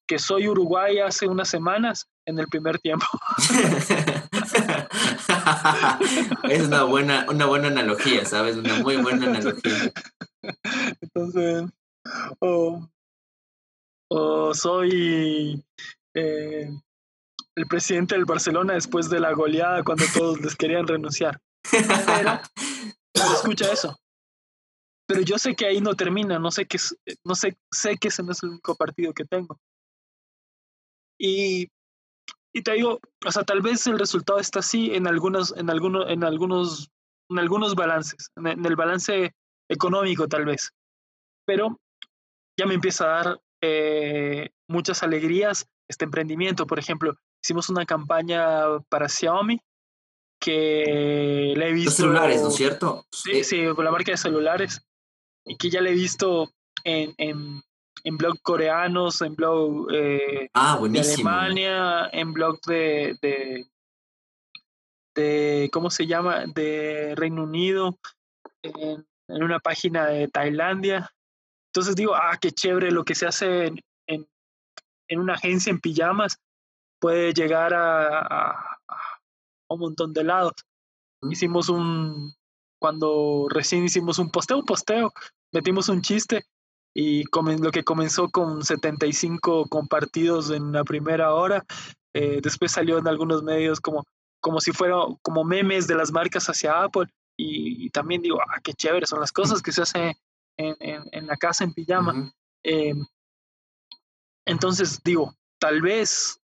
que 0.08 0.18
soy 0.18 0.48
Uruguay 0.48 1.00
hace 1.00 1.28
unas 1.28 1.50
semanas 1.50 2.08
en 2.26 2.40
el 2.40 2.48
primer 2.48 2.80
tiempo. 2.80 3.06
es 6.50 6.68
una 6.68 6.84
buena, 6.84 7.26
una 7.30 7.46
buena 7.46 7.68
analogía, 7.68 8.26
¿sabes? 8.26 8.58
Una 8.58 8.76
muy 8.80 8.98
buena 8.98 9.28
analogía. 9.28 9.92
Entonces, 11.02 11.70
o, 12.40 12.90
soy 14.54 15.64
eh, 16.14 16.70
el 17.56 17.68
presidente 17.68 18.16
del 18.16 18.26
Barcelona 18.26 18.74
después 18.74 19.10
de 19.10 19.20
la 19.20 19.34
goleada 19.34 19.84
cuando 19.84 20.06
todos 20.14 20.42
les 20.42 20.56
querían 20.56 20.88
renunciar. 20.88 21.40
Escucha 23.14 23.72
eso. 23.72 23.98
Pero 25.08 25.22
yo 25.22 25.38
sé 25.38 25.56
que 25.56 25.66
ahí 25.66 25.82
no 25.82 25.96
termina, 25.96 26.40
no 26.40 26.52
sé 26.52 26.66
que 26.66 26.78
no 27.26 27.36
sé, 27.36 27.58
sé 27.70 27.98
que 27.98 28.08
ese 28.08 28.24
no 28.24 28.32
es 28.32 28.44
el 28.44 28.50
único 28.50 28.76
partido 28.76 29.14
que 29.14 29.26
tengo. 29.26 29.60
Y, 31.20 31.70
y 32.54 32.64
te 32.64 32.74
digo, 32.74 33.00
o 33.26 33.32
sea, 33.32 33.44
tal 33.44 33.62
vez 33.62 33.88
el 33.88 33.98
resultado 33.98 34.40
está 34.40 34.60
así 34.60 34.94
en 34.94 35.08
algunos, 35.08 35.56
en 35.56 35.70
algunos, 35.70 36.10
en 36.10 36.24
algunos, 36.24 36.92
en 37.30 37.40
algunos 37.40 37.76
balances, 37.76 38.32
en, 38.36 38.66
el 38.66 38.76
balance 38.76 39.34
económico 39.70 40.28
tal 40.28 40.46
vez. 40.46 40.72
Pero 41.46 41.80
ya 42.60 42.66
me 42.66 42.74
empieza 42.74 43.06
a 43.06 43.24
dar 43.24 43.42
eh, 43.62 44.50
muchas 44.68 45.02
alegrías 45.04 45.68
este 45.88 46.06
emprendimiento. 46.06 46.68
Por 46.68 46.80
ejemplo, 46.80 47.16
hicimos 47.42 47.70
una 47.70 47.86
campaña 47.86 48.80
para 48.90 49.08
Xiaomi 49.08 49.60
que 50.40 51.54
le 51.56 51.70
he 51.70 51.74
visto. 51.74 51.90
Los 51.90 51.96
celulares, 51.96 52.42
¿no 52.42 52.50
es 52.50 52.56
cierto? 52.56 53.06
Sí, 53.12 53.44
sí, 53.44 53.66
con 53.76 53.86
la 53.86 53.92
marca 53.92 54.12
de 54.12 54.18
celulares. 54.18 54.82
Y 55.46 55.56
que 55.58 55.70
ya 55.70 55.82
le 55.82 55.92
he 55.92 55.96
visto 55.96 56.52
en, 56.84 57.14
en, 57.18 57.62
en 58.04 58.18
blog 58.18 58.42
coreanos, 58.42 59.22
en 59.22 59.36
blog 59.36 59.92
eh, 59.94 60.50
ah, 60.54 60.80
de 60.82 61.00
Alemania, 61.00 62.10
en 62.12 62.34
blog 62.34 62.60
de, 62.62 63.18
de, 63.22 63.68
de, 65.16 65.70
¿cómo 65.72 65.90
se 65.90 66.08
llama? 66.08 66.46
De 66.48 67.14
Reino 67.16 67.44
Unido, 67.44 67.98
en, 68.64 69.06
en, 69.28 69.44
una 69.44 69.60
página 69.60 70.08
de 70.08 70.28
Tailandia. 70.28 71.10
Entonces 71.70 71.96
digo, 71.96 72.16
ah, 72.16 72.38
qué 72.40 72.52
chévere 72.52 72.92
lo 72.92 73.04
que 73.04 73.16
se 73.16 73.28
hace 73.28 73.68
en, 73.68 73.80
en, 74.08 74.28
en 75.08 75.20
una 75.20 75.34
agencia 75.34 75.72
en 75.72 75.80
pijamas 75.80 76.38
puede 77.00 77.34
llegar 77.34 77.74
a, 77.74 78.78
un 79.70 79.80
montón 79.80 80.14
de 80.14 80.24
lados. 80.24 80.54
Hicimos 81.30 81.70
un, 81.70 82.34
cuando 82.80 83.48
recién 83.50 83.84
hicimos 83.84 84.20
un 84.20 84.30
posteo, 84.30 84.58
un 84.58 84.66
posteo, 84.66 85.14
metimos 85.52 85.90
un 85.90 86.02
chiste 86.02 86.46
y 86.94 87.24
lo 87.24 87.72
que 87.72 87.84
comenzó 87.84 88.30
con 88.30 88.64
75 88.64 89.68
compartidos 89.68 90.50
en 90.52 90.72
la 90.72 90.84
primera 90.84 91.34
hora, 91.34 91.66
eh, 92.14 92.40
después 92.42 92.72
salió 92.72 92.98
en 92.98 93.08
algunos 93.08 93.44
medios 93.44 93.80
como, 93.80 94.06
como 94.42 94.60
si 94.60 94.72
fuera 94.72 94.96
como 95.22 95.44
memes 95.44 95.88
de 95.88 95.96
las 95.96 96.12
marcas 96.12 96.48
hacia 96.48 96.84
Apple 96.84 97.08
y, 97.38 97.90
también 97.90 98.22
digo, 98.22 98.40
ah, 98.42 98.60
qué 98.64 98.74
chévere, 98.74 99.08
son 99.08 99.20
las 99.20 99.32
cosas 99.32 99.62
que 99.62 99.72
se 99.72 99.82
hacen 99.82 100.14
en, 100.58 100.76
en, 101.12 101.28
la 101.28 101.38
casa 101.38 101.64
en 101.64 101.74
pijama. 101.74 102.32
Em, 102.64 103.04
entonces 104.46 105.02
digo, 105.04 105.34
tal 105.60 105.82
vez 105.82 106.40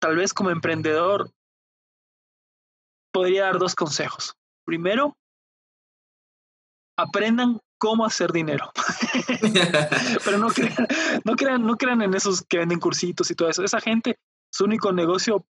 tal 0.00 0.16
vez 0.16 0.34
como 0.34 0.50
emprendedor 0.50 1.30
podría 3.10 3.44
dar 3.44 3.58
dos 3.58 3.74
consejos. 3.74 4.36
Primero, 4.66 5.16
aprendan 6.98 7.58
cómo 7.78 8.04
hacer 8.04 8.32
dinero. 8.32 8.70
Pero 10.24 10.38
no 10.38 10.48
crean, 10.48 10.86
no 11.24 11.36
crean, 11.36 11.66
no 11.66 11.76
crean 11.76 12.02
en 12.02 12.14
esos 12.14 12.42
que 12.42 12.58
venden 12.58 12.80
cursitos 12.80 13.30
y 13.30 13.34
todo 13.34 13.48
eso. 13.48 13.64
Esa 13.64 13.80
gente, 13.80 14.18
su 14.52 14.64
único 14.64 14.92
negocio 14.92 15.46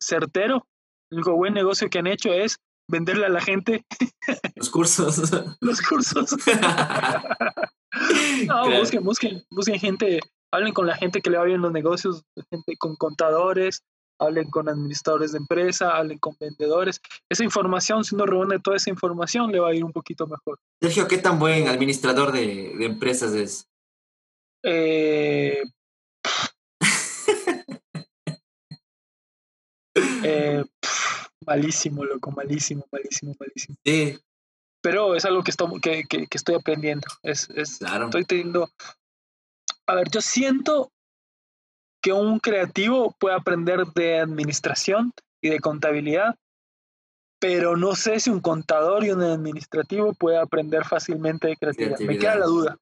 certero, 0.00 0.66
el 1.10 1.18
único 1.18 1.36
buen 1.36 1.54
negocio 1.54 1.88
que 1.88 1.98
han 1.98 2.06
hecho 2.06 2.32
es 2.32 2.58
venderle 2.88 3.26
a 3.26 3.30
la 3.30 3.40
gente 3.40 3.84
los 4.56 4.70
cursos. 4.70 5.32
los 5.60 5.82
cursos. 5.82 6.36
no, 8.46 8.78
busquen, 8.78 9.02
busquen, 9.02 9.44
busquen 9.50 9.80
gente 9.80 10.20
hablen 10.52 10.72
con 10.72 10.86
la 10.86 10.96
gente 10.96 11.20
que 11.20 11.30
le 11.30 11.38
va 11.38 11.44
bien 11.44 11.60
los 11.60 11.72
negocios, 11.72 12.22
gente 12.50 12.76
con 12.78 12.96
contadores, 12.96 13.82
hablen 14.18 14.50
con 14.50 14.68
administradores 14.68 15.32
de 15.32 15.38
empresa, 15.38 15.96
hablen 15.96 16.18
con 16.18 16.36
vendedores. 16.38 17.00
Esa 17.28 17.44
información, 17.44 18.04
si 18.04 18.14
uno 18.14 18.26
reúne 18.26 18.58
toda 18.60 18.76
esa 18.76 18.90
información, 18.90 19.50
le 19.52 19.60
va 19.60 19.70
a 19.70 19.74
ir 19.74 19.84
un 19.84 19.92
poquito 19.92 20.26
mejor. 20.26 20.58
Sergio, 20.80 21.08
¿qué 21.08 21.18
tan 21.18 21.38
buen 21.38 21.68
administrador 21.68 22.32
de, 22.32 22.72
empresas 22.84 23.32
es? 23.34 23.68
Eh, 24.62 25.62
eh, 30.24 30.64
malísimo, 31.46 32.04
loco, 32.04 32.30
malísimo, 32.30 32.86
malísimo, 32.90 33.34
malísimo. 33.38 33.76
Sí. 33.84 34.18
Pero 34.82 35.14
es 35.14 35.24
algo 35.24 35.42
que, 35.42 35.50
estoy, 35.50 35.80
que, 35.80 36.04
que, 36.06 36.26
estoy 36.32 36.54
aprendiendo. 36.54 37.06
Es, 37.22 37.48
es, 37.50 37.78
claro. 37.78 38.06
Estoy 38.06 38.24
teniendo 38.24 38.70
a 39.86 39.94
ver, 39.94 40.10
yo 40.10 40.20
siento 40.20 40.92
que 42.06 42.12
un 42.12 42.38
creativo 42.38 43.16
puede 43.18 43.34
aprender 43.34 43.84
de 43.92 44.20
administración 44.20 45.12
y 45.42 45.48
de 45.48 45.58
contabilidad, 45.58 46.36
pero 47.40 47.76
no 47.76 47.96
sé 47.96 48.20
si 48.20 48.30
un 48.30 48.38
contador 48.38 49.04
y 49.04 49.10
un 49.10 49.24
administrativo 49.24 50.14
puede 50.14 50.38
aprender 50.38 50.84
fácilmente 50.84 51.48
de 51.48 51.56
creatividad. 51.56 51.98
Me 51.98 52.16
queda 52.16 52.36
la 52.36 52.46
duda. 52.46 52.78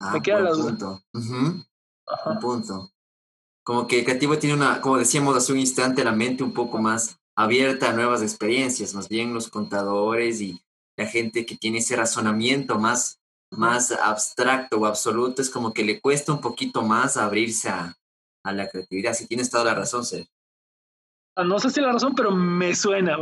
Ah, 0.00 0.10
Me 0.14 0.22
queda 0.22 0.40
la 0.40 0.50
duda. 0.50 1.00
Un 1.12 2.38
punto. 2.40 2.90
Como 3.62 3.86
que 3.86 4.00
el 4.00 4.04
creativo 4.04 4.36
tiene 4.40 4.56
una, 4.56 4.80
como 4.80 4.98
decíamos 4.98 5.36
hace 5.36 5.52
un 5.52 5.60
instante, 5.60 6.02
la 6.02 6.10
mente 6.10 6.42
un 6.42 6.52
poco 6.52 6.78
más 6.78 7.20
abierta 7.36 7.90
a 7.90 7.92
nuevas 7.92 8.22
experiencias, 8.22 8.92
más 8.92 9.08
bien 9.08 9.32
los 9.32 9.50
contadores 9.50 10.40
y 10.40 10.60
la 10.96 11.06
gente 11.06 11.46
que 11.46 11.56
tiene 11.56 11.78
ese 11.78 11.94
razonamiento 11.94 12.76
más 12.80 13.20
más 13.52 13.92
abstracto 13.92 14.78
o 14.78 14.86
absoluto, 14.86 15.40
es 15.40 15.48
como 15.48 15.72
que 15.72 15.84
le 15.84 16.00
cuesta 16.00 16.32
un 16.32 16.40
poquito 16.40 16.82
más 16.82 17.16
abrirse 17.16 17.68
a, 17.68 17.96
la 18.52 18.68
creatividad. 18.68 19.14
Si 19.14 19.26
tienes 19.26 19.50
toda 19.50 19.64
la 19.64 19.74
razón, 19.74 20.04
Ser. 20.04 20.26
Ah, 21.36 21.44
no 21.44 21.58
sé 21.58 21.70
si 21.70 21.80
la 21.80 21.92
razón, 21.92 22.14
pero 22.14 22.30
me 22.30 22.74
suena. 22.74 23.16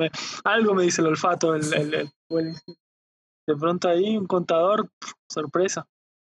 algo 0.45 0.75
me 0.75 0.85
dice 0.85 1.01
el 1.01 1.09
olfato. 1.09 1.55
El, 1.55 2.11
de 3.47 3.57
pronto 3.57 3.89
ahí 3.89 4.17
un 4.17 4.27
contador, 4.27 4.89
sorpresa. 5.29 5.87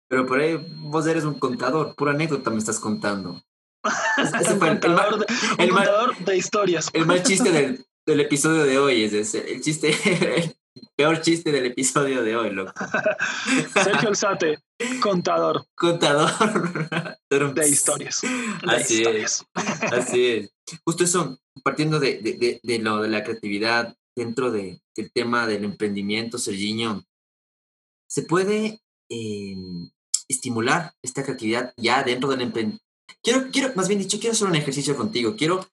Pero 0.08 0.26
por 0.26 0.40
ahí 0.40 0.56
vos 0.76 1.06
eres 1.06 1.24
un 1.24 1.38
contador, 1.38 1.94
pura 1.96 2.12
anécdota 2.12 2.50
me 2.50 2.58
estás 2.58 2.78
contando. 2.78 3.42
un 4.52 4.58
contador, 4.58 5.26
de, 6.24 6.36
historias. 6.36 6.90
El 6.92 7.06
mal 7.06 7.22
chiste 7.22 7.50
del, 7.50 7.84
del 8.06 8.20
episodio 8.20 8.64
de 8.64 8.78
hoy 8.78 9.04
es 9.04 9.12
ese. 9.12 9.52
El 9.52 9.60
chiste, 9.60 9.92
Peor 10.96 11.20
chiste 11.20 11.52
del 11.52 11.66
episodio 11.66 12.22
de 12.22 12.36
hoy, 12.36 12.50
loco. 12.50 12.72
Sergio 13.74 14.08
Alzate, 14.08 14.58
contador. 15.00 15.66
Contador. 15.74 16.30
De 17.38 17.68
historias. 17.68 18.22
así 18.66 19.02
es. 19.02 19.44
Así 19.92 20.26
es. 20.26 20.50
Justo 20.84 21.04
eso, 21.04 21.38
partiendo 21.62 22.00
de, 22.00 22.18
de, 22.20 22.60
de, 22.62 22.78
lo 22.78 23.02
de 23.02 23.08
la 23.08 23.22
creatividad 23.22 23.96
dentro 24.16 24.50
de, 24.50 24.80
del 24.96 25.12
tema 25.12 25.46
del 25.46 25.64
emprendimiento, 25.64 26.38
Serginho, 26.38 27.04
¿se 28.08 28.22
puede 28.22 28.80
em, 29.08 29.90
estimular 30.28 30.94
esta 31.02 31.22
creatividad 31.22 31.74
ya 31.76 32.02
dentro 32.02 32.30
del 32.30 32.42
emprendimiento? 32.42 32.84
Quiero, 33.22 33.50
quiero, 33.50 33.72
más 33.74 33.88
bien 33.88 34.00
dicho, 34.00 34.18
quiero 34.18 34.32
hacer 34.32 34.48
un 34.48 34.56
ejercicio 34.56 34.96
contigo. 34.96 35.34
Quiero 35.36 35.66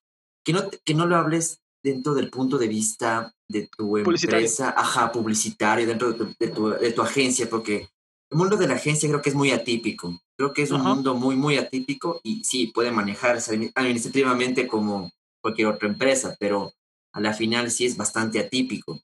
que 0.44 0.54
no, 0.54 0.70
que 0.70 0.94
no 0.94 1.06
lo 1.06 1.16
hables 1.16 1.62
dentro 1.84 2.14
del 2.14 2.30
punto 2.30 2.58
de 2.58 2.68
vista 2.68 3.34
de 3.48 3.68
tu 3.68 3.98
empresa, 3.98 4.74
ajá, 4.76 5.12
publicitario, 5.12 5.88
dentro 5.88 6.14
de 6.14 6.18
tu, 6.48 6.70
de 6.70 6.92
tu, 6.92 7.02
agencia, 7.02 7.50
porque 7.50 7.90
el 8.32 8.38
mundo 8.38 8.56
de 8.56 8.68
la 8.68 8.76
agencia 8.76 9.10
creo 9.10 9.22
que 9.22 9.30
es 9.30 9.36
muy 9.36 9.52
atípico. 9.52 10.22
Creo 10.38 10.54
que 10.54 10.64
es 10.64 10.72
un 10.72 10.82
mundo 10.82 11.16
muy, 11.16 11.36
muy 11.36 11.58
atípico 11.58 12.22
y 12.24 12.44
sí, 12.46 12.68
puede 12.68 12.92
manejarse 12.92 13.72
administrativamente 13.76 14.68
como 14.68 15.12
cualquier 15.42 15.68
otra 15.68 15.90
empresa, 15.90 16.36
pero 16.40 16.74
a 17.14 17.20
la 17.20 17.34
final 17.34 17.70
sí 17.70 17.86
es 17.86 17.98
bastante 17.98 18.40
atípico. 18.40 19.02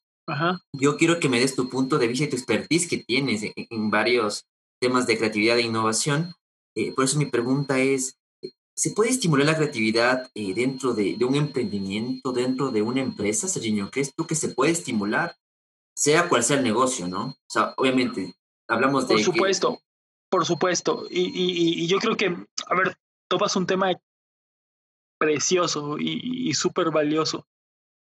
Yo 0.73 0.97
quiero 0.97 1.19
que 1.19 1.29
me 1.29 1.39
des 1.39 1.55
tu 1.55 1.69
punto 1.69 1.97
de 1.97 2.07
vista 2.07 2.23
y 2.23 2.29
tu 2.29 2.37
expertise 2.37 2.87
que 2.87 2.97
tienes 2.97 3.43
en, 3.43 3.89
varios 3.89 4.45
temas 4.79 5.07
de 5.07 5.17
creatividad 5.17 5.57
e 5.57 5.61
innovación. 5.61 6.33
Eh, 6.75 6.93
por 6.93 7.05
eso 7.05 7.17
mi 7.17 7.25
pregunta 7.25 7.79
es, 7.79 8.17
¿se 8.75 8.91
puede 8.91 9.09
estimular 9.09 9.45
la 9.45 9.57
creatividad 9.57 10.29
eh, 10.35 10.53
dentro 10.53 10.93
de, 10.93 11.17
un 11.21 11.35
emprendimiento, 11.35 12.31
dentro 12.31 12.71
de 12.71 12.81
una 12.81 13.01
empresa, 13.01 13.47
Serginho? 13.47 13.89
¿Crees 13.91 14.13
tú 14.15 14.25
que 14.25 14.35
se 14.35 14.49
puede 14.49 14.71
estimular? 14.71 15.35
Sea 15.95 16.29
cual 16.29 16.43
sea 16.43 16.57
el 16.57 16.63
negocio, 16.63 17.07
¿no? 17.07 17.25
O 17.25 17.49
sea, 17.49 17.73
obviamente, 17.77 18.35
hablamos 18.67 19.07
de... 19.07 19.15
Por 19.15 19.23
supuesto, 19.23 19.79
por 20.29 20.45
supuesto. 20.45 21.05
Y, 21.09 21.83
y, 21.83 21.87
yo 21.87 21.99
creo 21.99 22.15
que, 22.15 22.27
a 22.27 22.75
ver, 22.75 22.97
topas 23.29 23.55
un 23.55 23.65
tema 23.65 23.91
precioso 25.19 25.97
y, 25.97 26.49
y 26.49 26.53
súper 26.53 26.91
valioso. 26.91 27.47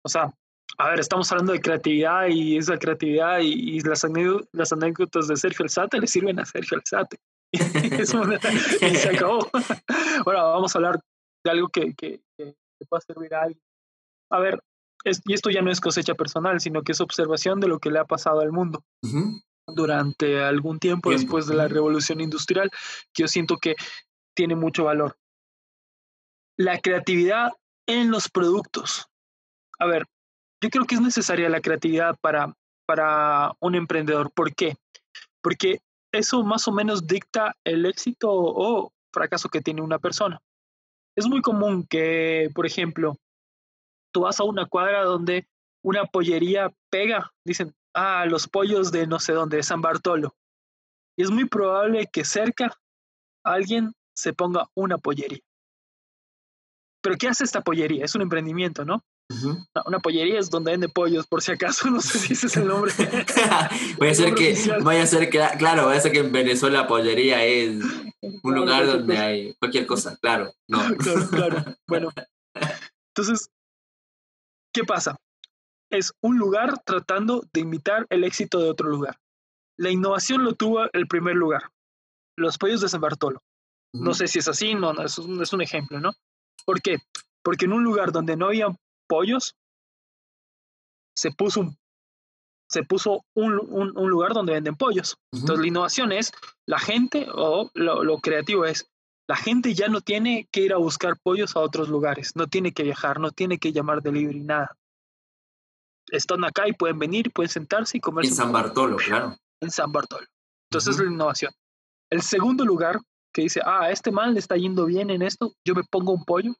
O 0.02 0.08
sea, 0.08 0.34
a 0.78 0.90
ver, 0.90 1.00
estamos 1.00 1.30
hablando 1.30 1.52
de 1.52 1.60
creatividad 1.60 2.26
y 2.28 2.56
esa 2.56 2.78
creatividad 2.78 3.38
y, 3.40 3.80
las, 3.80 4.04
las, 4.52 4.72
anécdotas 4.72 5.28
de 5.28 5.36
Sergio 5.36 5.64
Alzate 5.64 6.00
le 6.00 6.06
sirven 6.06 6.40
a 6.40 6.44
Sergio 6.44 6.78
Alzate. 6.78 7.18
y 7.52 8.94
se 8.96 9.08
acabó. 9.10 9.48
bueno, 10.24 10.42
vamos 10.42 10.74
a 10.74 10.78
hablar 10.78 11.00
de 11.44 11.50
algo 11.50 11.68
que, 11.68 11.94
que, 11.94 12.20
que, 12.36 12.56
pueda 12.88 13.00
servir 13.00 13.34
a 13.34 13.42
alguien. 13.42 13.62
A 14.30 14.40
ver, 14.40 14.60
y 15.04 15.32
esto 15.32 15.50
ya 15.50 15.62
no 15.62 15.70
es 15.70 15.80
cosecha 15.80 16.14
personal, 16.14 16.60
sino 16.60 16.82
que 16.82 16.92
es 16.92 17.00
observación 17.00 17.60
de 17.60 17.68
lo 17.68 17.78
que 17.78 17.90
le 17.90 18.00
ha 18.00 18.04
pasado 18.04 18.40
al 18.40 18.50
mundo. 18.50 18.82
Durante 19.66 20.42
algún 20.42 20.78
tiempo, 20.78 21.10
después 21.10 21.46
de 21.46 21.54
la 21.54 21.68
revolución 21.68 22.20
industrial, 22.20 22.70
que 23.12 23.22
yo 23.22 23.28
siento 23.28 23.56
que 23.56 23.76
tiene 24.34 24.54
mucho 24.56 24.84
valor. 24.84 25.16
La 26.56 26.78
creatividad 26.80 27.52
en 27.86 28.10
los 28.10 28.28
productos. 28.28 29.06
A 29.78 29.86
ver, 29.86 30.06
yo 30.62 30.70
creo 30.70 30.84
que 30.84 30.94
es 30.96 31.00
necesaria 31.00 31.48
la 31.48 31.60
creatividad 31.60 32.16
para, 32.20 32.54
para 32.86 33.52
un 33.60 33.74
emprendedor. 33.74 34.30
¿Por 34.32 34.54
qué? 34.54 34.76
Porque 35.42 35.80
eso 36.12 36.42
más 36.44 36.68
o 36.68 36.72
menos 36.72 37.06
dicta 37.06 37.56
el 37.64 37.86
éxito 37.86 38.30
o 38.30 38.92
fracaso 39.12 39.48
que 39.48 39.60
tiene 39.60 39.82
una 39.82 39.98
persona. 39.98 40.40
Es 41.16 41.26
muy 41.26 41.42
común 41.42 41.86
que, 41.88 42.50
por 42.54 42.66
ejemplo, 42.66 43.16
tú 44.12 44.22
vas 44.22 44.40
a 44.40 44.44
una 44.44 44.66
cuadra 44.66 45.04
donde 45.04 45.46
una 45.82 46.04
pollería 46.06 46.72
pega, 46.90 47.30
dicen, 47.44 47.74
ah, 47.94 48.26
los 48.26 48.48
pollos 48.48 48.92
de 48.92 49.06
no 49.06 49.18
sé 49.18 49.32
dónde, 49.32 49.58
de 49.58 49.62
San 49.62 49.80
Bartolo. 49.80 50.34
Y 51.16 51.22
es 51.22 51.30
muy 51.30 51.46
probable 51.46 52.08
que 52.12 52.24
cerca 52.24 52.76
alguien 53.44 53.92
se 54.14 54.32
ponga 54.32 54.68
una 54.74 54.98
pollería. 54.98 55.40
Pero 57.02 57.16
¿qué 57.16 57.28
hace 57.28 57.44
esta 57.44 57.60
pollería? 57.60 58.04
Es 58.04 58.14
un 58.14 58.22
emprendimiento, 58.22 58.84
¿no? 58.84 59.04
Una 59.86 60.00
pollería 60.00 60.38
es 60.38 60.50
donde 60.50 60.72
vende 60.72 60.88
pollos, 60.88 61.26
por 61.26 61.42
si 61.42 61.52
acaso, 61.52 61.90
no 61.90 62.00
sé 62.00 62.18
si 62.18 62.32
ese 62.34 62.46
es 62.46 62.56
el 62.56 62.66
nombre. 62.66 62.92
voy 63.98 64.08
a 64.08 64.14
ser 64.14 64.34
que, 64.34 64.56
voy 64.82 64.96
a 64.96 65.06
ser 65.06 65.30
que, 65.30 65.42
claro, 65.58 65.84
voy 65.84 65.96
a 65.96 66.00
ser 66.00 66.12
que 66.12 66.20
en 66.20 66.32
Venezuela 66.32 66.86
pollería 66.86 67.44
es 67.44 67.82
un 68.42 68.54
lugar 68.54 68.86
donde 68.86 69.16
hay 69.16 69.54
cualquier 69.54 69.86
cosa, 69.86 70.16
claro. 70.20 70.52
No. 70.68 70.78
claro, 70.98 71.28
claro. 71.30 71.64
Bueno, 71.86 72.10
entonces, 73.08 73.48
¿qué 74.72 74.84
pasa? 74.84 75.16
Es 75.94 76.12
un 76.20 76.38
lugar 76.38 76.82
tratando 76.84 77.44
de 77.52 77.60
imitar 77.60 78.06
el 78.10 78.24
éxito 78.24 78.58
de 78.58 78.68
otro 78.68 78.88
lugar. 78.88 79.16
La 79.78 79.90
innovación 79.90 80.44
lo 80.44 80.54
tuvo 80.54 80.86
el 80.92 81.06
primer 81.06 81.36
lugar, 81.36 81.70
los 82.36 82.58
pollos 82.58 82.80
de 82.80 82.88
San 82.88 83.00
Bartolo. 83.00 83.40
No 83.92 84.12
sé 84.12 84.26
si 84.26 84.40
es 84.40 84.48
así, 84.48 84.74
no, 84.74 84.92
no 84.92 85.04
es, 85.04 85.18
un, 85.18 85.40
es 85.40 85.52
un 85.52 85.62
ejemplo, 85.62 86.00
¿no? 86.00 86.12
¿Por 86.64 86.82
qué? 86.82 86.98
Porque 87.44 87.66
en 87.66 87.72
un 87.72 87.84
lugar 87.84 88.10
donde 88.10 88.36
no 88.36 88.46
había 88.46 88.66
pollos, 89.06 89.54
se 91.14 91.30
puso 91.30 91.60
un, 91.60 91.78
se 92.68 92.82
puso 92.82 93.24
un, 93.34 93.60
un, 93.70 94.10
lugar 94.10 94.32
donde 94.34 94.52
venden 94.52 94.74
pollos. 94.74 95.16
Entonces 95.32 95.60
la 95.60 95.66
innovación 95.68 96.10
es 96.10 96.32
la 96.66 96.80
gente, 96.80 97.28
o 97.32 97.70
lo, 97.74 98.18
creativo 98.18 98.64
es, 98.64 98.90
la 99.28 99.36
gente 99.36 99.74
ya 99.74 99.86
no 99.86 100.00
tiene 100.00 100.48
que 100.50 100.62
ir 100.62 100.72
a 100.72 100.78
buscar 100.78 101.16
pollos 101.22 101.54
a 101.54 101.60
otros 101.60 101.88
lugares, 101.88 102.34
no 102.34 102.48
tiene 102.48 102.72
que 102.72 102.82
viajar, 102.82 103.20
no 103.20 103.30
tiene 103.30 103.58
que 103.58 103.72
llamar 103.72 104.02
delivery, 104.02 104.40
nada. 104.40 104.76
Están 106.10 106.44
acá 106.44 106.68
y 106.68 106.72
pueden 106.72 106.98
venir, 106.98 107.32
pueden 107.32 107.50
sentarse 107.50 107.98
y 107.98 108.00
comer. 108.00 108.26
En 108.26 108.34
San 108.34 108.52
Bartolo, 108.52 108.96
claro. 108.96 109.36
En 109.60 109.70
San 109.70 109.90
Bartolo. 109.90 110.26
Entonces 110.70 110.96
es 110.96 111.04
la 111.04 111.10
innovación. 111.10 111.52
El 112.10 112.22
segundo 112.22 112.64
lugar 112.64 112.98
que 113.32 113.42
dice, 113.42 113.60
ah, 113.64 113.90
este 113.90 114.12
mal 114.12 114.34
le 114.34 114.40
está 114.40 114.56
yendo 114.56 114.86
bien 114.86 115.10
en 115.10 115.22
esto, 115.22 115.52
yo 115.66 115.74
me 115.74 115.82
pongo 115.90 116.12
un 116.12 116.24
pollo, 116.24 116.54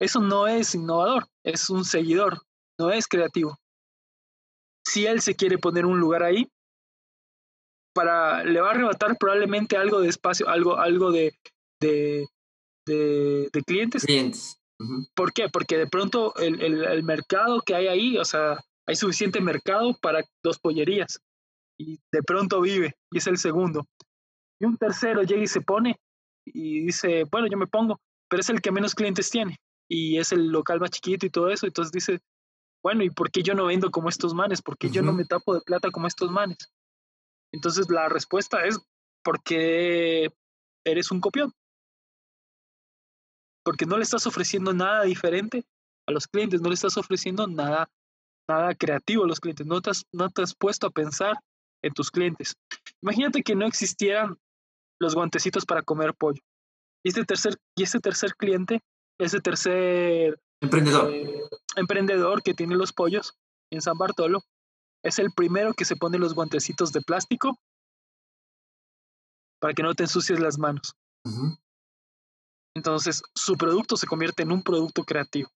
eso 0.00 0.20
no 0.20 0.46
es 0.46 0.74
innovador, 0.74 1.26
es 1.44 1.70
un 1.70 1.84
seguidor, 1.84 2.42
no 2.78 2.90
es 2.90 3.06
creativo. 3.06 3.56
Si 4.84 5.06
él 5.06 5.20
se 5.20 5.34
quiere 5.34 5.58
poner 5.58 5.86
un 5.86 5.98
lugar 5.98 6.22
ahí, 6.22 6.48
para, 7.94 8.44
le 8.44 8.60
va 8.60 8.68
a 8.68 8.70
arrebatar 8.72 9.16
probablemente 9.16 9.76
algo 9.76 10.00
de 10.00 10.08
espacio, 10.08 10.48
algo, 10.48 10.76
algo 10.76 11.10
de, 11.10 11.32
de, 11.80 12.26
de, 12.86 13.62
clientes. 13.66 14.04
Clientes. 14.04 14.60
¿Por 15.14 15.32
qué? 15.32 15.48
Porque 15.48 15.78
de 15.78 15.86
pronto 15.86 16.34
el, 16.36 16.60
el, 16.60 16.84
el, 16.84 17.02
mercado 17.02 17.62
que 17.62 17.74
hay 17.74 17.88
ahí, 17.88 18.18
o 18.18 18.24
sea, 18.24 18.58
hay 18.86 18.96
suficiente 18.96 19.40
mercado 19.40 19.96
para 20.00 20.22
dos 20.42 20.58
pollerías. 20.58 21.20
Y 21.78 21.98
de 22.12 22.22
pronto 22.22 22.60
vive, 22.60 22.94
y 23.10 23.18
es 23.18 23.26
el 23.26 23.38
segundo. 23.38 23.86
Y 24.60 24.66
un 24.66 24.76
tercero 24.76 25.22
llega 25.22 25.42
y 25.42 25.46
se 25.46 25.60
pone 25.60 25.96
y 26.44 26.86
dice, 26.86 27.24
bueno, 27.30 27.48
yo 27.48 27.58
me 27.58 27.66
pongo, 27.66 28.00
pero 28.28 28.40
es 28.40 28.48
el 28.48 28.60
que 28.60 28.70
menos 28.70 28.94
clientes 28.94 29.30
tiene 29.30 29.58
y 29.88 30.18
es 30.18 30.32
el 30.32 30.48
local 30.48 30.80
más 30.80 30.90
chiquito 30.90 31.26
y 31.26 31.30
todo 31.30 31.50
eso. 31.50 31.66
Entonces 31.66 31.92
dice, 31.92 32.20
bueno, 32.82 33.02
¿y 33.02 33.10
por 33.10 33.30
qué 33.30 33.42
yo 33.42 33.54
no 33.54 33.66
vendo 33.66 33.90
como 33.90 34.08
estos 34.08 34.34
manes? 34.34 34.62
¿Por 34.62 34.78
qué 34.78 34.90
yo 34.90 35.02
no 35.02 35.12
me 35.12 35.24
tapo 35.24 35.54
de 35.54 35.60
plata 35.60 35.90
como 35.90 36.06
estos 36.06 36.30
manes? 36.30 36.58
Entonces 37.52 37.90
la 37.90 38.08
respuesta 38.08 38.64
es 38.64 38.78
porque 39.22 40.30
eres 40.84 41.10
un 41.10 41.20
copión. 41.20 41.52
Porque 43.66 43.84
no 43.84 43.96
le 43.96 44.04
estás 44.04 44.28
ofreciendo 44.28 44.72
nada 44.72 45.02
diferente 45.02 45.66
a 46.06 46.12
los 46.12 46.28
clientes, 46.28 46.60
no 46.60 46.68
le 46.68 46.74
estás 46.74 46.96
ofreciendo 46.96 47.48
nada, 47.48 47.90
nada 48.48 48.76
creativo 48.76 49.24
a 49.24 49.26
los 49.26 49.40
clientes, 49.40 49.66
no 49.66 49.80
te, 49.80 49.90
has, 49.90 50.04
no 50.12 50.30
te 50.30 50.42
has 50.42 50.54
puesto 50.54 50.86
a 50.86 50.90
pensar 50.90 51.34
en 51.82 51.92
tus 51.92 52.12
clientes. 52.12 52.54
Imagínate 53.02 53.42
que 53.42 53.56
no 53.56 53.66
existieran 53.66 54.38
los 55.00 55.16
guantecitos 55.16 55.66
para 55.66 55.82
comer 55.82 56.14
pollo. 56.14 56.40
Y 57.04 57.08
este 57.08 57.24
tercer, 57.24 57.56
y 57.76 57.82
este 57.82 57.98
tercer 57.98 58.36
cliente 58.36 58.80
ese 59.18 59.40
tercer 59.40 60.40
emprendedor. 60.60 61.12
Eh, 61.12 61.40
emprendedor 61.76 62.42
que 62.42 62.54
tiene 62.54 62.76
los 62.76 62.92
pollos 62.92 63.34
en 63.72 63.80
San 63.80 63.98
Bartolo 63.98 64.42
es 65.02 65.18
el 65.18 65.32
primero 65.32 65.74
que 65.74 65.84
se 65.84 65.96
pone 65.96 66.18
los 66.18 66.34
guantecitos 66.34 66.92
de 66.92 67.00
plástico 67.00 67.58
para 69.60 69.74
que 69.74 69.82
no 69.82 69.94
te 69.94 70.04
ensucies 70.04 70.38
las 70.38 70.58
manos. 70.58 70.94
Entonces, 72.76 73.22
su 73.34 73.56
producto 73.56 73.96
se 73.96 74.06
convierte 74.06 74.42
en 74.42 74.52
un 74.52 74.62
producto 74.62 75.02
creativo. 75.02 75.48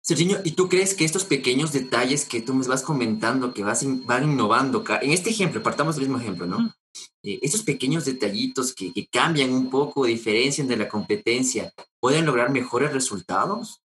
Serginho, 0.00 0.38
¿y 0.44 0.52
tú 0.52 0.66
crees 0.66 0.94
que 0.94 1.04
estos 1.04 1.24
pequeños 1.24 1.72
detalles 1.72 2.24
que 2.24 2.40
tú 2.40 2.54
me 2.54 2.66
vas 2.66 2.80
comentando, 2.82 3.52
que 3.52 3.62
vas 3.62 3.84
van 4.06 4.24
innovando, 4.24 4.82
en 5.02 5.10
este 5.10 5.28
ejemplo, 5.28 5.62
partamos 5.62 5.96
del 5.96 6.06
mismo 6.06 6.18
ejemplo, 6.18 6.46
¿no? 6.46 6.74
Eh, 7.22 7.38
esos 7.42 7.64
pequeños 7.64 8.06
detallitos 8.06 8.74
que, 8.74 8.94
cambian 9.12 9.52
un 9.52 9.68
poco, 9.68 10.06
diferencian 10.06 10.68
de 10.68 10.78
la 10.78 10.88
competencia, 10.88 11.70
¿pueden 12.00 12.24
lograr 12.24 12.50
mejores 12.50 12.94
resultados? 12.94 13.82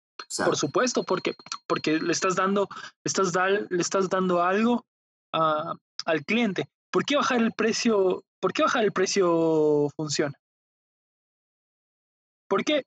Por 0.44 0.58
supuesto, 0.58 1.04
porque, 1.04 1.36
porque 1.68 2.00
le 2.00 2.12
estás 2.12 2.36
dando, 2.36 2.70
estás 3.04 3.34
le 3.70 3.82
estás 3.82 4.10
dando 4.10 4.42
algo 4.42 4.84
al 5.32 6.26
cliente. 6.26 6.68
¿Por 6.92 7.06
qué 7.06 7.18
bajar 7.18 7.40
el 7.40 7.54
precio? 7.54 8.24
¿Por 8.40 8.52
qué 8.52 8.64
bajar 8.64 8.84
el 8.84 8.92
precio 8.92 9.90
funciona? 9.96 10.41
Porque 12.52 12.84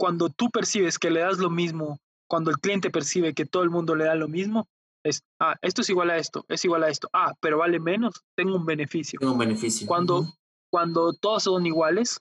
cuando 0.00 0.30
tú 0.30 0.48
percibes 0.48 0.98
que 0.98 1.10
le 1.10 1.20
das 1.20 1.36
lo 1.36 1.50
mismo, 1.50 1.98
cuando 2.26 2.50
el 2.50 2.56
cliente 2.56 2.88
percibe 2.88 3.34
que 3.34 3.44
todo 3.44 3.64
el 3.64 3.68
mundo 3.68 3.94
le 3.94 4.06
da 4.06 4.14
lo 4.14 4.28
mismo, 4.28 4.66
es, 5.04 5.20
ah, 5.38 5.56
esto 5.60 5.82
es 5.82 5.90
igual 5.90 6.08
a 6.08 6.16
esto, 6.16 6.46
es 6.48 6.64
igual 6.64 6.84
a 6.84 6.88
esto, 6.88 7.10
ah, 7.12 7.34
pero 7.40 7.58
vale 7.58 7.78
menos, 7.80 8.24
tengo 8.34 8.56
un 8.56 8.64
beneficio. 8.64 9.18
Tengo 9.20 9.34
un 9.34 9.38
beneficio. 9.38 9.86
Cuando, 9.86 10.24
cuando 10.72 11.12
todos 11.12 11.42
son 11.42 11.66
iguales, 11.66 12.18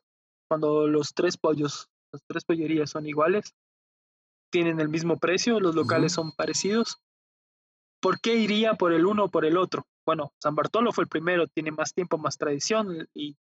cuando 0.49 0.87
los 0.87 1.13
tres 1.13 1.37
pollos, 1.37 1.87
las 2.11 2.21
tres 2.27 2.43
pollerías 2.43 2.89
son 2.89 3.07
iguales, 3.07 3.53
tienen 4.51 4.81
el 4.81 4.89
mismo 4.89 5.19
precio, 5.19 5.61
los 5.61 5.73
locales 5.73 6.11
son 6.11 6.33
parecidos, 6.33 6.97
¿por 8.01 8.19
qué 8.19 8.35
iría 8.35 8.73
por 8.73 8.91
el 8.91 9.05
uno 9.05 9.23
o 9.23 9.31
por 9.31 9.45
el 9.45 9.55
otro? 9.55 9.85
Bueno, 10.05 10.33
San 10.43 10.55
Bartolo 10.55 10.91
fue 10.91 11.05
el 11.05 11.09
primero, 11.09 11.47
tiene 11.47 11.71
más 11.71 11.93
tiempo, 11.93 12.17
más 12.17 12.37
tradición 12.37 13.07
y... 13.13 13.37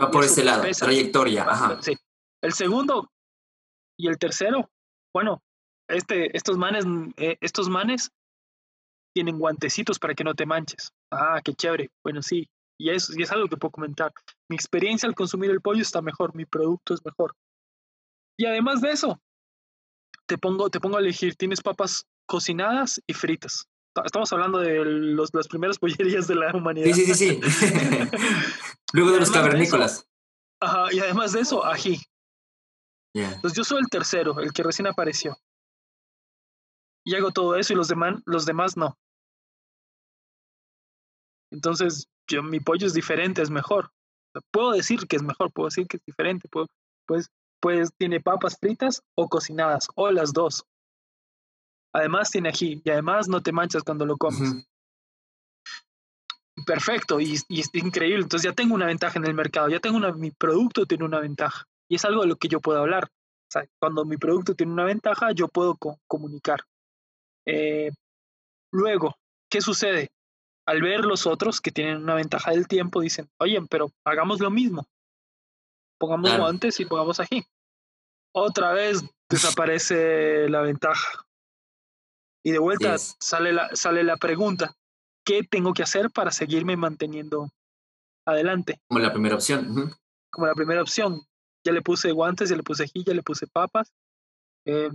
Va 0.00 0.12
por 0.12 0.22
ese 0.22 0.44
lado, 0.44 0.62
trayectoria. 0.78 1.42
Ajá. 1.50 1.82
Sí. 1.82 1.98
El 2.42 2.52
segundo 2.52 3.10
y 3.98 4.08
el 4.08 4.18
tercero, 4.18 4.70
bueno, 5.14 5.42
este, 5.88 6.34
estos 6.36 6.56
manes, 6.56 6.84
eh, 7.16 7.36
estos 7.40 7.68
manes 7.68 8.10
tienen 9.14 9.38
guantecitos 9.38 9.98
para 9.98 10.14
que 10.14 10.24
no 10.24 10.34
te 10.34 10.46
manches. 10.46 10.92
Ah, 11.10 11.40
qué 11.44 11.52
chévere. 11.52 11.90
Bueno, 12.02 12.22
sí. 12.22 12.48
Y 12.78 12.90
es, 12.90 13.14
y 13.14 13.22
es 13.22 13.30
algo 13.30 13.48
que 13.48 13.56
puedo 13.56 13.72
comentar. 13.72 14.12
Mi 14.48 14.56
experiencia 14.56 15.08
al 15.08 15.14
consumir 15.14 15.50
el 15.50 15.60
pollo 15.60 15.82
está 15.82 16.00
mejor, 16.00 16.34
mi 16.34 16.46
producto 16.46 16.94
es 16.94 17.04
mejor. 17.04 17.34
Y 18.38 18.46
además 18.46 18.80
de 18.80 18.92
eso, 18.92 19.20
te 20.26 20.38
pongo, 20.38 20.70
te 20.70 20.80
pongo 20.80 20.96
a 20.96 21.00
elegir, 21.00 21.34
tienes 21.34 21.60
papas 21.60 22.06
cocinadas 22.26 23.02
y 23.06 23.12
fritas. 23.12 23.66
Estamos 24.04 24.32
hablando 24.32 24.58
de 24.60 24.82
los, 24.84 25.34
las 25.34 25.48
primeras 25.48 25.78
pollerías 25.80 26.26
de 26.26 26.36
la 26.36 26.56
humanidad. 26.56 26.86
Sí, 26.94 27.04
sí, 27.04 27.14
sí, 27.14 27.40
sí. 27.40 27.40
Luego 28.92 29.10
de 29.12 29.20
los 29.20 29.30
cavernícolas. 29.30 30.08
ajá, 30.60 30.86
y 30.92 31.00
además 31.00 31.32
de 31.32 31.40
eso, 31.40 31.64
ají. 31.64 32.00
Entonces 33.14 33.56
yo 33.56 33.64
soy 33.64 33.80
el 33.80 33.88
tercero, 33.88 34.38
el 34.40 34.52
que 34.52 34.62
recién 34.62 34.86
apareció. 34.86 35.36
Y 37.04 37.14
hago 37.14 37.30
todo 37.30 37.56
eso 37.56 37.72
y 37.72 37.76
los 37.76 37.88
demás, 37.88 38.20
los 38.26 38.46
demás 38.46 38.76
no. 38.76 38.96
Entonces, 41.50 42.08
yo, 42.28 42.42
mi 42.42 42.60
pollo 42.60 42.86
es 42.86 42.94
diferente, 42.94 43.42
es 43.42 43.50
mejor. 43.50 43.90
Puedo 44.52 44.72
decir 44.72 45.06
que 45.08 45.16
es 45.16 45.22
mejor, 45.22 45.50
puedo 45.52 45.66
decir 45.68 45.88
que 45.88 45.96
es 45.96 46.04
diferente. 46.04 46.48
Puedo, 46.48 46.66
pues, 47.06 47.30
pues 47.60 47.90
tiene 47.98 48.20
papas 48.20 48.56
fritas 48.58 49.02
o 49.16 49.28
cocinadas, 49.28 49.88
o 49.96 50.10
las 50.10 50.32
dos. 50.32 50.64
Además 51.92 52.30
tiene 52.30 52.50
ají 52.50 52.80
y 52.84 52.90
además 52.90 53.28
no 53.28 53.42
te 53.42 53.50
manchas 53.50 53.82
cuando 53.82 54.06
lo 54.06 54.16
comes. 54.16 54.64
Perfecto, 56.64 57.18
y, 57.18 57.36
y, 57.48 57.60
es 57.60 57.70
increíble. 57.72 58.22
Entonces 58.22 58.48
ya 58.48 58.54
tengo 58.54 58.74
una 58.74 58.86
ventaja 58.86 59.18
en 59.18 59.26
el 59.26 59.34
mercado, 59.34 59.68
ya 59.68 59.80
tengo 59.80 59.96
una, 59.96 60.12
mi 60.12 60.30
producto 60.30 60.86
tiene 60.86 61.04
una 61.04 61.18
ventaja. 61.18 61.66
Y 61.90 61.96
es 61.96 62.04
algo 62.04 62.22
de 62.22 62.28
lo 62.28 62.36
que 62.36 62.48
yo 62.48 62.60
puedo 62.60 62.78
hablar. 62.78 63.04
O 63.04 63.52
sea, 63.52 63.66
cuando 63.80 64.04
mi 64.04 64.16
producto 64.16 64.54
tiene 64.54 64.72
una 64.72 64.84
ventaja, 64.84 65.32
yo 65.32 65.48
puedo 65.48 65.76
comunicar. 66.06 66.60
Eh, 67.46 67.90
luego, 68.72 69.16
¿qué 69.50 69.60
sucede? 69.60 70.12
Al 70.66 70.82
ver 70.82 71.00
los 71.00 71.26
otros 71.26 71.60
que 71.60 71.72
tienen 71.72 71.96
una 71.96 72.14
ventaja 72.14 72.52
del 72.52 72.68
tiempo, 72.68 73.00
dicen, 73.00 73.28
oye, 73.40 73.60
pero 73.68 73.90
hagamos 74.04 74.38
lo 74.40 74.50
mismo. 74.50 74.86
Pongamos 75.98 76.36
guantes 76.38 76.78
y 76.78 76.84
pongamos 76.84 77.18
aquí. 77.18 77.44
Otra 78.32 78.72
vez 78.72 79.02
desaparece 79.28 80.48
la 80.48 80.60
ventaja. 80.60 81.26
Y 82.44 82.52
de 82.52 82.60
vuelta 82.60 82.96
sale, 82.98 83.52
la, 83.52 83.74
sale 83.74 84.04
la 84.04 84.16
pregunta, 84.16 84.76
¿qué 85.26 85.42
tengo 85.42 85.72
que 85.72 85.82
hacer 85.82 86.10
para 86.10 86.30
seguirme 86.30 86.76
manteniendo 86.76 87.48
adelante? 88.24 88.80
Como 88.88 89.00
la 89.00 89.12
primera 89.12 89.34
opción. 89.34 89.92
Como 90.30 90.46
la 90.46 90.54
primera 90.54 90.82
opción. 90.82 91.20
Ya 91.64 91.72
le 91.72 91.82
puse 91.82 92.12
guantes, 92.12 92.48
ya 92.48 92.56
le 92.56 92.62
puse 92.62 92.84
ají, 92.84 93.04
ya 93.04 93.14
le 93.14 93.22
puse 93.22 93.46
papas. 93.46 93.92
Eh, 94.64 94.90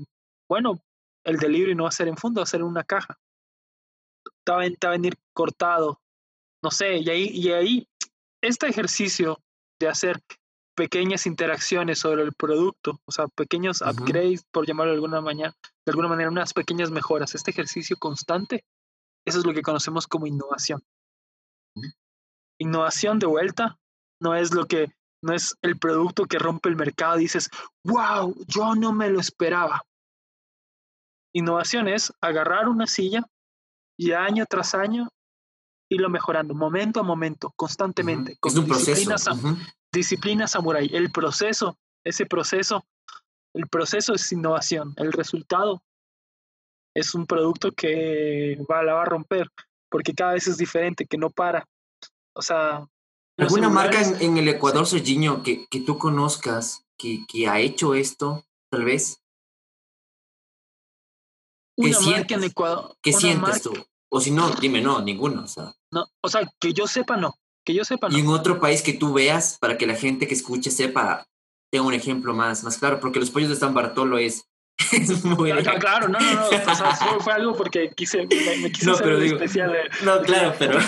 bueno, 0.47 0.81
el 1.23 1.37
delivery 1.37 1.75
no 1.75 1.83
va 1.83 1.89
a 1.89 1.93
ser 1.93 2.07
en 2.07 2.17
fondo, 2.17 2.39
va 2.39 2.43
a 2.43 2.47
ser 2.47 2.61
en 2.61 2.67
una 2.67 2.83
caja. 2.83 3.19
Te 4.43 4.51
va, 4.51 4.63
a 4.63 4.89
venir 4.89 5.15
cortado. 5.33 6.01
No 6.63 6.71
sé, 6.71 6.97
y 6.97 7.09
ahí, 7.09 7.29
y 7.33 7.51
ahí 7.51 7.87
este 8.41 8.67
ejercicio 8.67 9.41
de 9.79 9.87
hacer 9.87 10.21
pequeñas 10.75 11.25
interacciones 11.25 11.99
sobre 11.99 12.23
el 12.23 12.33
producto, 12.33 12.99
o 13.05 13.11
sea, 13.11 13.27
pequeños 13.27 13.81
upgrades, 13.81 14.45
por 14.51 14.67
llamarlo 14.67 14.91
de 14.91 14.95
alguna, 14.95 15.21
manera, 15.21 15.55
de 15.85 15.91
alguna 15.91 16.09
manera, 16.09 16.29
unas 16.29 16.53
pequeñas 16.53 16.91
mejoras. 16.91 17.33
Este 17.33 17.51
ejercicio 17.51 17.97
constante, 17.97 18.65
eso 19.25 19.39
es 19.39 19.45
lo 19.45 19.53
que 19.53 19.61
conocemos 19.61 20.05
como 20.05 20.27
innovación. 20.27 20.83
Innovación 22.59 23.19
de 23.19 23.27
vuelta 23.27 23.79
no 24.21 24.35
es 24.35 24.53
lo 24.53 24.65
que, 24.65 24.87
no 25.25 25.33
es 25.33 25.57
el 25.63 25.77
producto 25.79 26.25
que 26.25 26.37
rompe 26.37 26.69
el 26.69 26.75
mercado 26.75 27.17
dices, 27.17 27.49
wow, 27.83 28.35
yo 28.47 28.75
no 28.75 28.93
me 28.93 29.09
lo 29.09 29.19
esperaba. 29.19 29.83
Innovación 31.33 31.87
es 31.87 32.13
agarrar 32.21 32.69
una 32.69 32.85
silla 32.85 33.25
y 33.97 34.11
año 34.11 34.45
tras 34.47 34.75
año 34.75 35.09
irlo 35.89 36.09
mejorando, 36.09 36.53
momento 36.53 36.99
a 36.99 37.03
momento, 37.03 37.51
constantemente. 37.55 38.37
Es 38.43 38.55
un 38.55 38.67
proceso. 38.67 39.15
Disciplina 39.91 40.47
samurai, 40.47 40.89
el 40.93 41.11
proceso, 41.11 41.77
ese 42.03 42.25
proceso, 42.27 42.85
el 43.53 43.67
proceso 43.67 44.13
es 44.13 44.31
innovación, 44.31 44.93
el 44.97 45.11
resultado 45.11 45.81
es 46.93 47.15
un 47.15 47.25
producto 47.25 47.71
que 47.71 48.59
va, 48.69 48.83
la 48.83 48.93
va 48.93 49.03
a 49.03 49.05
romper, 49.05 49.49
porque 49.89 50.13
cada 50.13 50.33
vez 50.33 50.47
es 50.47 50.57
diferente, 50.57 51.07
que 51.07 51.17
no 51.17 51.31
para. 51.31 51.65
O 52.33 52.43
sea... 52.43 52.85
¿Alguna 53.37 53.69
marca 53.69 54.01
en, 54.01 54.37
el 54.37 54.47
Ecuador, 54.47 54.87
Serginho, 54.87 55.43
que, 55.43 55.67
que 55.67 55.81
tú 55.81 55.97
conozcas, 55.97 56.85
que, 56.97 57.25
que 57.27 57.47
ha 57.47 57.59
hecho 57.59 57.93
esto, 57.93 58.45
tal 58.69 58.85
vez? 58.85 59.21
¿Qué 61.75 61.89
una 61.89 61.99
marca 61.99 62.35
en 62.35 62.43
Ecuador. 62.43 62.95
¿Qué 63.01 63.11
sientes 63.11 63.61
tú? 63.61 63.73
O 64.09 64.21
si 64.21 64.31
no, 64.31 64.49
dime, 64.51 64.81
no, 64.81 65.01
ninguno. 65.01 65.43
O 65.43 65.47
sea. 65.47 65.73
No, 65.91 66.05
o 66.21 66.29
sea, 66.29 66.49
que 66.59 66.73
yo 66.73 66.87
sepa, 66.87 67.17
no. 67.17 67.35
Que 67.65 67.73
yo 67.73 67.83
sepa, 67.83 68.07
Y 68.11 68.19
en 68.19 68.27
otro 68.27 68.59
país 68.59 68.81
que 68.81 68.93
tú 68.93 69.13
veas, 69.13 69.57
para 69.59 69.77
que 69.77 69.87
la 69.87 69.95
gente 69.95 70.27
que 70.27 70.35
escuche 70.35 70.71
sepa, 70.71 71.27
tenga 71.71 71.87
un 71.87 71.93
ejemplo 71.93 72.33
más, 72.33 72.63
más 72.63 72.77
claro, 72.77 72.99
porque 72.99 73.19
los 73.19 73.31
pollos 73.31 73.49
de 73.49 73.55
San 73.55 73.73
Bartolo 73.73 74.17
es, 74.17 74.47
es 74.91 75.23
muy... 75.25 75.51
claro, 75.79 76.07
no, 76.07 76.19
no, 76.19 76.33
no, 76.33 76.47
o 76.47 76.49
sea, 76.49 76.95
fue, 77.19 77.33
algo 77.33 77.55
porque 77.55 77.91
quise, 77.95 78.25
me, 78.25 78.71
quise 78.71 78.91
hacer 78.91 79.03
pero 79.03 79.21
especial. 79.21 79.73
no, 80.03 80.21
claro, 80.21 80.53
pero... 80.57 80.79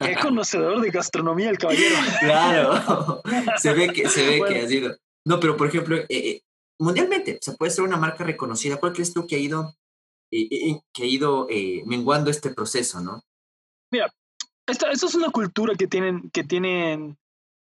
Es 0.00 0.18
conocedor 0.22 0.80
de 0.80 0.90
gastronomía 0.90 1.50
el 1.50 1.58
caballero. 1.58 1.96
Claro, 2.20 3.22
se 3.56 3.72
ve 3.72 3.92
que, 3.92 4.08
se 4.08 4.26
ve 4.26 4.42
que 4.46 4.60
ha 4.60 4.68
sido... 4.68 4.96
No, 5.24 5.40
pero 5.40 5.56
por 5.56 5.68
ejemplo, 5.68 5.96
eh, 5.96 6.06
eh, 6.10 6.42
mundialmente, 6.80 7.34
o 7.34 7.38
sea, 7.40 7.54
puede 7.54 7.70
ser 7.70 7.84
una 7.84 7.96
marca 7.96 8.24
reconocida. 8.24 8.78
¿Cuál 8.78 8.92
crees 8.92 9.14
tú 9.14 9.26
que 9.26 9.36
ha 9.36 9.38
ido, 9.38 9.74
eh, 10.32 10.80
que 10.92 11.02
ha 11.04 11.06
ido 11.06 11.46
menguando 11.86 12.30
este 12.30 12.50
proceso, 12.50 13.00
no? 13.00 13.22
Mira, 13.92 14.12
esta, 14.66 14.90
es 14.90 15.14
una 15.14 15.30
cultura 15.30 15.74
que 15.76 15.86
tienen, 15.86 16.30
que 16.30 16.42
tienen, 16.42 17.18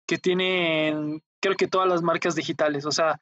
que 0.05 0.17
tienen, 0.17 1.23
creo 1.41 1.55
que 1.55 1.67
todas 1.67 1.87
las 1.87 2.01
marcas 2.01 2.35
digitales. 2.35 2.85
O 2.85 2.91
sea, 2.91 3.21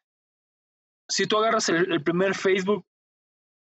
si 1.07 1.27
tú 1.27 1.37
agarras 1.37 1.69
el, 1.69 2.03
primer 2.03 2.35
Facebook 2.35 2.85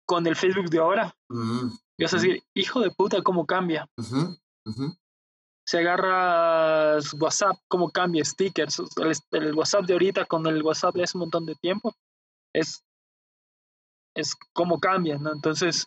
con 0.06 0.26
el 0.26 0.36
Facebook 0.36 0.70
de 0.70 0.78
ahora, 0.78 1.14
vas 1.28 2.14
a 2.14 2.16
decir, 2.16 2.42
hijo 2.54 2.80
de 2.80 2.90
puta, 2.90 3.22
cómo 3.22 3.46
cambia. 3.46 3.88
Si 5.66 5.76
agarras 5.76 7.12
WhatsApp, 7.14 7.58
cómo 7.68 7.90
cambia, 7.90 8.24
stickers, 8.24 8.82
el, 9.32 9.54
WhatsApp 9.54 9.84
de 9.84 9.92
ahorita 9.92 10.24
con 10.24 10.46
el 10.46 10.62
WhatsApp 10.62 10.94
de 10.94 11.02
hace 11.02 11.16
un 11.18 11.20
montón 11.20 11.44
de 11.44 11.54
tiempo, 11.56 11.94
es, 12.54 12.82
es 14.16 14.34
cómo 14.54 14.80
cambia, 14.80 15.18
¿no? 15.18 15.32
Entonces, 15.32 15.86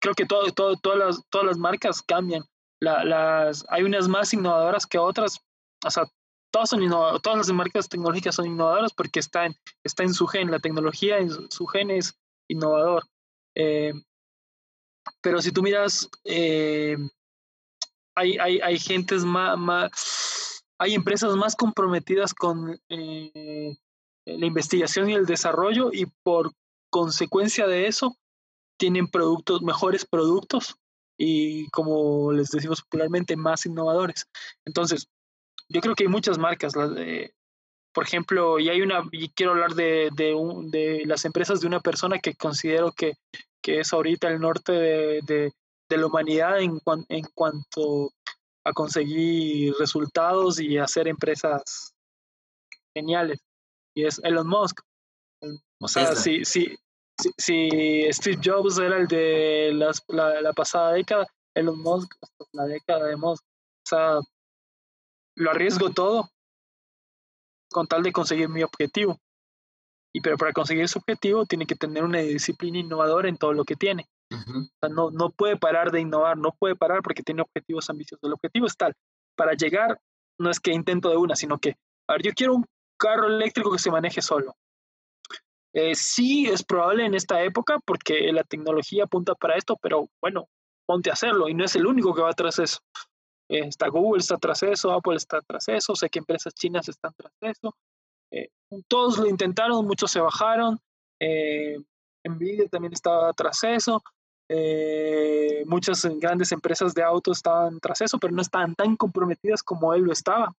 creo 0.00 0.14
que 0.14 0.26
todo, 0.26 0.52
todo, 0.52 0.76
todas, 0.76 0.98
las, 0.98 1.28
todas 1.28 1.46
las 1.46 1.58
marcas 1.58 2.02
cambian 2.02 2.44
las, 2.84 3.64
hay 3.68 3.82
unas 3.82 4.08
más 4.08 4.32
innovadoras 4.32 4.86
que 4.86 4.98
otras, 4.98 5.40
o 5.84 5.90
sea, 5.90 6.04
todas, 6.54 6.70
son 6.70 6.88
todas 7.20 7.36
las 7.36 7.52
marcas 7.52 7.88
tecnológicas 7.88 8.36
son 8.36 8.46
innovadoras 8.46 8.92
porque 8.92 9.18
está 9.18 9.46
en, 9.46 9.56
está 9.82 10.04
en 10.04 10.14
su 10.14 10.28
gen, 10.28 10.52
la 10.52 10.60
tecnología 10.60 11.18
en 11.18 11.50
su, 11.50 11.66
gen 11.66 11.90
es 11.90 12.16
innovador. 12.48 13.02
Eh, 13.56 13.92
pero 15.20 15.42
si 15.42 15.50
tú 15.50 15.62
miras, 15.64 16.08
eh, 16.22 16.96
hay, 18.14 18.38
hay, 18.38 18.60
hay 18.60 18.78
gentes 18.78 19.24
más, 19.24 19.58
más, 19.58 20.64
hay 20.78 20.94
empresas 20.94 21.34
más 21.34 21.56
comprometidas 21.56 22.32
con 22.32 22.80
eh, 22.88 23.76
la 24.24 24.46
investigación 24.46 25.10
y 25.10 25.14
el 25.14 25.26
desarrollo 25.26 25.90
y 25.92 26.06
por 26.22 26.52
consecuencia 26.88 27.66
de 27.66 27.88
eso 27.88 28.16
tienen 28.78 29.08
productos, 29.08 29.60
mejores 29.62 30.04
productos 30.04 30.76
y 31.18 31.68
como 31.70 32.30
les 32.30 32.50
decimos 32.50 32.80
popularmente, 32.82 33.36
más 33.36 33.66
innovadores. 33.66 34.28
Entonces, 34.64 35.08
yo 35.68 35.80
creo 35.80 35.94
que 35.94 36.04
hay 36.04 36.08
muchas 36.08 36.38
marcas, 36.38 36.76
las 36.76 36.94
de, 36.94 37.34
por 37.92 38.04
ejemplo, 38.04 38.58
y 38.58 38.68
hay 38.68 38.82
una, 38.82 39.02
y 39.12 39.28
quiero 39.30 39.52
hablar 39.52 39.74
de, 39.74 40.10
de, 40.14 40.34
de 40.70 41.02
las 41.06 41.24
empresas 41.24 41.60
de 41.60 41.66
una 41.66 41.80
persona 41.80 42.18
que 42.18 42.34
considero 42.34 42.92
que, 42.92 43.14
que 43.62 43.80
es 43.80 43.92
ahorita 43.92 44.28
el 44.28 44.40
norte 44.40 44.72
de, 44.72 45.20
de, 45.22 45.52
la 45.96 46.06
humanidad 46.06 46.60
en, 46.60 46.80
en 47.08 47.24
cuanto 47.34 48.10
a 48.64 48.72
conseguir 48.72 49.74
resultados 49.78 50.58
y 50.58 50.76
hacer 50.76 51.06
empresas 51.06 51.94
geniales. 52.92 53.38
Y 53.94 54.04
es 54.04 54.18
Elon 54.24 54.48
Musk. 54.48 54.80
O 55.80 55.86
sea, 55.86 56.16
sí, 56.16 56.44
sí, 56.44 56.76
si, 57.38 58.12
Steve 58.12 58.40
Jobs 58.42 58.78
era 58.78 58.96
el 58.96 59.06
de 59.06 59.72
la, 59.72 60.52
pasada 60.52 60.92
década, 60.92 61.26
Elon 61.54 61.80
Musk, 61.80 62.12
la 62.52 62.64
década 62.64 63.06
de 63.06 63.16
Musk, 63.16 63.44
o 63.44 63.88
sea, 63.88 64.18
lo 65.36 65.50
arriesgo 65.50 65.90
todo 65.90 66.30
con 67.70 67.86
tal 67.86 68.02
de 68.02 68.12
conseguir 68.12 68.48
mi 68.48 68.62
objetivo. 68.62 69.18
Y 70.14 70.20
pero 70.20 70.36
para 70.36 70.52
conseguir 70.52 70.84
ese 70.84 70.98
objetivo 70.98 71.44
tiene 71.44 71.66
que 71.66 71.74
tener 71.74 72.04
una 72.04 72.20
disciplina 72.20 72.78
innovadora 72.78 73.28
en 73.28 73.36
todo 73.36 73.52
lo 73.52 73.64
que 73.64 73.74
tiene. 73.74 74.06
o 74.30 74.36
sea, 74.80 74.88
no, 74.88 75.10
no 75.10 75.30
puede 75.30 75.56
parar 75.56 75.90
de 75.90 76.00
innovar, 76.00 76.38
no 76.38 76.52
puede 76.52 76.76
parar 76.76 77.02
porque 77.02 77.22
tiene 77.22 77.42
objetivos 77.42 77.90
ambiciosos. 77.90 78.22
El 78.22 78.32
objetivo 78.32 78.66
es 78.66 78.76
tal, 78.76 78.94
para 79.36 79.54
llegar 79.54 79.98
no 80.38 80.50
es 80.50 80.60
que 80.60 80.72
intento 80.72 81.10
de 81.10 81.16
una, 81.16 81.34
sino 81.34 81.58
que, 81.58 81.76
a 82.08 82.14
ver, 82.14 82.22
yo 82.22 82.32
quiero 82.32 82.54
un 82.54 82.64
carro 82.96 83.26
eléctrico 83.26 83.72
que 83.72 83.78
se 83.78 83.90
maneje 83.90 84.22
solo. 84.22 84.54
Eh, 85.72 85.96
sí 85.96 86.46
es 86.46 86.62
probable 86.62 87.04
en 87.04 87.14
esta 87.14 87.42
época 87.42 87.80
porque 87.84 88.32
la 88.32 88.44
tecnología 88.44 89.04
apunta 89.04 89.34
para 89.34 89.56
esto, 89.56 89.76
pero 89.82 90.08
bueno, 90.22 90.48
ponte 90.86 91.10
a 91.10 91.14
hacerlo. 91.14 91.48
Y 91.48 91.54
no 91.54 91.64
es 91.64 91.74
el 91.74 91.86
único 91.86 92.14
que 92.14 92.22
va 92.22 92.32
tras 92.32 92.60
eso. 92.60 92.78
Está 93.48 93.88
Google 93.88 94.20
está 94.20 94.36
tras 94.36 94.62
eso, 94.62 94.92
Apple 94.92 95.16
está 95.16 95.40
tras 95.42 95.68
eso, 95.68 95.94
sé 95.94 96.08
que 96.08 96.18
empresas 96.18 96.54
chinas 96.54 96.88
están 96.88 97.12
tras 97.16 97.32
eso. 97.40 97.74
Eh, 98.30 98.48
todos 98.88 99.18
lo 99.18 99.26
intentaron, 99.26 99.86
muchos 99.86 100.10
se 100.10 100.20
bajaron. 100.20 100.78
Eh, 101.20 101.78
Nvidia 102.24 102.68
también 102.68 102.92
estaba 102.92 103.32
tras 103.32 103.62
eso. 103.64 104.02
Eh, 104.48 105.64
muchas 105.66 106.04
grandes 106.18 106.52
empresas 106.52 106.94
de 106.94 107.02
autos 107.02 107.38
estaban 107.38 107.80
tras 107.80 108.00
eso, 108.00 108.18
pero 108.18 108.32
no 108.32 108.42
estaban 108.42 108.74
tan 108.74 108.96
comprometidas 108.96 109.62
como 109.62 109.94
él 109.94 110.02
lo 110.02 110.12
estaba. 110.12 110.54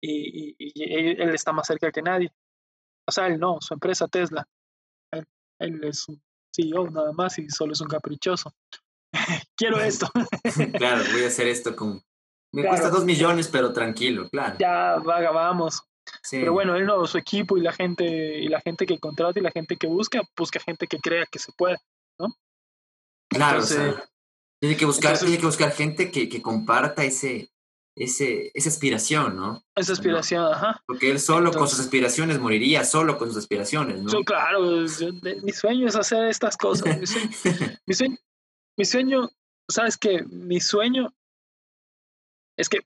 Y, 0.00 0.54
él, 0.80 1.34
está 1.34 1.52
más 1.52 1.66
cerca 1.66 1.90
que 1.90 2.02
nadie. 2.02 2.32
O 3.06 3.10
sea, 3.10 3.26
él 3.26 3.38
no, 3.40 3.58
su 3.60 3.74
empresa 3.74 4.06
Tesla. 4.06 4.46
Él, 5.58 5.82
es 5.82 6.08
un 6.08 6.22
CEO 6.54 6.88
nada 6.90 7.12
más 7.12 7.38
y 7.38 7.48
solo 7.48 7.72
es 7.72 7.80
un 7.80 7.88
caprichoso. 7.88 8.54
Quiero 9.56 9.80
esto. 9.80 10.08
claro, 10.78 11.04
voy 11.12 11.24
a 11.24 11.28
hacer 11.28 11.46
esto 11.46 11.74
con... 11.76 12.02
Me 12.52 12.66
cuesta 12.66 12.88
dos 12.88 13.04
millones, 13.04 13.48
pero 13.48 13.72
tranquilo, 13.72 14.28
claro. 14.30 14.56
Ya, 14.58 14.96
vaga, 14.96 15.30
vamos. 15.30 15.82
Pero 16.30 16.54
bueno, 16.54 16.74
él 16.76 16.86
no, 16.86 17.06
su 17.06 17.18
equipo 17.18 17.58
y 17.58 17.60
la 17.60 17.72
gente 17.72 18.04
y 18.38 18.48
la 18.48 18.60
gente 18.62 18.86
que 18.86 18.98
contrata 18.98 19.38
y 19.38 19.42
la 19.42 19.50
gente 19.50 19.76
que 19.76 19.86
busca, 19.86 20.22
busca 20.34 20.58
gente 20.58 20.86
que 20.86 20.98
crea 20.98 21.26
que 21.30 21.38
se 21.38 21.52
puede, 21.52 21.76
¿no? 22.18 22.34
Claro, 23.28 23.62
tiene 24.58 24.76
que 24.76 24.86
buscar, 24.86 25.18
tiene 25.18 25.38
que 25.38 25.44
buscar 25.44 25.72
gente 25.72 26.10
que, 26.10 26.28
que 26.30 26.40
comparta 26.40 27.04
ese, 27.04 27.52
ese, 27.98 28.50
esa 28.54 28.68
aspiración, 28.68 29.36
¿no? 29.36 29.62
Esa 29.76 29.92
aspiración, 29.92 30.52
ajá. 30.52 30.82
Porque 30.86 31.10
él 31.10 31.20
solo 31.20 31.52
con 31.52 31.68
sus 31.68 31.80
aspiraciones 31.80 32.38
moriría, 32.38 32.84
solo 32.84 33.18
con 33.18 33.28
sus 33.28 33.38
aspiraciones, 33.38 34.00
¿no? 34.02 34.24
claro, 34.24 34.62
mi 35.42 35.52
sueño 35.52 35.86
es 35.86 35.96
hacer 35.96 36.26
estas 36.26 36.56
cosas. 36.56 36.98
Mi 36.98 37.06
sueño, 37.06 37.28
mi 37.86 37.94
sueño, 37.94 38.16
¿sabes 38.84 39.96
qué? 39.96 40.24
Mi 40.24 40.60
sueño 40.60 41.12
es 42.56 42.68
que 42.68 42.80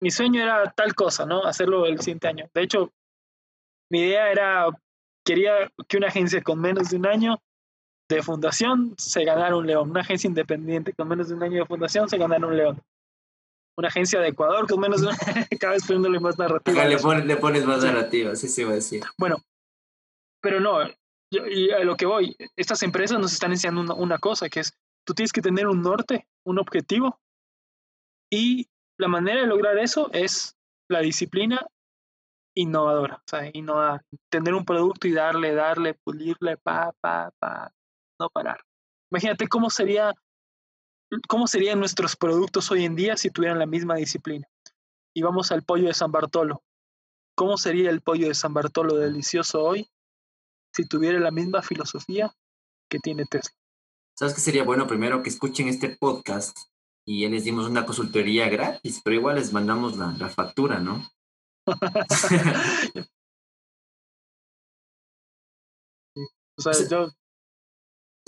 mi 0.00 0.10
sueño 0.10 0.42
era 0.42 0.70
tal 0.72 0.94
cosa, 0.94 1.24
¿no? 1.24 1.44
Hacerlo 1.44 1.86
el 1.86 2.00
siguiente 2.00 2.28
año. 2.28 2.50
De 2.52 2.62
hecho, 2.62 2.92
mi 3.90 4.00
idea 4.00 4.30
era, 4.30 4.66
quería 5.24 5.72
que 5.88 5.96
una 5.96 6.08
agencia 6.08 6.42
con 6.42 6.60
menos 6.60 6.90
de 6.90 6.96
un 6.96 7.06
año 7.06 7.40
de 8.08 8.22
fundación 8.22 8.94
se 8.98 9.24
ganara 9.24 9.56
un 9.56 9.66
león. 9.66 9.90
Una 9.90 10.00
agencia 10.00 10.28
independiente 10.28 10.92
con 10.92 11.08
menos 11.08 11.28
de 11.28 11.34
un 11.34 11.42
año 11.42 11.60
de 11.60 11.66
fundación 11.66 12.08
se 12.08 12.18
ganara 12.18 12.46
un 12.46 12.56
león. 12.56 12.82
Una 13.78 13.88
agencia 13.88 14.20
de 14.20 14.28
Ecuador 14.28 14.66
con 14.66 14.80
menos 14.80 15.00
de 15.00 15.08
un 15.08 15.14
año, 15.26 15.46
cada 15.58 15.74
vez 15.74 15.86
poniéndole 15.86 16.20
más 16.20 16.38
narrativa. 16.38 16.84
le, 16.84 17.36
pones, 17.36 17.64
más 17.64 17.82
narrativa, 17.82 18.34
sí, 18.36 18.48
sí, 18.48 18.64
va 18.64 18.72
a 18.72 18.76
decir. 18.76 19.02
Bueno, 19.18 19.36
pero 20.40 20.60
no, 20.60 20.78
y 21.30 21.70
a 21.70 21.80
lo 21.80 21.96
que 21.96 22.06
voy, 22.06 22.36
estas 22.56 22.82
empresas 22.82 23.18
nos 23.18 23.32
están 23.32 23.50
enseñando 23.50 23.94
una 23.96 24.18
cosa, 24.18 24.48
que 24.48 24.60
es, 24.60 24.72
tú 25.06 25.14
tienes 25.14 25.32
que 25.32 25.40
tener 25.40 25.66
un 25.68 25.82
norte, 25.82 26.26
un 26.44 26.58
objetivo, 26.58 27.18
y 28.30 28.68
la 28.98 29.08
manera 29.08 29.40
de 29.40 29.46
lograr 29.46 29.78
eso 29.78 30.10
es 30.12 30.56
la 30.88 31.00
disciplina 31.00 31.66
innovadora, 32.54 33.16
o 33.16 33.28
sea, 33.28 33.50
innovar, 33.52 34.02
tener 34.30 34.54
un 34.54 34.64
producto 34.64 35.06
y 35.06 35.12
darle, 35.12 35.54
darle, 35.54 35.94
pulirle, 35.94 36.56
pa, 36.56 36.92
pa, 37.00 37.30
pa, 37.38 37.72
no 38.18 38.30
parar. 38.30 38.60
Imagínate 39.10 39.46
cómo 39.46 39.70
sería, 39.70 40.12
cómo 41.28 41.46
serían 41.46 41.78
nuestros 41.78 42.16
productos 42.16 42.70
hoy 42.70 42.84
en 42.84 42.96
día 42.96 43.16
si 43.16 43.30
tuvieran 43.30 43.58
la 43.58 43.66
misma 43.66 43.96
disciplina. 43.96 44.48
Y 45.14 45.22
vamos 45.22 45.52
al 45.52 45.62
pollo 45.62 45.86
de 45.86 45.94
San 45.94 46.10
Bartolo. 46.10 46.62
¿Cómo 47.36 47.58
sería 47.58 47.90
el 47.90 48.00
pollo 48.00 48.28
de 48.28 48.34
San 48.34 48.54
Bartolo 48.54 48.96
delicioso 48.96 49.62
hoy 49.62 49.88
si 50.74 50.86
tuviera 50.86 51.20
la 51.20 51.30
misma 51.30 51.62
filosofía 51.62 52.32
que 52.90 52.98
tiene 52.98 53.26
Tesla? 53.26 53.54
¿Sabes 54.18 54.32
qué 54.32 54.40
sería 54.40 54.64
bueno 54.64 54.86
primero 54.86 55.22
que 55.22 55.28
escuchen 55.28 55.68
este 55.68 55.90
podcast 55.90 56.56
y 57.04 57.20
ya 57.20 57.28
les 57.28 57.44
dimos 57.44 57.68
una 57.68 57.84
consultoría 57.84 58.48
gratis, 58.48 59.02
pero 59.04 59.16
igual 59.16 59.36
les 59.36 59.52
mandamos 59.52 59.98
la, 59.98 60.12
la 60.18 60.30
factura, 60.30 60.80
¿no? 60.80 61.06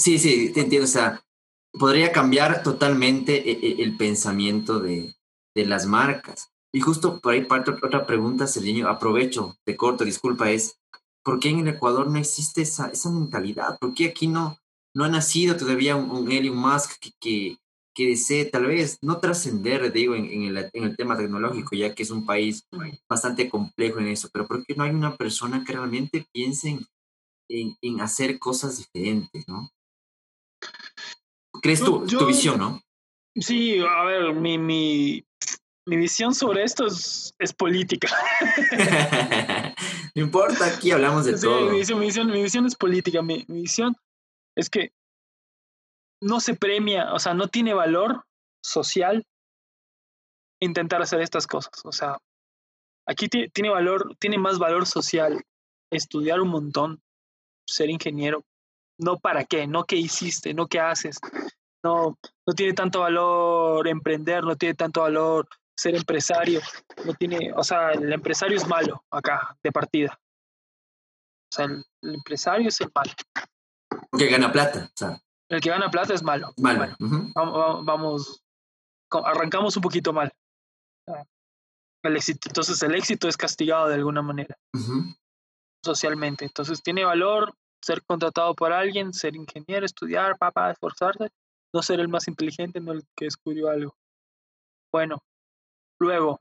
Sí, 0.01 0.19
sí, 0.19 0.53
te 0.53 0.61
entiendo. 0.61 0.85
O 0.85 0.89
sea, 0.89 1.25
podría 1.73 2.13
cambiar 2.13 2.63
totalmente 2.63 3.51
e, 3.51 3.53
e, 3.53 3.83
el, 3.83 3.97
pensamiento 3.97 4.81
de, 4.81 5.17
de, 5.55 5.65
las 5.65 5.87
marcas. 5.87 6.53
Y 6.73 6.81
justo 6.81 7.21
por 7.21 7.33
ahí 7.33 7.47
parte 7.47 7.71
otra 7.71 8.07
pregunta, 8.07 8.47
Sergio, 8.47 8.89
aprovecho, 8.89 9.57
te 9.65 9.77
corto, 9.77 10.05
disculpa, 10.05 10.51
es, 10.51 10.79
¿por 11.25 11.41
qué 11.41 11.49
en 11.49 11.61
el 11.61 11.69
Ecuador 11.69 12.11
no 12.11 12.19
existe 12.19 12.63
esa, 12.63 12.91
esa 12.91 13.11
mentalidad? 13.11 13.79
¿Por 13.79 13.95
qué 13.95 14.09
aquí 14.09 14.29
no, 14.29 14.59
no 14.99 15.05
ha 15.05 15.09
nacido 15.09 15.57
todavía 15.57 15.95
un, 15.95 16.11
un 16.11 16.33
Elon 16.33 16.57
Musk 16.57 16.99
que, 17.01 17.13
que, 17.21 17.57
que 17.95 18.09
desee 18.09 18.47
tal 18.47 18.67
vez 18.67 18.99
no 19.01 19.21
trascender, 19.21 19.93
digo, 19.93 20.17
en, 20.17 20.25
en, 20.25 20.43
el, 20.43 20.71
en, 20.73 20.85
el, 20.85 20.97
tema 20.97 21.17
tecnológico, 21.17 21.77
ya 21.77 21.95
que 21.95 22.03
es 22.03 22.11
un 22.11 22.27
país 22.27 22.67
bastante 23.09 23.49
complejo 23.49 24.01
en 24.01 24.09
eso, 24.09 24.29
pero 24.33 24.49
¿por 24.49 24.67
qué 24.67 24.75
no 24.75 24.83
hay 24.83 24.91
una 24.91 25.17
persona 25.17 25.63
que 25.65 25.73
realmente 25.73 26.27
piense 26.33 26.81
en, 27.49 27.77
en 27.81 28.01
hacer 28.01 28.41
cosas 28.41 28.79
diferentes, 28.79 29.47
¿no? 29.47 29.71
¿Crees 31.63 31.81
tu, 31.81 32.05
tu 32.05 32.27
visión, 32.27 32.59
no? 32.59 32.83
Sí, 33.37 33.79
a 33.79 34.03
ver, 34.03 34.35
mi, 34.35 34.59
mi, 34.59 35.25
mi 35.87 35.97
visión 35.97 36.35
sobre 36.35 36.65
esto 36.65 36.87
es, 36.87 37.33
es 37.39 37.53
política. 37.53 38.09
no 40.17 40.23
importa, 40.23 40.67
aquí 40.67 40.91
hablamos 40.91 41.25
de 41.25 41.39
todo. 41.39 41.71
Mi 41.71 41.79
visión, 41.79 42.01
mi 42.01 42.07
visión, 42.07 42.27
mi 42.33 42.43
visión 42.43 42.67
es 42.67 42.75
política. 42.75 43.23
Mi, 43.23 43.45
mi 43.47 43.63
visión 43.63 43.97
es 44.59 44.69
que 44.69 44.93
no 46.21 46.41
se 46.41 46.55
premia, 46.55 47.13
o 47.13 47.19
sea, 47.21 47.33
no 47.33 47.47
tiene 47.47 47.75
valor 47.75 48.25
social 48.61 49.25
intentar 50.61 51.01
hacer 51.01 51.21
estas 51.21 51.47
cosas. 51.47 51.85
O 51.85 51.93
sea, 51.93 52.19
aquí 53.07 53.29
tiene 53.29 53.71
valor, 53.71 54.17
tiene 54.19 54.37
más 54.37 54.59
valor 54.59 54.85
social 54.87 55.41
estudiar 55.93 56.41
un 56.41 56.49
montón, 56.49 57.01
ser 57.67 57.89
ingeniero, 57.89 58.45
no 58.99 59.19
para 59.19 59.45
qué, 59.45 59.69
no 59.69 59.85
qué 59.85 59.95
hiciste, 59.95 60.55
no 60.55 60.67
qué 60.67 60.81
haces. 60.81 61.21
No, 61.85 62.19
no 62.45 62.55
tiene 62.55 62.73
tanto 62.73 63.01
valor 63.01 63.87
emprender, 63.87 64.43
no 64.43 64.57
tiene 64.57 64.75
tanto 64.75 65.03
valor 65.03 65.49
ser 65.77 65.95
empresario, 65.95 66.61
no 67.05 67.15
tiene, 67.15 67.53
o 67.55 67.63
sea, 67.63 67.93
el 67.93 68.13
empresario 68.13 68.57
es 68.57 68.67
malo 68.67 69.05
acá, 69.13 69.57
de 69.63 69.71
partida. 69.71 70.19
O 71.53 71.55
sea, 71.55 71.67
el, 71.67 71.85
empresario 72.03 72.69
es 72.69 72.81
el 72.81 72.91
malo. 72.93 73.13
Porque 74.11 74.29
gana 74.29 74.51
plata, 74.51 74.85
o 74.85 74.97
sea. 74.97 75.21
El 75.49 75.61
que 75.61 75.71
gana 75.71 75.91
plata 75.91 76.15
es 76.15 76.23
malo. 76.23 76.53
Malo. 76.59 76.95
vamos, 77.85 78.45
arrancamos 79.25 79.77
un 79.77 79.83
poquito 79.83 80.13
mal. 80.13 80.33
Ah, 81.07 81.25
el 82.03 82.17
éxito, 82.17 82.49
entonces 82.49 82.83
el 82.83 82.95
éxito 82.95 83.29
es 83.29 83.37
castigado 83.37 83.89
de 83.89 83.95
alguna 83.95 84.23
manera, 84.23 84.57
socialmente. 85.85 86.45
Entonces 86.45 86.83
tiene 86.83 87.05
valor 87.05 87.55
ser 87.83 88.03
contratado 88.05 88.55
por 88.55 88.73
alguien, 88.73 89.13
ser 89.13 89.37
ingeniero, 89.37 89.87
estudiar, 89.87 90.37
papá, 90.37 90.71
esforzarse, 90.71 91.31
no 91.73 91.83
ser 91.83 92.01
el 92.01 92.09
más 92.09 92.29
inteligente, 92.29 92.81
no 92.81 92.93
el 92.93 93.03
que 93.17 93.27
descubrió 93.27 93.69
algo. 93.69 93.97
Bueno, 94.93 95.23
luego, 96.01 96.41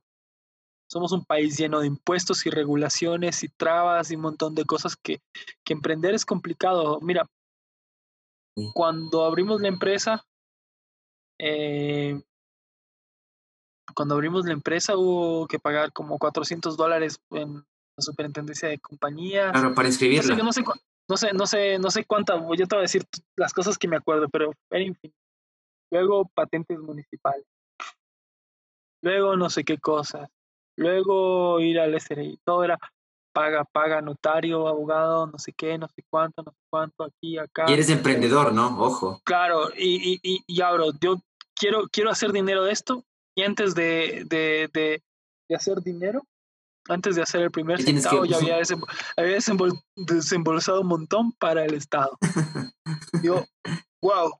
somos 0.89 1.11
un 1.11 1.25
país 1.25 1.57
lleno 1.57 1.79
de 1.79 1.87
impuestos 1.87 2.45
y 2.45 2.49
regulaciones 2.49 3.43
y 3.43 3.49
trabas 3.49 4.11
y 4.11 4.15
un 4.15 4.21
montón 4.21 4.55
de 4.55 4.65
cosas 4.65 4.95
que, 4.95 5.21
que 5.65 5.73
emprender 5.73 6.13
es 6.13 6.25
complicado. 6.25 6.99
Mira, 7.01 7.25
cuando 8.73 9.25
abrimos 9.25 9.61
la 9.61 9.67
empresa, 9.67 10.25
eh, 11.39 12.19
cuando 13.93 14.15
abrimos 14.15 14.45
la 14.45 14.53
empresa 14.53 14.97
hubo 14.97 15.47
que 15.47 15.59
pagar 15.59 15.93
como 15.93 16.17
400 16.17 16.75
dólares 16.77 17.19
en 17.31 17.55
la 17.55 18.01
superintendencia 18.01 18.69
de 18.69 18.79
compañías. 18.79 19.51
Claro, 19.51 19.73
para 19.73 19.87
inscribirla. 19.87 20.35
No 20.35 20.51
sé, 20.51 20.63
no 21.09 21.17
sé, 21.17 21.33
no 21.33 21.47
sé, 21.47 21.79
no 21.79 21.91
sé, 21.91 22.05
cuánta, 22.05 22.35
yo 22.35 22.67
te 22.67 22.75
voy 22.75 22.79
a 22.79 22.81
decir 22.81 23.05
las 23.35 23.53
cosas 23.53 23.77
que 23.77 23.87
me 23.87 23.97
acuerdo, 23.97 24.27
pero 24.29 24.51
en 24.71 24.95
fin. 24.95 25.13
Luego 25.91 26.25
patentes 26.33 26.79
municipales. 26.79 27.45
Luego 29.01 29.37
no 29.37 29.49
sé 29.49 29.63
qué 29.63 29.77
cosas. 29.77 30.29
Luego 30.75 31.59
ir 31.59 31.79
al 31.79 31.95
SRI. 31.99 32.39
Todo 32.43 32.63
era 32.63 32.77
paga, 33.37 33.63
paga, 33.65 34.01
notario, 34.01 34.67
abogado, 34.67 35.27
no 35.27 35.37
sé 35.37 35.53
qué, 35.53 35.77
no 35.77 35.87
sé 35.87 36.03
cuánto, 36.09 36.41
no 36.41 36.51
sé 36.51 36.57
cuánto, 36.71 37.03
aquí, 37.03 37.37
acá. 37.37 37.65
Y 37.67 37.73
eres 37.73 37.87
emprendedor, 37.91 38.51
¿no? 38.51 38.81
Ojo. 38.81 39.21
Claro, 39.23 39.69
y, 39.77 40.19
y, 40.23 40.41
y, 40.47 40.55
ya, 40.55 40.71
bro, 40.71 40.89
yo 40.99 41.17
quiero, 41.55 41.83
quiero 41.91 42.09
hacer 42.09 42.31
dinero 42.31 42.63
de 42.63 42.71
esto 42.71 43.05
y 43.35 43.43
antes 43.43 43.75
de, 43.75 44.25
de, 44.27 44.69
de, 44.73 45.55
hacer 45.55 45.83
dinero, 45.83 46.25
antes 46.89 47.15
de 47.15 47.21
hacer 47.21 47.41
el 47.41 47.51
primer 47.51 47.79
centavo, 47.79 48.25
ya 48.25 48.37
había, 48.37 48.57
había 49.17 49.37
desembolsado 49.95 50.81
un 50.81 50.87
montón 50.87 51.31
para 51.33 51.63
el 51.63 51.75
Estado. 51.75 52.17
yo, 53.21 53.45
wow. 54.01 54.31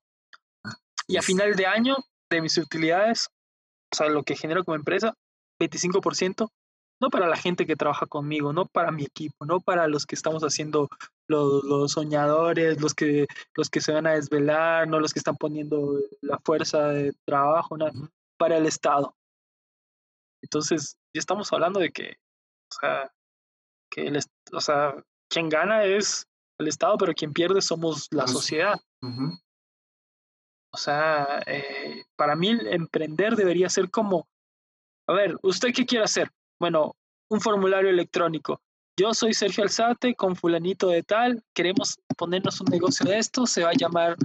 Y 1.07 1.17
a 1.17 1.21
final 1.21 1.55
de 1.55 1.67
año, 1.67 1.97
de 2.31 2.41
mis 2.41 2.57
utilidades, 2.57 3.27
o 3.93 3.95
sea, 3.95 4.09
lo 4.09 4.23
que 4.23 4.35
genero 4.35 4.63
como 4.63 4.75
empresa, 4.75 5.13
25% 5.61 6.49
no 6.99 7.09
para 7.09 7.27
la 7.27 7.37
gente 7.37 7.65
que 7.65 7.75
trabaja 7.75 8.05
conmigo, 8.05 8.53
no 8.53 8.65
para 8.65 8.91
mi 8.91 9.03
equipo, 9.03 9.45
no 9.45 9.59
para 9.59 9.87
los 9.87 10.05
que 10.05 10.15
estamos 10.15 10.43
haciendo 10.43 10.89
los, 11.27 11.63
los, 11.63 11.91
soñadores, 11.91 12.81
los 12.81 12.93
que, 12.93 13.27
los 13.55 13.69
que 13.69 13.81
se 13.81 13.91
van 13.91 14.07
a 14.07 14.13
desvelar, 14.13 14.87
no 14.87 14.99
los 14.99 15.13
que 15.13 15.19
están 15.19 15.35
poniendo 15.35 15.99
la 16.21 16.39
fuerza 16.39 16.87
de 16.87 17.13
trabajo 17.25 17.77
para 18.37 18.57
el 18.57 18.65
Estado. 18.65 19.15
Entonces, 20.41 20.97
ya 21.13 21.19
estamos 21.19 21.51
hablando 21.53 21.79
de 21.79 21.91
que, 21.91 22.17
o 22.71 22.75
sea, 22.79 23.11
que 23.91 24.07
el, 24.07 24.19
o 24.53 24.61
sea, 24.61 24.95
quien 25.29 25.49
gana 25.49 25.83
es 25.83 26.27
el 26.59 26.67
Estado, 26.67 26.97
pero 26.97 27.13
quien 27.13 27.33
pierde 27.33 27.61
somos 27.61 28.07
la 28.11 28.27
sociedad. 28.27 28.79
O 30.73 30.77
sea, 30.77 31.41
eh, 31.45 32.03
para 32.15 32.35
mí 32.35 32.49
emprender 32.49 33.35
debería 33.35 33.69
ser 33.69 33.89
como, 33.89 34.27
a 35.07 35.13
ver, 35.13 35.35
¿usted 35.41 35.69
qué 35.73 35.85
quiere 35.85 36.03
hacer? 36.03 36.31
Bueno, 36.59 36.95
un 37.29 37.41
formulario 37.41 37.89
electrónico. 37.89 38.61
Yo 38.99 39.13
soy 39.13 39.33
Sergio 39.33 39.63
Alzate 39.63 40.15
con 40.15 40.35
fulanito 40.35 40.87
de 40.87 41.03
tal, 41.03 41.43
queremos 41.53 41.99
ponernos 42.17 42.59
un 42.61 42.67
negocio 42.67 43.05
de 43.05 43.19
esto, 43.19 43.45
se 43.45 43.63
va 43.63 43.69
a 43.69 43.77
llamar 43.77 44.17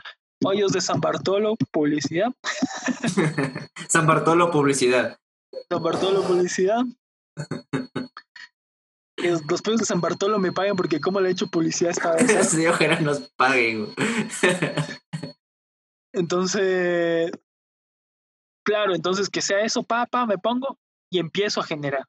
Hoyos 0.45 0.73
de 0.73 0.81
San 0.81 1.01
Bartolo, 1.01 1.57
publicidad. 1.71 2.33
San 3.89 4.07
Bartolo, 4.07 4.51
publicidad. 4.51 5.19
San 5.69 5.83
Bartolo, 5.83 6.23
publicidad. 6.23 6.83
los 9.49 9.63
pollos 9.63 9.81
de 9.81 9.87
San 9.87 10.01
Bartolo 10.01 10.39
me 10.39 10.53
paguen 10.53 10.75
porque 10.75 11.01
como 11.01 11.21
le 11.21 11.29
he 11.29 11.33
hecho 11.33 11.47
publicidad 11.49 11.93
esta 11.93 12.13
vez. 12.17 12.49
Sí, 12.49 12.67
ojalá 12.67 12.99
nos 13.01 13.21
paguen. 13.37 13.95
entonces, 16.13 17.31
claro, 18.65 18.95
entonces 18.95 19.29
que 19.29 19.43
sea 19.43 19.61
eso, 19.61 19.83
papá, 19.83 20.27
me 20.27 20.39
pongo 20.39 20.79
y 21.11 21.19
empiezo 21.19 21.61
a 21.61 21.65
generar. 21.65 22.05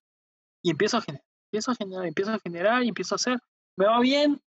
Y 0.64 0.72
empiezo 0.72 0.98
a 0.98 1.02
generar, 1.02 1.26
empiezo 1.52 1.72
a 1.72 1.76
generar, 1.76 2.06
empiezo 2.06 2.32
a 2.32 2.40
generar 2.40 2.84
y 2.84 2.88
empiezo 2.88 3.16
a 3.16 3.18
hacer. 3.18 3.40
Me 3.78 3.86
va 3.86 4.00
bien, 4.00 4.42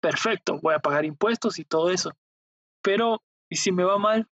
perfecto, 0.00 0.58
voy 0.60 0.74
a 0.74 0.80
pagar 0.80 1.04
impuestos 1.04 1.58
y 1.58 1.64
todo 1.64 1.90
eso. 1.90 2.10
Pero, 2.82 3.22
¿y 3.50 3.56
si 3.56 3.72
me 3.72 3.84
va 3.84 3.98
mal? 3.98 4.28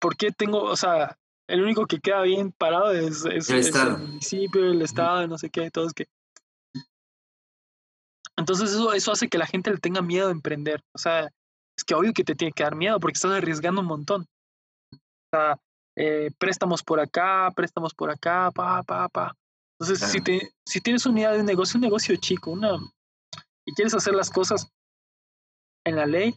¿Por 0.00 0.16
qué 0.16 0.30
tengo, 0.30 0.62
o 0.62 0.76
sea, 0.76 1.18
el 1.48 1.62
único 1.62 1.86
que 1.86 2.00
queda 2.00 2.22
bien 2.22 2.52
parado 2.52 2.92
es, 2.92 3.24
el, 3.24 3.98
municipio, 3.98 4.64
el 4.64 4.82
Estado, 4.82 5.26
no 5.26 5.38
sé 5.38 5.50
qué, 5.50 5.70
todo 5.70 5.86
es 5.86 5.94
que. 5.94 6.06
Entonces 8.36 8.70
eso, 8.70 8.92
eso 8.92 9.12
hace 9.12 9.28
que 9.28 9.38
la 9.38 9.46
gente 9.46 9.70
le 9.70 9.78
tenga 9.78 10.00
miedo 10.00 10.28
a 10.28 10.32
emprender. 10.32 10.82
O 10.94 10.98
sea, 10.98 11.30
es 11.76 11.84
que 11.84 11.94
obvio 11.94 12.12
que 12.12 12.24
te 12.24 12.34
tiene 12.34 12.52
que 12.52 12.62
dar 12.62 12.76
miedo 12.76 12.98
porque 13.00 13.16
estás 13.16 13.32
arriesgando 13.32 13.80
un 13.80 13.88
montón. 13.88 14.26
O 14.92 15.36
sea, 15.36 15.60
eh, 15.96 16.30
préstamos 16.38 16.82
por 16.82 17.00
acá, 17.00 17.50
préstamos 17.54 17.94
por 17.94 18.10
acá, 18.10 18.50
pa, 18.52 18.82
pa, 18.82 19.08
pa. 19.08 19.36
Entonces, 19.78 20.10
si, 20.10 20.20
te, 20.20 20.52
si 20.66 20.80
tienes 20.80 21.06
una 21.06 21.20
idea 21.20 21.32
de 21.32 21.42
negocio, 21.42 21.78
un 21.78 21.82
negocio 21.82 22.14
chico, 22.16 22.50
una, 22.50 22.78
y 23.66 23.72
quieres 23.74 23.94
hacer 23.94 24.14
las 24.14 24.30
cosas 24.30 24.70
en 25.84 25.96
la 25.96 26.06
ley, 26.06 26.34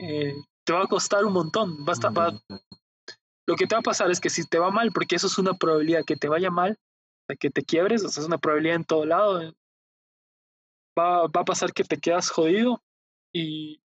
eh, 0.00 0.34
te 0.64 0.72
va 0.72 0.84
a 0.84 0.88
costar 0.88 1.24
un 1.24 1.34
montón. 1.34 1.84
Basta, 1.84 2.10
va, 2.10 2.32
lo 3.46 3.56
que 3.56 3.66
te 3.66 3.74
va 3.74 3.80
a 3.80 3.82
pasar 3.82 4.10
es 4.10 4.20
que 4.20 4.30
si 4.30 4.46
te 4.46 4.58
va 4.58 4.70
mal, 4.70 4.92
porque 4.92 5.16
eso 5.16 5.26
es 5.26 5.38
una 5.38 5.54
probabilidad 5.54 6.04
que 6.04 6.16
te 6.16 6.28
vaya 6.28 6.50
mal, 6.50 6.78
que 7.38 7.50
te 7.50 7.64
quiebres, 7.64 8.04
o 8.04 8.08
sea, 8.08 8.22
es 8.22 8.26
una 8.26 8.38
probabilidad 8.38 8.76
en 8.76 8.84
todo 8.84 9.04
lado, 9.06 9.42
eh, 9.42 9.54
va, 10.98 11.26
va 11.26 11.40
a 11.40 11.44
pasar 11.44 11.72
que 11.72 11.84
te 11.84 11.98
quedas 11.98 12.30
jodido 12.30 12.82
y, 13.32 13.82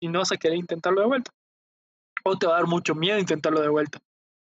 y 0.00 0.08
no 0.08 0.20
vas 0.20 0.32
a 0.32 0.36
querer 0.36 0.58
intentarlo 0.58 1.00
de 1.00 1.06
vuelta. 1.06 1.30
O 2.28 2.38
te 2.38 2.46
va 2.46 2.54
a 2.54 2.56
dar 2.58 2.66
mucho 2.66 2.94
miedo 2.94 3.18
intentarlo 3.18 3.60
de 3.60 3.68
vuelta. 3.68 3.98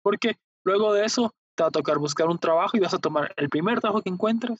Porque 0.03 0.35
luego 0.65 0.93
de 0.93 1.05
eso 1.05 1.33
te 1.55 1.63
va 1.63 1.69
a 1.69 1.71
tocar 1.71 1.99
buscar 1.99 2.27
un 2.27 2.39
trabajo 2.39 2.75
y 2.75 2.79
vas 2.79 2.93
a 2.93 2.99
tomar 2.99 3.33
el 3.37 3.49
primer 3.49 3.79
trabajo 3.79 4.01
que 4.01 4.09
encuentres. 4.09 4.59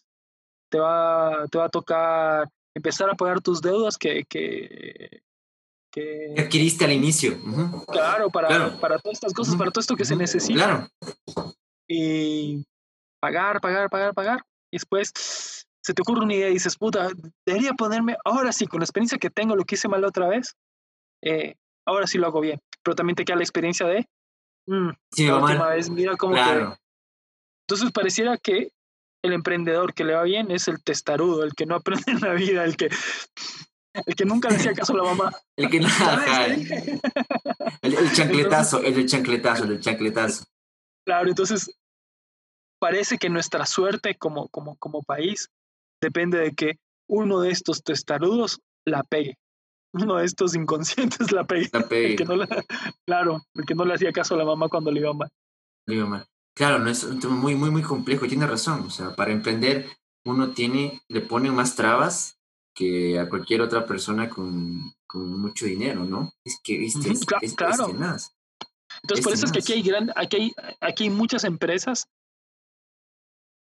Te 0.70 0.80
va, 0.80 1.46
te 1.50 1.58
va 1.58 1.66
a 1.66 1.70
tocar 1.70 2.50
empezar 2.76 3.10
a 3.10 3.16
pagar 3.16 3.42
tus 3.42 3.62
deudas 3.62 3.98
que, 3.98 4.24
que, 4.30 5.22
que 5.92 6.36
adquiriste 6.38 6.86
al 6.86 6.92
inicio. 6.92 7.38
Claro, 7.88 8.30
para, 8.30 8.78
para 8.80 9.00
todas 9.00 9.18
estas 9.18 9.34
cosas, 9.34 9.56
para 9.56 9.72
todo 9.72 9.82
esto 9.82 9.96
que 9.96 10.06
se 10.06 10.16
necesita. 10.16 10.90
Claro. 11.34 11.54
Y 11.90 12.64
pagar, 13.20 13.60
pagar, 13.62 13.90
pagar, 13.90 14.14
pagar. 14.14 14.46
Y 14.72 14.78
después 14.78 15.12
se 15.82 15.94
te 15.94 16.02
ocurre 16.02 16.26
una 16.26 16.34
idea 16.36 16.50
y 16.50 16.54
dices, 16.54 16.78
puta, 16.78 17.10
debería 17.46 17.74
ponerme, 17.74 18.18
ahora 18.26 18.52
sí, 18.52 18.68
con 18.68 18.82
la 18.82 18.86
experiencia 18.86 19.18
que 19.18 19.30
tengo, 19.30 19.56
lo 19.56 19.64
que 19.64 19.76
hice 19.76 19.88
mal 19.88 20.04
otra 20.04 20.28
vez, 20.28 20.56
eh, 21.24 21.56
ahora 21.86 22.06
sí 22.06 22.18
lo 22.18 22.28
hago 22.28 22.42
bien. 22.42 22.60
Pero 22.88 22.96
también 22.96 23.18
te 23.18 23.26
queda 23.26 23.36
la 23.36 23.44
experiencia 23.44 23.86
de, 23.86 24.08
mm, 24.66 24.92
la 25.18 25.38
última 25.40 25.68
vez, 25.72 25.90
mira 25.90 26.16
cómo 26.16 26.36
claro. 26.36 26.78
Entonces 27.68 27.92
pareciera 27.92 28.38
que 28.38 28.72
el 29.26 29.34
emprendedor 29.34 29.94
que 29.94 30.06
le 30.06 30.14
va 30.14 30.24
bien 30.24 30.52
es 30.52 30.70
el 30.70 30.82
testarudo, 30.82 31.44
el 31.44 31.54
que 31.54 31.66
no 31.66 31.76
aprende 31.76 32.14
en 32.14 32.22
la 32.22 32.32
vida, 32.32 32.64
el 32.64 32.78
que 32.78 32.88
el 34.06 34.16
que 34.16 34.24
nunca 34.24 34.48
le 34.48 34.56
hacía 34.56 34.74
caso 34.74 34.94
a 34.94 34.98
la 35.00 35.04
mamá. 35.04 35.34
El 35.58 35.70
que 35.70 35.82
nada. 35.82 36.46
el, 37.82 37.94
el, 37.94 38.12
chancletazo, 38.14 38.82
el 38.82 39.06
chancletazo, 39.06 39.66
el 39.66 39.82
chancletazo. 39.82 40.46
Claro, 41.06 41.28
entonces 41.28 41.78
parece 42.80 43.18
que 43.18 43.28
nuestra 43.28 43.66
suerte 43.66 44.16
como, 44.16 44.48
como, 44.48 44.78
como 44.78 45.04
país 45.04 45.50
depende 46.02 46.38
de 46.38 46.52
que 46.54 46.80
uno 47.10 47.42
de 47.42 47.52
estos 47.52 47.84
testarudos 47.84 48.62
la 48.86 49.04
pegue. 49.04 49.38
Uno 49.94 50.18
de 50.18 50.26
estos 50.26 50.56
inconscientes 50.56 51.32
la 51.32 51.46
pegue. 51.46 51.70
La 51.72 51.88
pegue. 51.88 52.16
que 52.16 52.26
no 52.26 52.36
claro, 53.06 53.42
el 53.56 53.66
que 53.66 53.76
no 53.76 53.86
le 53.86 53.94
hacía 53.94 54.12
caso 54.12 54.36
a 54.36 54.38
la 54.38 54.46
mamá 54.46 54.68
cuando 54.70 54.92
le 54.92 55.00
iba 55.00 55.14
mal. 55.14 55.30
Le 55.86 55.96
iba 55.96 56.06
mal. 56.06 56.26
Claro, 56.56 56.80
no 56.80 56.90
es 56.90 57.04
un 57.04 57.20
tema 57.20 57.36
muy, 57.36 57.56
muy, 57.56 57.70
muy 57.70 57.84
complejo. 57.84 58.28
Tiene 58.28 58.48
razón. 58.48 58.82
O 58.82 58.90
sea, 58.90 59.16
para 59.16 59.32
emprender 59.32 59.88
uno 60.26 60.52
tiene, 60.52 61.02
le 61.08 61.22
pone 61.22 61.52
más 61.52 61.76
trabas 61.76 62.40
que 62.76 63.20
a 63.20 63.30
cualquier 63.30 63.62
otra 63.62 63.86
persona 63.86 64.30
con, 64.30 64.94
con 65.08 65.40
mucho 65.40 65.66
dinero, 65.66 66.04
¿no? 66.04 66.32
Es 66.44 66.60
que, 66.64 66.78
viste, 66.78 67.12
es, 67.12 67.56
claro. 67.56 67.90
Entonces, 67.90 69.24
por 69.24 69.34
eso 69.34 69.46
es 69.46 69.52
que 69.52 69.60
aquí 69.60 69.74
hay, 69.74 69.82
gran, 69.82 70.12
aquí, 70.16 70.38
hay, 70.38 70.54
aquí 70.82 71.04
hay 71.06 71.10
muchas 71.10 71.44
empresas, 71.44 72.08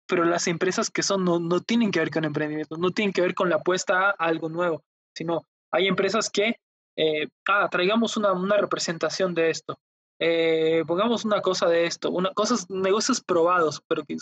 pero 0.07 0.25
las 0.25 0.47
empresas 0.47 0.89
que 0.89 1.03
son 1.03 1.23
no, 1.23 1.39
no 1.39 1.61
tienen 1.61 1.91
que 1.91 1.99
ver 1.99 2.11
con 2.11 2.25
emprendimiento, 2.25 2.77
no 2.77 2.91
tienen 2.91 3.13
que 3.13 3.21
ver 3.21 3.35
con 3.35 3.49
la 3.49 3.57
apuesta 3.57 4.09
a 4.09 4.11
algo 4.11 4.49
nuevo, 4.49 4.83
sino 5.15 5.45
hay 5.71 5.87
empresas 5.87 6.29
que, 6.29 6.55
eh, 6.97 7.27
ah, 7.49 7.67
traigamos 7.69 8.17
una, 8.17 8.31
una 8.33 8.57
representación 8.57 9.33
de 9.33 9.49
esto, 9.49 9.77
eh, 10.19 10.83
pongamos 10.87 11.25
una 11.25 11.41
cosa 11.41 11.67
de 11.67 11.85
esto, 11.85 12.09
una, 12.11 12.31
cosas, 12.33 12.69
negocios 12.69 13.21
probados, 13.21 13.81
pero 13.87 14.03
que 14.03 14.15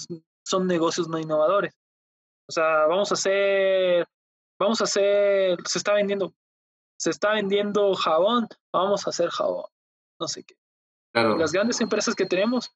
son 0.43 0.67
negocios 0.67 1.07
no 1.07 1.19
innovadores. 1.19 1.73
O 2.47 2.51
sea, 2.51 2.87
vamos 2.87 3.11
a 3.11 3.13
hacer 3.13 4.07
vamos 4.59 4.81
a 4.81 4.85
hacer, 4.85 5.57
se 5.65 5.77
está 5.77 5.93
vendiendo, 5.93 6.33
se 6.97 7.09
está 7.09 7.33
vendiendo 7.33 7.93
jabón, 7.95 8.47
vamos 8.71 9.05
a 9.05 9.09
hacer 9.09 9.29
jabón, 9.29 9.65
no 10.19 10.27
sé 10.27 10.43
qué. 10.43 10.55
Las 11.13 11.51
grandes 11.51 11.79
empresas 11.79 12.15
que 12.15 12.25
tenemos, 12.25 12.71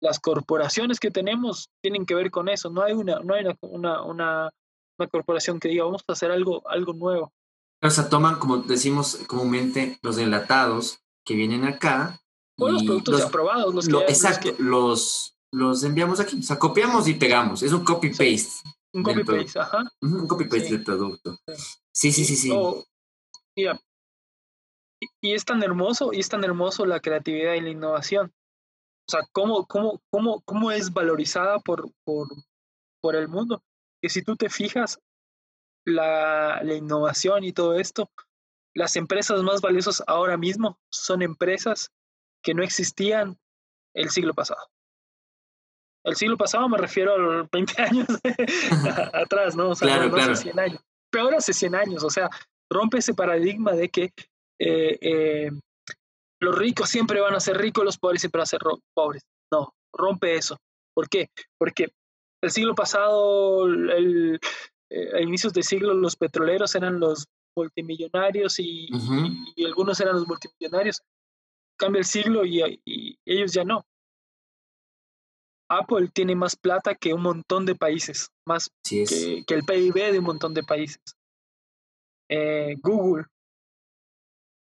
las 0.00 0.18
corporaciones 0.18 0.98
que 0.98 1.10
tenemos, 1.10 1.70
tienen 1.80 2.06
que 2.06 2.14
ver 2.16 2.30
con 2.30 2.48
eso. 2.48 2.70
No 2.70 2.82
hay 2.82 2.92
una, 2.92 3.20
no 3.20 3.34
hay 3.34 3.44
una, 3.44 4.02
una, 4.02 4.50
una, 4.98 5.08
corporación 5.12 5.60
que 5.60 5.68
diga, 5.68 5.84
vamos 5.84 6.02
a 6.08 6.12
hacer 6.12 6.32
algo, 6.32 6.68
algo 6.68 6.92
nuevo. 6.92 7.32
O 7.80 7.90
sea, 7.90 8.08
toman, 8.08 8.38
como 8.38 8.58
decimos 8.58 9.20
comúnmente, 9.26 9.98
los 10.02 10.18
enlatados 10.18 11.00
que 11.24 11.34
vienen 11.34 11.64
acá. 11.64 12.20
O 12.58 12.68
los 12.68 12.82
productos 12.82 13.22
aprobados, 13.22 13.72
los 13.72 13.88
que, 13.88 14.12
Exacto, 14.12 14.52
los, 14.58 15.38
los, 15.52 15.84
enviamos 15.84 16.18
aquí. 16.18 16.38
O 16.40 16.42
sea, 16.42 16.58
copiamos 16.58 17.06
y 17.06 17.14
pegamos. 17.14 17.62
Es 17.62 17.72
un 17.72 17.84
copy-paste. 17.84 18.68
Un 18.92 19.04
copy-paste, 19.04 19.60
ajá. 19.60 19.84
Un 20.00 20.26
copy-paste 20.26 20.70
del 20.70 20.84
producto. 20.84 21.38
Sí, 21.92 22.10
sí, 22.10 22.24
sí, 22.24 22.34
sí. 22.34 22.52
mira, 23.56 23.80
y, 25.20 25.34
es 25.34 25.44
tan 25.44 25.62
hermoso, 25.62 26.12
y 26.12 26.18
es 26.18 26.28
tan 26.28 26.42
hermoso 26.42 26.84
la 26.84 27.00
creatividad 27.00 27.54
y 27.54 27.60
la 27.60 27.70
innovación. 27.70 28.32
O 29.06 29.10
sea, 29.10 29.20
cómo, 29.32 29.66
cómo, 29.66 30.02
cómo, 30.10 30.40
cómo 30.42 30.72
es 30.72 30.92
valorizada 30.92 31.60
por, 31.60 31.90
por, 32.04 32.28
por 33.00 33.14
el 33.14 33.28
mundo. 33.28 33.62
Que 34.02 34.08
si 34.08 34.22
tú 34.22 34.36
te 34.36 34.50
fijas, 34.50 34.98
la, 35.88 36.60
la 36.62 36.74
innovación 36.74 37.44
y 37.44 37.52
todo 37.52 37.76
esto, 37.76 38.10
las 38.74 38.96
empresas 38.96 39.42
más 39.42 39.60
valiosas 39.60 40.02
ahora 40.06 40.36
mismo 40.36 40.78
son 40.90 41.22
empresas 41.22 41.90
que 42.42 42.54
no 42.54 42.62
existían 42.62 43.38
el 43.94 44.10
siglo 44.10 44.34
pasado 44.34 44.68
el 46.08 46.16
siglo 46.16 46.36
pasado 46.36 46.68
me 46.68 46.78
refiero 46.78 47.14
a 47.14 47.18
los 47.18 47.50
20 47.52 47.82
años 47.82 48.06
atrás, 49.12 49.56
¿no? 49.56 49.70
O 49.70 49.74
sea, 49.74 49.88
claro, 49.88 50.10
claro. 50.10 50.32
hace 50.32 50.42
100 50.42 50.58
años. 50.58 50.80
Peor 51.10 51.34
hace 51.34 51.52
100 51.52 51.74
años, 51.74 52.04
o 52.04 52.10
sea, 52.10 52.28
rompe 52.70 52.98
ese 52.98 53.14
paradigma 53.14 53.72
de 53.72 53.88
que 53.88 54.12
eh, 54.60 54.98
eh, 55.00 55.50
los 56.40 56.56
ricos 56.56 56.90
siempre 56.90 57.20
van 57.20 57.34
a 57.34 57.40
ser 57.40 57.56
ricos, 57.56 57.84
los 57.84 57.98
pobres 57.98 58.20
siempre 58.20 58.38
van 58.40 58.44
a 58.44 58.46
ser 58.46 58.60
pobres. 58.94 59.22
No, 59.50 59.74
rompe 59.92 60.34
eso. 60.34 60.58
¿Por 60.94 61.08
qué? 61.08 61.30
Porque 61.58 61.88
el 62.42 62.50
siglo 62.50 62.74
pasado, 62.74 63.66
el, 63.66 64.38
eh, 64.90 65.16
a 65.16 65.20
inicios 65.20 65.52
del 65.52 65.64
siglo, 65.64 65.94
los 65.94 66.16
petroleros 66.16 66.74
eran 66.74 67.00
los 67.00 67.26
multimillonarios 67.56 68.58
y, 68.60 68.88
y, 69.56 69.64
algunos 69.64 70.00
eran 70.00 70.14
los 70.14 70.26
multimillonarios. 70.26 71.02
Cambia 71.76 72.00
el 72.00 72.04
siglo 72.04 72.44
y, 72.44 72.80
y 72.84 73.18
ellos 73.24 73.52
ya 73.52 73.64
no 73.64 73.84
Apple 75.68 76.08
tiene 76.12 76.34
más 76.34 76.56
plata 76.56 76.94
que 76.94 77.12
un 77.12 77.22
montón 77.22 77.66
de 77.66 77.74
países, 77.74 78.30
más 78.46 78.70
que, 78.82 79.44
el 79.46 79.64
PIB 79.64 80.12
de 80.12 80.18
un 80.18 80.24
montón 80.24 80.54
de 80.54 80.62
países. 80.62 81.00
Eh, 82.30 82.76
Google, 82.82 83.26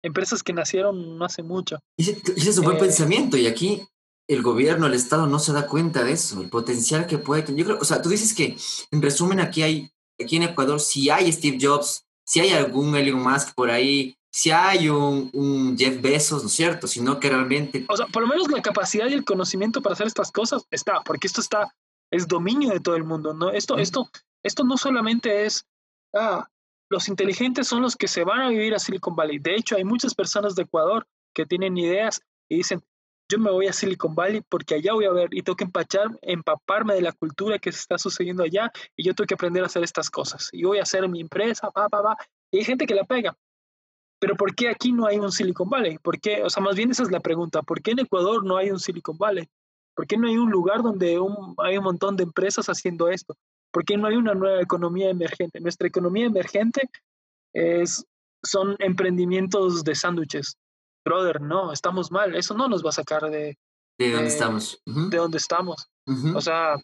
empresas 0.04 0.42
que 0.42 0.54
nacieron 0.54 1.18
no 1.18 1.26
hace 1.26 1.44
mucho. 1.44 1.80
Y 1.98 2.10
ese 2.10 2.50
es 2.50 2.58
un 2.58 2.66
buen 2.66 2.78
eh, 2.78 2.82
pensamiento, 2.82 3.38
y 3.38 3.48
aquí 3.48 3.88
el 4.28 4.42
gobierno, 4.42 4.88
el 4.88 4.96
Estado 4.96 5.28
no 5.28 5.38
se 5.38 5.54
da 5.54 5.68
cuenta 5.68 6.04
de 6.04 6.14
eso, 6.14 6.42
el 6.42 6.50
potencial 6.50 7.06
que 7.06 7.20
puede 7.20 7.44
tener. 7.44 7.60
Yo 7.60 7.66
creo, 7.66 7.80
o 7.80 7.86
sea, 7.86 8.02
tú 8.02 8.10
dices 8.10 8.34
que, 8.34 8.58
en 8.92 9.02
resumen, 9.02 9.40
aquí 9.40 9.62
hay, 9.62 9.92
aquí 10.20 10.38
en 10.38 10.44
Ecuador, 10.44 10.80
si 10.80 11.10
hay 11.10 11.32
Steve 11.32 11.58
Jobs, 11.60 12.06
si 12.26 12.40
hay 12.40 12.52
algún 12.52 12.96
Elon 12.96 13.22
Musk 13.22 13.54
por 13.54 13.70
ahí, 13.70 14.18
si 14.32 14.52
hay 14.52 14.90
un, 14.90 15.30
un, 15.34 15.78
Jeff 15.78 16.02
Bezos, 16.02 16.44
¿no 16.44 16.50
es 16.50 16.56
cierto? 16.56 16.88
Sino 16.88 17.20
que 17.20 17.30
realmente... 17.30 17.86
O 17.88 17.96
sea, 17.96 18.08
por 18.08 18.22
lo 18.22 18.28
menos 18.28 18.52
la 18.52 18.62
capacidad 18.62 19.08
y 19.08 19.14
el 19.14 19.24
conocimiento 19.24 19.82
para 19.82 19.94
hacer 19.94 20.08
estas 20.08 20.32
cosas 20.32 20.66
está, 20.72 21.02
porque 21.06 21.28
esto 21.28 21.40
está, 21.40 21.74
es 22.12 22.28
dominio 22.28 22.72
de 22.72 22.82
todo 22.82 22.96
el 22.96 23.06
mundo, 23.06 23.34
¿no? 23.34 23.52
Esto, 23.52 23.78
esto, 23.78 24.10
esto 24.44 24.64
no 24.66 24.78
solamente 24.78 25.46
es, 25.46 25.66
ah, 26.14 26.50
los 26.90 27.08
inteligentes 27.08 27.68
son 27.68 27.82
los 27.82 27.96
que 27.96 28.08
se 28.08 28.24
van 28.24 28.42
a 28.42 28.50
vivir 28.50 28.76
a 28.76 28.80
Silicon 28.80 29.16
Valley. 29.16 29.40
De 29.40 29.56
hecho, 29.56 29.76
hay 29.76 29.86
muchas 29.86 30.14
personas 30.14 30.56
de 30.56 30.64
Ecuador 30.64 31.08
que 31.34 31.46
tienen 31.46 31.78
ideas 31.78 32.22
y 32.50 32.58
dicen, 32.58 32.84
yo 33.30 33.40
me 33.40 33.52
voy 33.52 33.68
a 33.68 33.74
Silicon 33.74 34.14
Valley 34.14 34.42
porque 34.48 34.76
allá 34.76 34.94
voy 34.94 35.06
a 35.06 35.12
ver 35.12 35.30
y 35.32 35.42
tengo 35.42 35.56
que 35.56 35.68
empaparme 36.22 36.94
de 36.94 37.02
la 37.02 37.12
cultura 37.12 37.60
que 37.60 37.72
se 37.72 37.80
está 37.80 37.98
sucediendo 37.98 38.44
allá 38.44 38.72
y 38.96 39.04
yo 39.04 39.14
tengo 39.14 39.28
que 39.28 39.34
aprender 39.34 39.64
a 39.64 39.68
hacer 39.68 39.84
estas 39.84 40.10
cosas. 40.10 40.50
Y 40.52 40.64
voy 40.64 40.80
a 40.80 40.84
hacer 40.84 41.08
mi 41.10 41.22
empresa, 41.22 41.70
va, 41.76 41.88
va, 41.88 42.02
va. 42.02 42.18
Y 42.52 42.60
hay 42.60 42.64
gente 42.64 42.86
que 42.86 42.96
la 42.96 43.04
pega. 43.04 43.36
Pero 44.20 44.36
¿por 44.36 44.56
qué 44.56 44.70
aquí 44.70 44.92
no 44.92 45.08
hay 45.08 45.18
un 45.18 45.32
Silicon 45.32 45.70
Valley? 45.70 45.98
¿Por 45.98 46.20
qué? 46.20 46.44
O 46.44 46.50
sea, 46.50 46.62
más 46.64 46.76
bien 46.76 46.92
esa 46.92 47.04
es 47.04 47.12
la 47.12 47.20
pregunta. 47.20 47.62
¿Por 47.64 47.82
qué 47.82 47.92
en 47.92 48.00
Ecuador 48.00 48.46
no 48.46 48.58
hay 48.58 48.72
un 48.72 48.80
Silicon 48.80 49.18
Valley? 49.18 49.48
¿Por 49.96 50.08
qué 50.08 50.18
no 50.18 50.28
hay 50.28 50.38
un 50.38 50.52
lugar 50.52 50.84
donde 50.84 51.18
hay 51.58 51.78
un 51.78 51.84
montón 51.84 52.16
de 52.16 52.24
empresas 52.24 52.68
haciendo 52.68 53.10
esto? 53.10 53.36
¿Por 53.72 53.84
qué 53.84 53.98
no 53.98 54.08
hay 54.08 54.16
una 54.16 54.34
nueva 54.34 54.62
economía 54.62 55.10
emergente? 55.10 55.60
Nuestra 55.60 55.88
economía 55.88 56.26
emergente 56.26 56.90
es, 57.54 58.06
son 58.44 58.76
emprendimientos 58.80 59.84
de 59.84 59.96
sándwiches. 59.96 60.58
Brother, 61.06 61.40
no, 61.40 61.72
estamos 61.72 62.12
mal. 62.12 62.36
Eso 62.36 62.56
no 62.56 62.68
nos 62.68 62.84
va 62.84 62.90
a 62.90 62.94
sacar 62.94 63.30
de... 63.30 63.58
De 63.98 64.12
dónde 64.12 64.28
estamos. 64.28 64.82
De 64.86 65.18
dónde 65.18 65.38
estamos. 65.38 65.88
O 66.36 66.42
sea, 66.42 66.76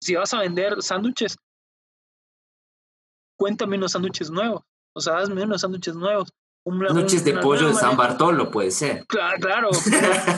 si 0.00 0.14
vas 0.14 0.32
a 0.32 0.40
vender 0.40 0.80
sándwiches, 0.80 1.36
cuéntame 3.36 3.76
unos 3.76 3.92
sándwiches 3.92 4.30
nuevos. 4.30 4.62
O 4.94 5.00
sea, 5.00 5.18
hazme 5.18 5.42
unos 5.42 5.62
sándwiches 5.62 5.96
nuevos. 5.96 6.28
sándwiches 6.64 7.24
de 7.24 7.38
pollo 7.38 7.68
de 7.68 7.74
San 7.74 7.96
Bartolo, 7.96 8.50
puede 8.50 8.70
ser. 8.70 9.04
Claro, 9.06 9.38
claro 9.40 9.70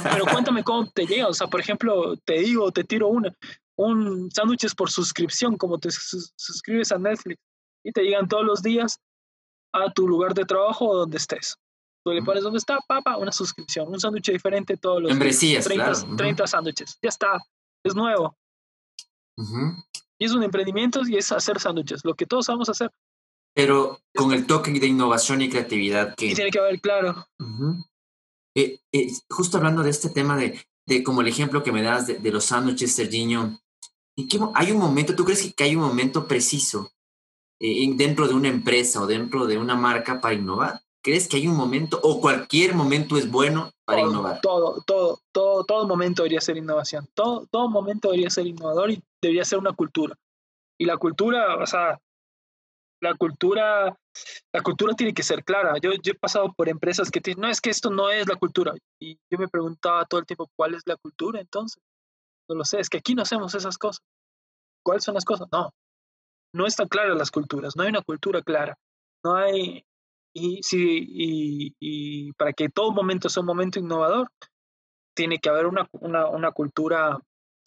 pero, 0.02 0.24
cuéntame 0.26 0.64
cómo 0.64 0.90
te 0.90 1.06
llega. 1.06 1.28
O 1.28 1.34
sea, 1.34 1.48
por 1.48 1.60
ejemplo, 1.60 2.16
te 2.24 2.40
digo, 2.40 2.70
te 2.72 2.84
tiro 2.84 3.08
una, 3.08 3.34
un 3.76 4.30
sándwiches 4.30 4.74
por 4.74 4.90
suscripción, 4.90 5.56
como 5.56 5.78
te 5.78 5.90
suscribes 5.90 6.92
a 6.92 6.98
Netflix 6.98 7.40
y 7.84 7.92
te 7.92 8.02
llegan 8.02 8.28
todos 8.28 8.44
los 8.44 8.62
días 8.62 8.98
a 9.72 9.92
tu 9.92 10.08
lugar 10.08 10.34
de 10.34 10.44
trabajo 10.44 10.88
o 10.88 10.96
donde 10.96 11.16
estés. 11.18 11.56
Tú 12.04 12.12
le 12.12 12.22
pones 12.22 12.42
donde 12.42 12.58
está, 12.58 12.78
papa, 12.86 13.16
una 13.18 13.32
suscripción, 13.32 13.88
un 13.88 14.00
sándwich 14.00 14.30
diferente 14.30 14.76
todos 14.76 15.02
los 15.02 15.18
días. 15.40 15.64
30, 15.64 16.16
30 16.16 16.46
sándwiches. 16.46 16.98
Ya 17.02 17.08
está, 17.08 17.42
es 17.84 17.94
nuevo. 17.94 18.36
Y 20.18 20.24
es 20.24 20.32
un 20.32 20.42
emprendimiento 20.42 21.00
y 21.06 21.16
es 21.16 21.30
hacer 21.32 21.60
sándwiches, 21.60 22.04
lo 22.04 22.14
que 22.14 22.26
todos 22.26 22.46
vamos 22.46 22.68
a 22.68 22.72
hacer 22.72 22.90
pero 23.54 24.00
con 24.14 24.32
el 24.32 24.46
toque 24.46 24.70
de 24.72 24.86
innovación 24.86 25.42
y 25.42 25.48
creatividad 25.48 26.14
que... 26.14 26.26
Y 26.26 26.34
tiene 26.34 26.50
que 26.50 26.58
haber, 26.58 26.80
claro. 26.80 27.26
Eh, 28.54 28.80
eh, 28.92 29.08
justo 29.28 29.58
hablando 29.58 29.82
de 29.82 29.90
este 29.90 30.10
tema 30.10 30.36
de, 30.36 30.60
de 30.86 31.02
como 31.02 31.20
el 31.20 31.28
ejemplo 31.28 31.62
que 31.62 31.72
me 31.72 31.82
das 31.82 32.06
de, 32.06 32.30
los 32.30 32.44
sándwiches, 32.44 32.94
Serginho, 32.94 33.60
¿en 34.16 34.28
qué, 34.28 34.38
¿hay 34.54 34.72
un 34.72 34.78
momento, 34.78 35.14
tú 35.14 35.24
crees 35.24 35.52
que 35.54 35.64
hay 35.64 35.76
un 35.76 35.82
momento 35.82 36.26
preciso 36.26 36.92
eh, 37.60 37.90
dentro 37.96 38.28
de 38.28 38.34
una 38.34 38.48
empresa 38.48 39.02
o 39.02 39.06
dentro 39.06 39.46
de 39.46 39.58
una 39.58 39.74
marca 39.74 40.20
para 40.20 40.34
innovar? 40.34 40.80
¿Crees 41.02 41.28
que 41.28 41.38
hay 41.38 41.46
un 41.46 41.56
momento 41.56 41.98
o 42.02 42.20
cualquier 42.20 42.74
momento 42.74 43.16
es 43.16 43.30
bueno 43.30 43.70
para 43.84 44.02
innovar? 44.02 44.40
Todo, 44.42 44.82
todo, 44.86 45.20
todo, 45.32 45.64
todo 45.64 45.86
momento 45.86 46.22
debería 46.22 46.40
ser 46.40 46.58
innovación. 46.58 47.08
Todo, 47.14 47.46
todo 47.50 47.68
momento 47.68 48.08
debería 48.08 48.28
ser 48.28 48.46
innovador 48.46 48.90
y 48.90 49.02
debería 49.22 49.44
ser 49.44 49.58
una 49.58 49.72
cultura. 49.72 50.14
Y 50.78 50.84
la 50.84 50.98
cultura, 50.98 51.56
o 51.56 51.66
sea, 51.66 51.98
la 53.00 53.14
cultura, 53.14 53.96
la 54.52 54.62
cultura 54.62 54.94
tiene 54.94 55.14
que 55.14 55.22
ser 55.22 55.42
clara. 55.42 55.78
Yo, 55.78 55.92
yo 56.02 56.12
he 56.12 56.18
pasado 56.18 56.52
por 56.52 56.68
empresas 56.68 57.10
que 57.10 57.20
dicen, 57.20 57.40
no, 57.40 57.48
es 57.48 57.60
que 57.60 57.70
esto 57.70 57.90
no 57.90 58.10
es 58.10 58.28
la 58.28 58.36
cultura. 58.36 58.74
Y 59.00 59.18
yo 59.30 59.38
me 59.38 59.48
preguntaba 59.48 60.04
todo 60.04 60.20
el 60.20 60.26
tiempo, 60.26 60.50
¿cuál 60.54 60.74
es 60.74 60.82
la 60.86 60.96
cultura 60.96 61.40
entonces? 61.40 61.82
No 62.48 62.56
lo 62.56 62.64
sé, 62.64 62.80
es 62.80 62.90
que 62.90 62.98
aquí 62.98 63.14
no 63.14 63.22
hacemos 63.22 63.54
esas 63.54 63.78
cosas. 63.78 64.02
¿Cuáles 64.82 65.04
son 65.04 65.14
las 65.14 65.24
cosas? 65.24 65.48
No, 65.52 65.70
no 66.52 66.66
están 66.66 66.88
claras 66.88 67.16
las 67.16 67.30
culturas, 67.30 67.76
no 67.76 67.82
hay 67.82 67.90
una 67.90 68.02
cultura 68.02 68.42
clara. 68.42 68.76
No 69.24 69.34
hay, 69.34 69.84
y, 70.32 70.62
sí, 70.62 71.04
y, 71.08 71.74
y 71.80 72.32
para 72.32 72.52
que 72.52 72.68
todo 72.68 72.92
momento 72.92 73.28
sea 73.28 73.40
un 73.40 73.46
momento 73.46 73.78
innovador, 73.78 74.28
tiene 75.14 75.38
que 75.38 75.48
haber 75.48 75.66
una, 75.66 75.88
una, 75.92 76.28
una 76.28 76.52
cultura 76.52 77.18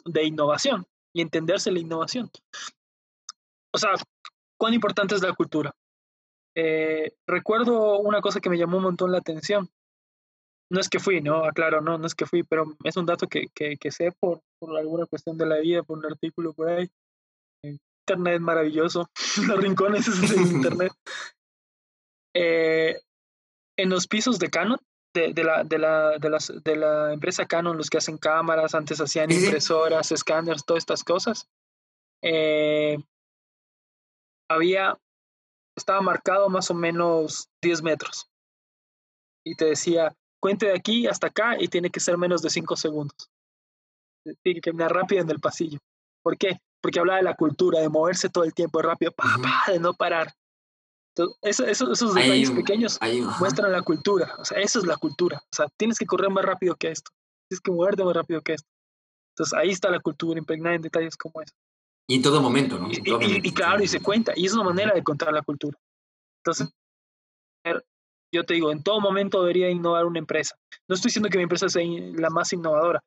de 0.06 0.24
innovación 0.24 0.86
y 1.14 1.22
entenderse 1.22 1.72
la 1.72 1.80
innovación. 1.80 2.30
O 3.74 3.78
sea, 3.78 3.92
cuán 4.58 4.74
importante 4.74 5.16
es 5.16 5.22
la 5.22 5.34
cultura. 5.34 5.74
Eh, 6.56 7.12
recuerdo 7.28 8.00
una 8.00 8.22
cosa 8.22 8.40
que 8.40 8.50
me 8.50 8.58
llamó 8.58 8.78
un 8.78 8.84
montón 8.84 9.12
la 9.12 9.18
atención. 9.18 9.70
No 10.70 10.80
es 10.80 10.90
que 10.90 11.00
fui, 11.00 11.22
no, 11.22 11.44
aclaro, 11.44 11.82
no, 11.82 11.98
no 11.98 12.08
es 12.08 12.16
que 12.16 12.26
fui, 12.26 12.44
pero 12.44 12.66
es 12.84 12.98
un 12.98 13.06
dato 13.06 13.28
que, 13.28 13.48
que, 13.54 13.92
sé 13.92 14.12
por, 14.20 14.42
por, 14.60 14.78
alguna 14.78 15.06
cuestión 15.06 15.38
de 15.38 15.46
la 15.46 15.58
vida, 15.58 15.84
por 15.84 15.98
un 15.98 16.06
artículo 16.06 16.54
por 16.54 16.70
ahí. 16.70 16.90
Internet 17.64 18.42
maravilloso, 18.42 19.10
los 19.48 19.60
rincones 19.60 20.08
es 20.08 20.38
Internet. 20.52 20.92
Eh, 22.34 23.00
en 23.78 23.90
los 23.90 24.08
pisos 24.08 24.40
de 24.40 24.50
Canon, 24.50 24.80
de, 25.14 25.34
de, 25.34 25.44
la, 25.44 25.64
de, 25.64 25.78
la, 25.78 26.18
de, 26.18 26.30
las, 26.30 26.52
de 26.64 26.76
la 26.76 27.14
empresa 27.14 27.46
Canon, 27.46 27.78
los 27.78 27.90
que 27.90 27.98
hacen 27.98 28.18
cámaras, 28.18 28.76
antes 28.76 29.00
hacían 29.00 29.32
impresoras, 29.32 30.12
escáneres, 30.12 30.66
todas 30.66 30.82
estas 30.82 31.04
cosas. 31.04 31.48
Eh, 32.22 32.98
había, 34.50 34.98
estaba 35.76 36.02
marcado 36.02 36.50
más 36.50 36.70
o 36.72 36.74
menos 36.74 37.50
10 37.62 37.84
metros. 37.84 38.30
Y 39.46 39.56
te 39.56 39.66
decía, 39.66 40.16
cuente 40.40 40.68
de 40.68 40.76
aquí 40.76 41.08
hasta 41.08 41.28
acá 41.28 41.62
y 41.62 41.68
tiene 41.68 41.90
que 41.90 42.00
ser 42.00 42.18
menos 42.18 42.42
de 42.42 42.50
5 42.50 42.76
segundos. 42.76 43.30
Tiene 44.42 44.62
que 44.62 44.70
caminar 44.70 44.94
rápido 44.94 45.22
en 45.22 45.30
el 45.30 45.40
pasillo. 45.40 45.80
¿Por 46.24 46.38
qué? 46.38 46.60
Porque 46.82 47.00
hablaba 47.00 47.18
de 47.18 47.24
la 47.24 47.36
cultura, 47.36 47.82
de 47.82 47.90
moverse 47.90 48.30
todo 48.30 48.46
el 48.46 48.54
tiempo 48.54 48.82
rápido, 48.82 49.12
pa, 49.12 49.26
de 49.68 49.80
no 49.80 49.94
parar. 49.94 50.34
Entonces, 51.16 51.82
esos 51.82 52.16
detalles 52.16 52.52
pequeños 52.52 53.00
muestran 53.40 53.72
la 53.72 53.82
cultura. 53.82 54.36
O 54.40 54.46
sea, 54.46 54.60
eso 54.60 54.80
es 54.80 54.86
la 54.86 54.98
cultura. 54.98 55.38
O 55.44 55.56
sea, 55.56 55.68
tienes 55.78 55.98
que 55.98 56.06
correr 56.06 56.32
más 56.32 56.44
rápido 56.44 56.76
que 56.76 56.90
esto. 56.90 57.12
Tienes 57.48 57.62
que 57.62 57.72
moverte 57.72 58.04
más 58.04 58.16
rápido 58.16 58.42
que 58.42 58.54
esto. 58.54 58.70
Entonces, 59.36 59.54
ahí 59.58 59.70
está 59.70 59.90
la 59.90 60.00
cultura 60.00 60.40
impregnada 60.40 60.76
en 60.76 60.82
detalles 60.82 61.16
como 61.16 61.42
eso. 61.42 61.54
Y 62.08 62.16
en 62.16 62.22
todo 62.22 62.42
momento, 62.42 62.78
¿no? 62.80 62.90
Y, 62.92 63.54
claro, 63.54 63.84
y 63.84 63.88
se 63.88 64.02
cuenta, 64.02 64.34
y 64.36 64.46
es 64.46 64.54
una 64.54 64.64
manera 64.64 64.94
de 64.94 65.04
contar 65.04 65.32
la 65.32 65.42
cultura. 65.42 65.78
Entonces, 66.44 66.70
yo 68.34 68.44
te 68.44 68.56
digo, 68.56 68.72
en 68.72 68.84
todo 68.84 69.00
momento 69.00 69.42
debería 69.42 69.70
innovar 69.70 70.06
una 70.06 70.20
empresa. 70.20 70.56
No 70.88 70.96
estoy 70.96 71.10
diciendo 71.10 71.30
que 71.30 71.38
mi 71.38 71.44
empresa 71.44 71.70
sea 71.70 71.84
la 72.16 72.30
más 72.30 72.52
innovadora, 72.52 73.02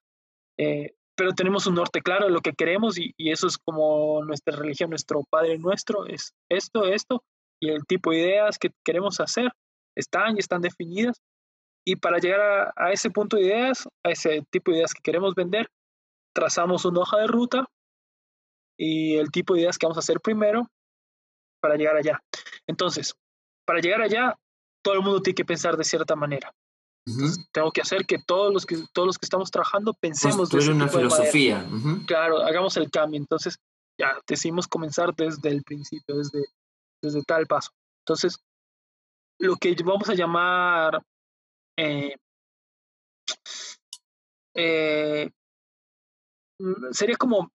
eh, 0.58 0.94
pero 1.16 1.32
tenemos 1.32 1.66
un 1.66 1.74
norte 1.74 2.00
claro 2.00 2.26
de 2.26 2.30
lo 2.30 2.40
que 2.40 2.52
queremos 2.52 2.98
y, 2.98 3.12
eso 3.18 3.46
es 3.46 3.58
como 3.58 4.24
nuestra 4.24 4.56
religión, 4.56 4.90
nuestro 4.90 5.24
Padre 5.28 5.58
nuestro, 5.58 6.06
es 6.06 6.32
esto, 6.48 6.84
esto, 6.84 7.22
y 7.60 7.70
el 7.70 7.84
tipo 7.86 8.10
de 8.10 8.18
ideas 8.18 8.58
que 8.58 8.70
queremos 8.84 9.20
hacer 9.20 9.50
están 9.96 10.36
y 10.36 10.40
están 10.40 10.60
definidas. 10.60 11.20
Y 11.84 11.96
para 11.96 12.18
llegar 12.18 12.40
a, 12.40 12.72
a 12.76 12.92
ese 12.92 13.10
punto 13.10 13.36
de 13.36 13.44
ideas, 13.44 13.88
a 14.04 14.10
ese 14.10 14.42
tipo 14.50 14.70
de 14.70 14.78
ideas 14.78 14.92
que 14.92 15.02
queremos 15.02 15.34
vender, 15.34 15.70
trazamos 16.34 16.84
una 16.84 17.00
hoja 17.00 17.18
de 17.18 17.26
ruta 17.28 17.66
y 18.78 19.16
el 19.16 19.30
tipo 19.30 19.54
de 19.54 19.60
ideas 19.60 19.78
que 19.78 19.86
vamos 19.86 19.96
a 19.96 20.00
hacer 20.00 20.20
primero 20.20 20.68
para 21.60 21.76
llegar 21.76 21.96
allá. 21.96 22.20
Entonces, 22.66 23.14
para 23.64 23.80
llegar 23.80 24.02
allá, 24.02 24.36
todo 24.82 24.94
el 24.94 25.00
mundo 25.00 25.22
tiene 25.22 25.34
que 25.34 25.44
pensar 25.44 25.76
de 25.76 25.84
cierta 25.84 26.14
manera. 26.14 26.52
tengo 27.52 27.70
que 27.70 27.80
hacer 27.80 28.04
que 28.04 28.18
todos 28.18 28.52
los 28.52 28.66
que 28.66 28.76
todos 28.92 29.06
los 29.06 29.18
que 29.18 29.26
estamos 29.26 29.50
trabajando 29.50 29.94
pensemos 29.94 30.50
de 30.50 30.70
una 30.70 30.88
filosofía. 30.88 31.64
Claro, 32.06 32.42
hagamos 32.42 32.76
el 32.76 32.90
cambio. 32.90 33.18
Entonces, 33.18 33.56
ya 33.98 34.18
decidimos 34.26 34.68
comenzar 34.68 35.14
desde 35.14 35.48
el 35.48 35.62
principio, 35.62 36.16
desde, 36.16 36.44
desde 37.06 37.22
tal 37.22 37.46
paso. 37.46 37.70
Entonces, 38.04 38.38
lo 39.38 39.56
que 39.56 39.74
vamos 39.84 40.08
a 40.08 40.14
llamar 40.14 41.02
eh, 41.76 42.16
eh, 44.54 45.30
sería 46.92 47.16
como 47.16 47.50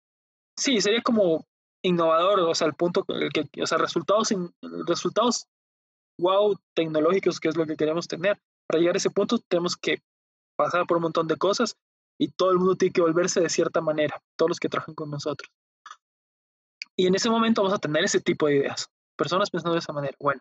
Sí, 0.60 0.78
sería 0.82 1.00
como 1.00 1.46
innovador, 1.82 2.40
o 2.40 2.54
sea, 2.54 2.66
el 2.66 2.74
punto, 2.74 3.02
que, 3.04 3.62
o 3.62 3.66
sea, 3.66 3.78
resultados, 3.78 4.28
resultados 4.86 5.46
wow 6.18 6.54
tecnológicos, 6.74 7.40
que 7.40 7.48
es 7.48 7.56
lo 7.56 7.64
que 7.64 7.76
queremos 7.76 8.06
tener. 8.06 8.38
Para 8.66 8.78
llegar 8.78 8.94
a 8.94 8.98
ese 8.98 9.08
punto 9.08 9.38
tenemos 9.38 9.74
que 9.74 10.02
pasar 10.56 10.86
por 10.86 10.98
un 10.98 11.04
montón 11.04 11.26
de 11.28 11.36
cosas 11.36 11.78
y 12.18 12.28
todo 12.28 12.50
el 12.50 12.58
mundo 12.58 12.76
tiene 12.76 12.92
que 12.92 13.00
volverse 13.00 13.40
de 13.40 13.48
cierta 13.48 13.80
manera, 13.80 14.22
todos 14.36 14.50
los 14.50 14.60
que 14.60 14.68
trabajan 14.68 14.94
con 14.94 15.10
nosotros. 15.10 15.50
Y 16.94 17.06
en 17.06 17.14
ese 17.14 17.30
momento 17.30 17.62
vamos 17.62 17.78
a 17.78 17.80
tener 17.80 18.04
ese 18.04 18.20
tipo 18.20 18.46
de 18.46 18.56
ideas, 18.56 18.90
personas 19.20 19.50
pensando 19.50 19.74
de 19.74 19.80
esa 19.80 19.92
manera. 19.92 20.16
Bueno, 20.18 20.40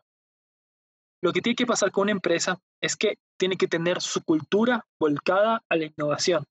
lo 1.22 1.34
que 1.34 1.42
tiene 1.42 1.58
que 1.58 1.66
pasar 1.66 1.92
con 1.92 2.04
una 2.04 2.14
empresa 2.14 2.58
es 2.82 2.96
que 2.96 3.18
tiene 3.38 3.58
que 3.58 3.68
tener 3.68 4.02
su 4.02 4.24
cultura 4.24 4.86
volcada 4.98 5.62
a 5.68 5.76
la 5.76 5.86
innovación. 5.86 6.46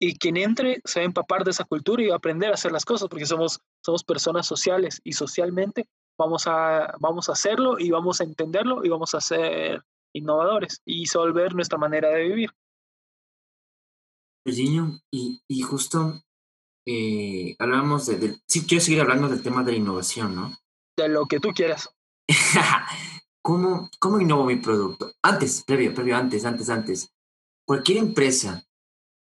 Y 0.00 0.18
quien 0.18 0.36
entre 0.36 0.82
se 0.84 0.98
va 0.98 1.04
a 1.04 1.06
empapar 1.06 1.44
de 1.44 1.52
esa 1.52 1.64
cultura 1.64 2.02
y 2.02 2.08
va 2.08 2.14
a 2.14 2.18
aprender 2.18 2.50
a 2.50 2.54
hacer 2.54 2.72
las 2.72 2.84
cosas, 2.84 3.08
porque 3.08 3.24
somos, 3.24 3.60
somos 3.84 4.02
personas 4.02 4.48
sociales 4.48 5.00
y 5.04 5.12
socialmente 5.12 5.88
vamos 6.18 6.48
a, 6.48 6.96
vamos 6.98 7.28
a 7.28 7.32
hacerlo 7.32 7.78
y 7.78 7.90
vamos 7.90 8.20
a 8.20 8.24
entenderlo 8.24 8.84
y 8.84 8.88
vamos 8.88 9.14
a 9.14 9.20
ser 9.20 9.82
innovadores 10.12 10.82
y 10.84 11.06
solver 11.06 11.54
nuestra 11.54 11.78
manera 11.78 12.08
de 12.08 12.24
vivir. 12.24 12.50
Virginio, 14.44 15.00
y, 15.10 15.40
y 15.48 15.62
justo 15.62 16.20
eh, 16.84 17.56
hablamos 17.58 18.06
de, 18.06 18.40
Sí, 18.46 18.66
quiero 18.66 18.82
seguir 18.82 19.00
hablando 19.00 19.28
del 19.28 19.42
tema 19.42 19.62
de 19.62 19.72
la 19.72 19.78
innovación, 19.78 20.34
¿no? 20.34 20.56
De 20.96 21.08
lo 21.08 21.26
que 21.26 21.40
tú 21.40 21.50
quieras. 21.50 21.88
¿Cómo, 23.42 23.90
¿Cómo 24.00 24.20
innovo 24.20 24.46
mi 24.46 24.56
producto? 24.56 25.12
Antes, 25.22 25.62
previo, 25.64 25.94
previo, 25.94 26.16
antes, 26.16 26.44
antes, 26.44 26.68
antes. 26.68 27.12
Cualquier 27.64 27.98
empresa 27.98 28.64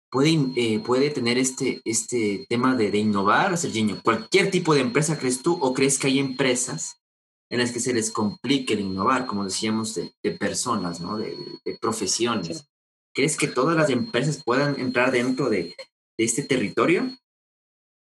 puede, 0.09 0.37
eh, 0.55 0.79
puede 0.79 1.09
tener 1.09 1.37
este, 1.37 1.81
este 1.83 2.45
tema 2.47 2.75
de, 2.75 2.91
de 2.91 2.99
innovar, 2.99 3.57
Serginho. 3.57 4.01
¿Cualquier 4.03 4.51
tipo 4.51 4.73
de 4.73 4.81
empresa 4.81 5.19
crees 5.19 5.41
tú 5.41 5.57
o 5.61 5.73
crees 5.73 5.99
que 5.99 6.07
hay 6.07 6.19
empresas 6.19 7.01
en 7.49 7.59
las 7.59 7.71
que 7.71 7.79
se 7.79 7.93
les 7.93 8.11
complique 8.11 8.73
el 8.73 8.81
innovar, 8.81 9.25
como 9.25 9.43
decíamos, 9.43 9.95
de, 9.95 10.13
de 10.23 10.31
personas, 10.31 10.99
¿no? 10.99 11.17
De, 11.17 11.35
de 11.63 11.77
profesiones. 11.77 12.67
¿Crees 13.13 13.37
que 13.37 13.47
todas 13.47 13.75
las 13.75 13.89
empresas 13.89 14.43
puedan 14.43 14.79
entrar 14.79 15.11
dentro 15.11 15.49
de, 15.49 15.75
de 16.17 16.23
este 16.23 16.43
territorio? 16.43 17.09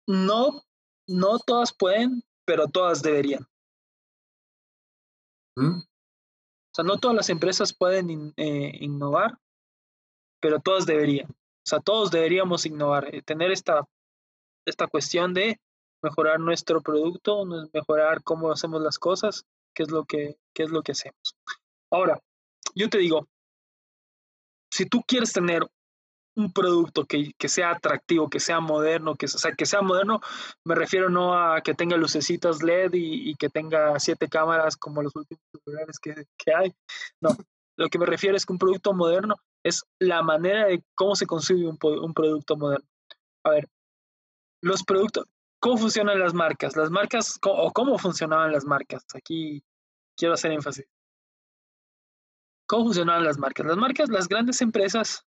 No, 0.07 0.63
no 1.07 1.39
todas 1.39 1.73
pueden, 1.73 2.23
pero 2.45 2.69
todas 2.69 3.03
deberían. 3.03 3.47
O 5.57 6.75
sea, 6.75 6.85
no 6.85 6.99
todas 6.99 7.17
las 7.17 7.29
empresas 7.29 7.75
pueden 7.75 8.33
eh, 8.37 8.73
innovar, 8.81 9.39
pero 10.41 10.61
todas 10.61 10.87
deberían. 10.87 11.31
O 11.31 11.67
sea, 11.69 11.81
todos 11.81 12.11
deberíamos 12.11 12.67
innovar, 12.67 13.15
eh, 13.15 13.23
tener 13.23 13.53
esta, 13.53 13.87
esta 14.67 14.87
cuestión 14.87 15.35
de 15.35 15.61
mejorar 16.03 16.41
nuestro 16.41 16.81
producto, 16.81 17.45
mejorar 17.73 18.23
cómo 18.25 18.51
hacemos 18.51 18.83
las 18.83 18.99
cosas, 18.99 19.47
qué 19.75 19.85
es 19.85 19.91
lo 19.91 20.05
que, 20.05 20.37
qué 20.53 20.65
es 20.65 20.71
lo 20.71 20.83
que 20.83 20.93
hacemos. 20.93 21.37
Ahora, 21.91 22.21
yo 22.75 22.89
te 22.89 22.99
digo, 22.99 23.29
si 24.71 24.87
tú 24.87 25.03
quieres 25.07 25.33
tener 25.33 25.63
un 26.35 26.53
producto 26.53 27.05
que, 27.05 27.33
que, 27.39 27.49
sea 27.49 27.71
atractivo, 27.73 28.31
que 28.31 28.41
sea 28.41 28.61
moderno, 28.61 29.15
que, 29.15 29.29
sea, 29.29 29.83
moderno, 29.83 30.21
me 30.65 30.75
refiero 30.75 31.11
no 31.11 31.35
a 31.35 31.61
que 31.61 31.75
tenga 31.75 31.97
lucecitas 31.97 32.63
LED 32.63 32.93
y, 32.95 33.35
que 33.37 33.49
tenga 33.49 33.99
siete 34.01 34.29
cámaras 34.29 34.77
como 34.77 35.03
los 35.03 35.15
últimos 35.15 35.43
celulares 35.65 35.99
que, 35.99 36.27
que, 36.39 36.55
hay. 36.55 36.75
No, 37.21 37.31
lo 37.77 37.89
que 37.89 37.99
me 37.99 38.07
refiero 38.07 38.37
es 38.37 38.47
que 38.47 38.53
un 38.53 38.59
producto 38.59 38.95
moderno 38.95 39.37
es 39.63 39.85
la 39.99 40.23
manera 40.23 40.67
de 40.67 40.83
cómo 40.95 41.17
se 41.17 41.27
consigue 41.27 41.67
un, 41.67 41.79
un 41.83 42.15
producto 42.15 42.57
moderno. 42.57 42.87
A 43.45 43.51
ver, 43.51 43.69
los 44.63 44.85
productos, 44.85 45.27
¿cómo 45.61 45.77
funcionan 45.77 46.19
las 46.19 46.35
marcas? 46.35 46.77
Las 46.77 46.91
marcas, 46.91 47.39
o 47.43 47.73
cómo 47.73 47.99
funcionaban 47.99 48.53
las 48.53 48.65
marcas. 48.65 49.05
Aquí 49.15 49.63
quiero 50.17 50.35
hacer 50.35 50.53
énfasis. 50.53 50.87
¿Cómo 52.67 52.85
funcionaban 52.85 53.25
las 53.25 53.39
marcas? 53.39 53.67
Las 53.67 53.77
marcas, 53.77 54.09
las 54.09 54.29
grandes 54.29 54.63
empresas 54.63 55.27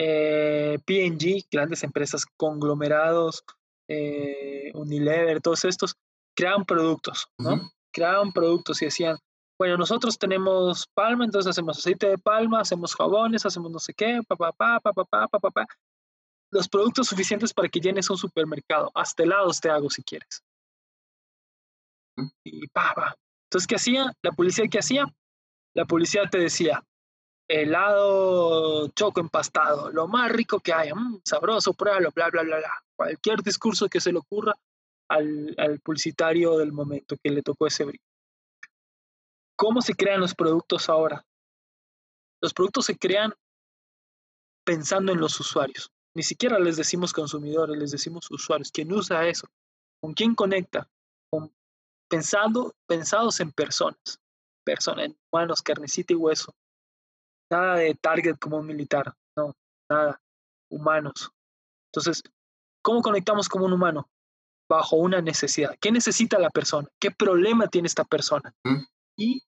eh, 0.00 0.78
PG, 0.86 1.48
grandes 1.50 1.82
empresas, 1.82 2.24
conglomerados, 2.36 3.42
eh, 3.88 4.70
Unilever, 4.74 5.40
todos 5.40 5.64
estos, 5.64 5.96
creaban 6.36 6.64
productos, 6.64 7.26
¿no? 7.38 7.54
Uh 7.54 7.56
-huh. 7.56 7.72
Creaban 7.92 8.32
productos 8.32 8.80
y 8.80 8.84
decían, 8.84 9.18
bueno, 9.58 9.76
nosotros 9.76 10.16
tenemos 10.16 10.86
palma, 10.94 11.24
entonces 11.24 11.50
hacemos 11.50 11.78
aceite 11.78 12.06
de 12.06 12.18
palma, 12.18 12.60
hacemos 12.60 12.94
jabones, 12.94 13.44
hacemos 13.44 13.72
no 13.72 13.80
sé 13.80 13.92
qué, 13.92 14.20
papá, 14.28 14.78
papá, 14.78 15.66
Los 16.52 16.68
productos 16.68 17.08
suficientes 17.08 17.52
para 17.52 17.68
que 17.68 17.80
llenes 17.80 18.08
un 18.08 18.16
supermercado. 18.16 18.90
Hasta 18.94 19.24
helados 19.24 19.60
te 19.60 19.68
hago 19.68 19.90
si 19.90 20.02
quieres. 20.04 20.44
Y 22.44 22.68
pa, 22.68 22.94
pa. 22.94 23.16
Entonces, 23.46 23.66
¿qué 23.66 23.74
hacía? 23.74 24.12
La 24.22 24.30
policía 24.30 24.68
¿qué 24.70 24.78
hacía? 24.78 25.06
La 25.74 25.84
policía 25.86 26.22
te 26.30 26.38
decía, 26.38 26.84
helado 27.48 28.88
choco 28.88 29.20
empastado, 29.20 29.90
lo 29.90 30.06
más 30.06 30.30
rico 30.30 30.60
que 30.60 30.72
haya, 30.72 30.94
mmm, 30.94 31.20
sabroso, 31.24 31.72
pruébalo, 31.72 32.10
bla, 32.14 32.28
bla, 32.28 32.42
bla, 32.42 32.58
bla. 32.58 32.84
Cualquier 32.94 33.42
discurso 33.42 33.88
que 33.88 34.00
se 34.00 34.12
le 34.12 34.18
ocurra 34.18 34.54
al, 35.08 35.54
al 35.56 35.80
publicitario 35.80 36.58
del 36.58 36.72
momento 36.72 37.16
que 37.16 37.30
le 37.30 37.42
tocó 37.42 37.66
ese 37.66 37.84
brillo. 37.84 38.04
¿Cómo 39.56 39.80
se 39.80 39.94
crean 39.94 40.20
los 40.20 40.34
productos 40.34 40.88
ahora? 40.88 41.24
Los 42.40 42.52
productos 42.52 42.84
se 42.84 42.96
crean 42.96 43.32
pensando 44.64 45.12
en 45.12 45.18
los 45.18 45.40
usuarios. 45.40 45.90
Ni 46.14 46.22
siquiera 46.22 46.58
les 46.58 46.76
decimos 46.76 47.12
consumidores, 47.12 47.76
les 47.76 47.90
decimos 47.90 48.30
usuarios. 48.30 48.70
¿Quién 48.70 48.92
usa 48.92 49.26
eso? 49.26 49.48
¿Con 50.00 50.12
quién 50.12 50.34
conecta? 50.34 50.88
Con, 51.30 51.52
pensando, 52.08 52.74
pensados 52.86 53.40
en 53.40 53.50
personas, 53.52 54.20
personas, 54.64 55.06
en 55.06 55.18
humanos, 55.32 55.62
carnecita 55.62 56.12
y 56.12 56.16
hueso 56.16 56.54
nada 57.50 57.76
de 57.76 57.94
target 57.94 58.38
como 58.38 58.58
un 58.58 58.66
militar, 58.66 59.14
no, 59.36 59.54
nada, 59.88 60.20
humanos. 60.70 61.30
Entonces, 61.92 62.22
¿cómo 62.82 63.02
conectamos 63.02 63.48
como 63.48 63.64
un 63.66 63.72
humano? 63.72 64.08
Bajo 64.68 64.96
una 64.96 65.22
necesidad. 65.22 65.74
¿Qué 65.80 65.90
necesita 65.90 66.38
la 66.38 66.50
persona? 66.50 66.88
¿Qué 67.00 67.10
problema 67.10 67.68
tiene 67.68 67.86
esta 67.86 68.04
persona? 68.04 68.54
¿Mm? 68.64 68.84
Y 69.16 69.42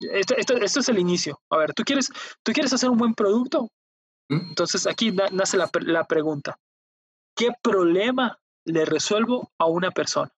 esto, 0.00 0.36
esto, 0.36 0.54
esto, 0.54 0.80
es 0.80 0.88
el 0.88 0.98
inicio. 0.98 1.40
A 1.50 1.56
ver, 1.58 1.74
¿tú 1.74 1.82
quieres, 1.82 2.10
¿tú 2.44 2.52
quieres 2.52 2.72
hacer 2.72 2.88
un 2.88 2.98
buen 2.98 3.14
producto? 3.14 3.68
¿Mm? 4.28 4.50
Entonces 4.50 4.86
aquí 4.86 5.10
na, 5.10 5.28
nace 5.32 5.56
la, 5.56 5.68
la 5.80 6.04
pregunta. 6.04 6.56
¿Qué 7.36 7.50
problema 7.62 8.38
le 8.64 8.84
resuelvo 8.84 9.50
a 9.58 9.66
una 9.66 9.90
persona? 9.90 10.30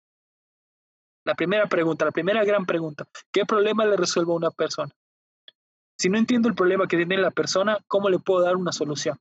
La 1.27 1.35
primera 1.35 1.69
pregunta, 1.69 2.07
la 2.07 2.11
primera 2.11 2.43
gran 2.45 2.65
pregunta. 2.65 3.07
¿Qué 3.31 3.45
problema 3.45 3.85
le 3.85 3.97
resuelvo 3.97 4.33
a 4.33 4.37
una 4.37 4.51
persona? 4.51 4.91
Si 6.01 6.09
no 6.09 6.17
entiendo 6.17 6.49
el 6.49 6.55
problema 6.55 6.89
que 6.89 6.97
tiene 6.97 7.19
la 7.19 7.31
persona, 7.31 7.79
¿cómo 7.87 8.09
le 8.09 8.19
puedo 8.19 8.41
dar 8.41 8.57
una 8.57 8.73
solución? 8.73 9.21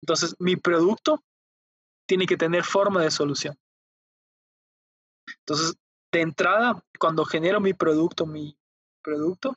Entonces, 0.00 0.36
mi 0.38 0.54
producto 0.54 1.20
tiene 2.06 2.26
que 2.26 2.36
tener 2.36 2.62
forma 2.62 3.02
de 3.02 3.10
solución. 3.10 3.58
Entonces, 5.40 5.74
de 6.12 6.20
entrada, 6.20 6.80
cuando 7.00 7.24
genero 7.24 7.60
mi 7.60 7.74
producto, 7.74 8.24
mi 8.24 8.56
producto, 9.02 9.56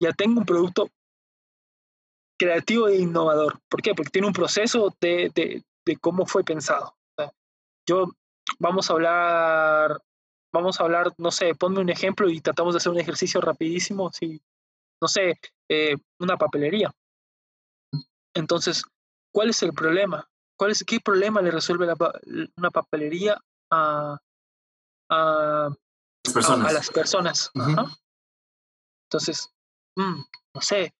ya 0.00 0.14
tengo 0.14 0.40
un 0.40 0.46
producto 0.46 0.88
creativo 2.38 2.88
e 2.88 2.96
innovador. 2.96 3.60
¿Por 3.68 3.82
qué? 3.82 3.94
Porque 3.94 4.12
tiene 4.12 4.28
un 4.28 4.32
proceso 4.32 4.96
de, 4.98 5.30
de, 5.84 5.96
cómo 5.98 6.24
fue 6.24 6.42
pensado. 6.42 6.96
Yo, 7.86 8.06
vamos 8.58 8.88
a 8.88 8.94
hablar, 8.94 10.00
vamos 10.54 10.80
a 10.80 10.84
hablar, 10.84 11.12
no 11.18 11.30
sé, 11.30 11.54
ponme 11.54 11.80
un 11.80 11.90
ejemplo 11.90 12.30
y 12.30 12.40
tratamos 12.40 12.72
de 12.72 12.78
hacer 12.78 12.92
un 12.92 12.98
ejercicio 12.98 13.42
rapidísimo, 13.42 14.10
si 14.10 14.40
no 15.02 15.08
sé, 15.08 15.38
eh, 15.68 15.96
una 16.20 16.36
papelería. 16.36 16.94
Entonces, 18.34 18.84
¿cuál 19.34 19.50
es 19.50 19.62
el 19.64 19.72
problema? 19.72 20.30
¿Cuál 20.56 20.70
es, 20.70 20.84
¿Qué 20.84 21.00
problema 21.00 21.42
le 21.42 21.50
resuelve 21.50 21.86
la, 21.86 21.96
una 22.56 22.70
papelería 22.70 23.36
a, 23.70 24.16
a, 25.10 25.68
las 26.24 26.32
personas? 26.32 26.66
A, 26.66 26.68
a 26.68 26.72
las 26.72 26.90
personas 26.90 27.50
uh 27.54 27.58
-huh. 27.58 27.98
Entonces, 29.08 29.52
mmm, 29.96 30.22
no 30.54 30.60
sé, 30.60 30.94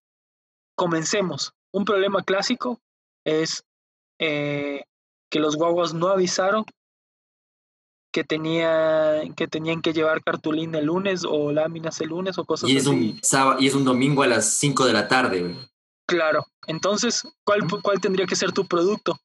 comencemos. 0.75 1.53
Un 1.71 1.85
problema 1.85 2.21
clásico 2.23 2.81
es 3.25 3.63
eh, 4.19 4.83
que 5.31 5.39
los 5.39 5.55
guaguas 5.55 5.93
no 5.93 6.09
avisaron 6.09 6.65
que, 8.13 8.23
tenía, 8.23 9.21
que 9.35 9.47
tenían 9.47 9.81
que 9.81 9.91
llevar 9.91 10.23
cartulina 10.23 10.77
el 10.77 10.85
lunes 10.85 11.25
o 11.27 11.51
láminas 11.51 11.99
el 11.99 12.09
lunes 12.09 12.37
o 12.37 12.45
cosas 12.45 12.69
y 12.69 12.77
es 12.77 12.87
así. 12.87 12.95
Un 12.95 13.19
sábado, 13.23 13.59
y 13.59 13.67
es 13.67 13.73
un 13.73 13.83
domingo 13.83 14.23
a 14.23 14.27
las 14.27 14.49
5 14.51 14.85
de 14.85 14.93
la 14.93 15.07
tarde. 15.07 15.55
Claro, 16.07 16.45
entonces, 16.67 17.23
¿cuál, 17.43 17.61
¿cuál 17.81 17.99
tendría 17.99 18.27
que 18.27 18.35
ser 18.35 18.51
tu 18.51 18.67
producto? 18.67 19.19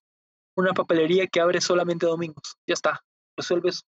Una 0.57 0.72
papelería 0.72 1.26
que 1.26 1.41
abre 1.41 1.61
solamente 1.61 2.07
domingos. 2.07 2.57
Ya 2.66 2.74
está, 2.74 3.05
resuelves. 3.36 3.84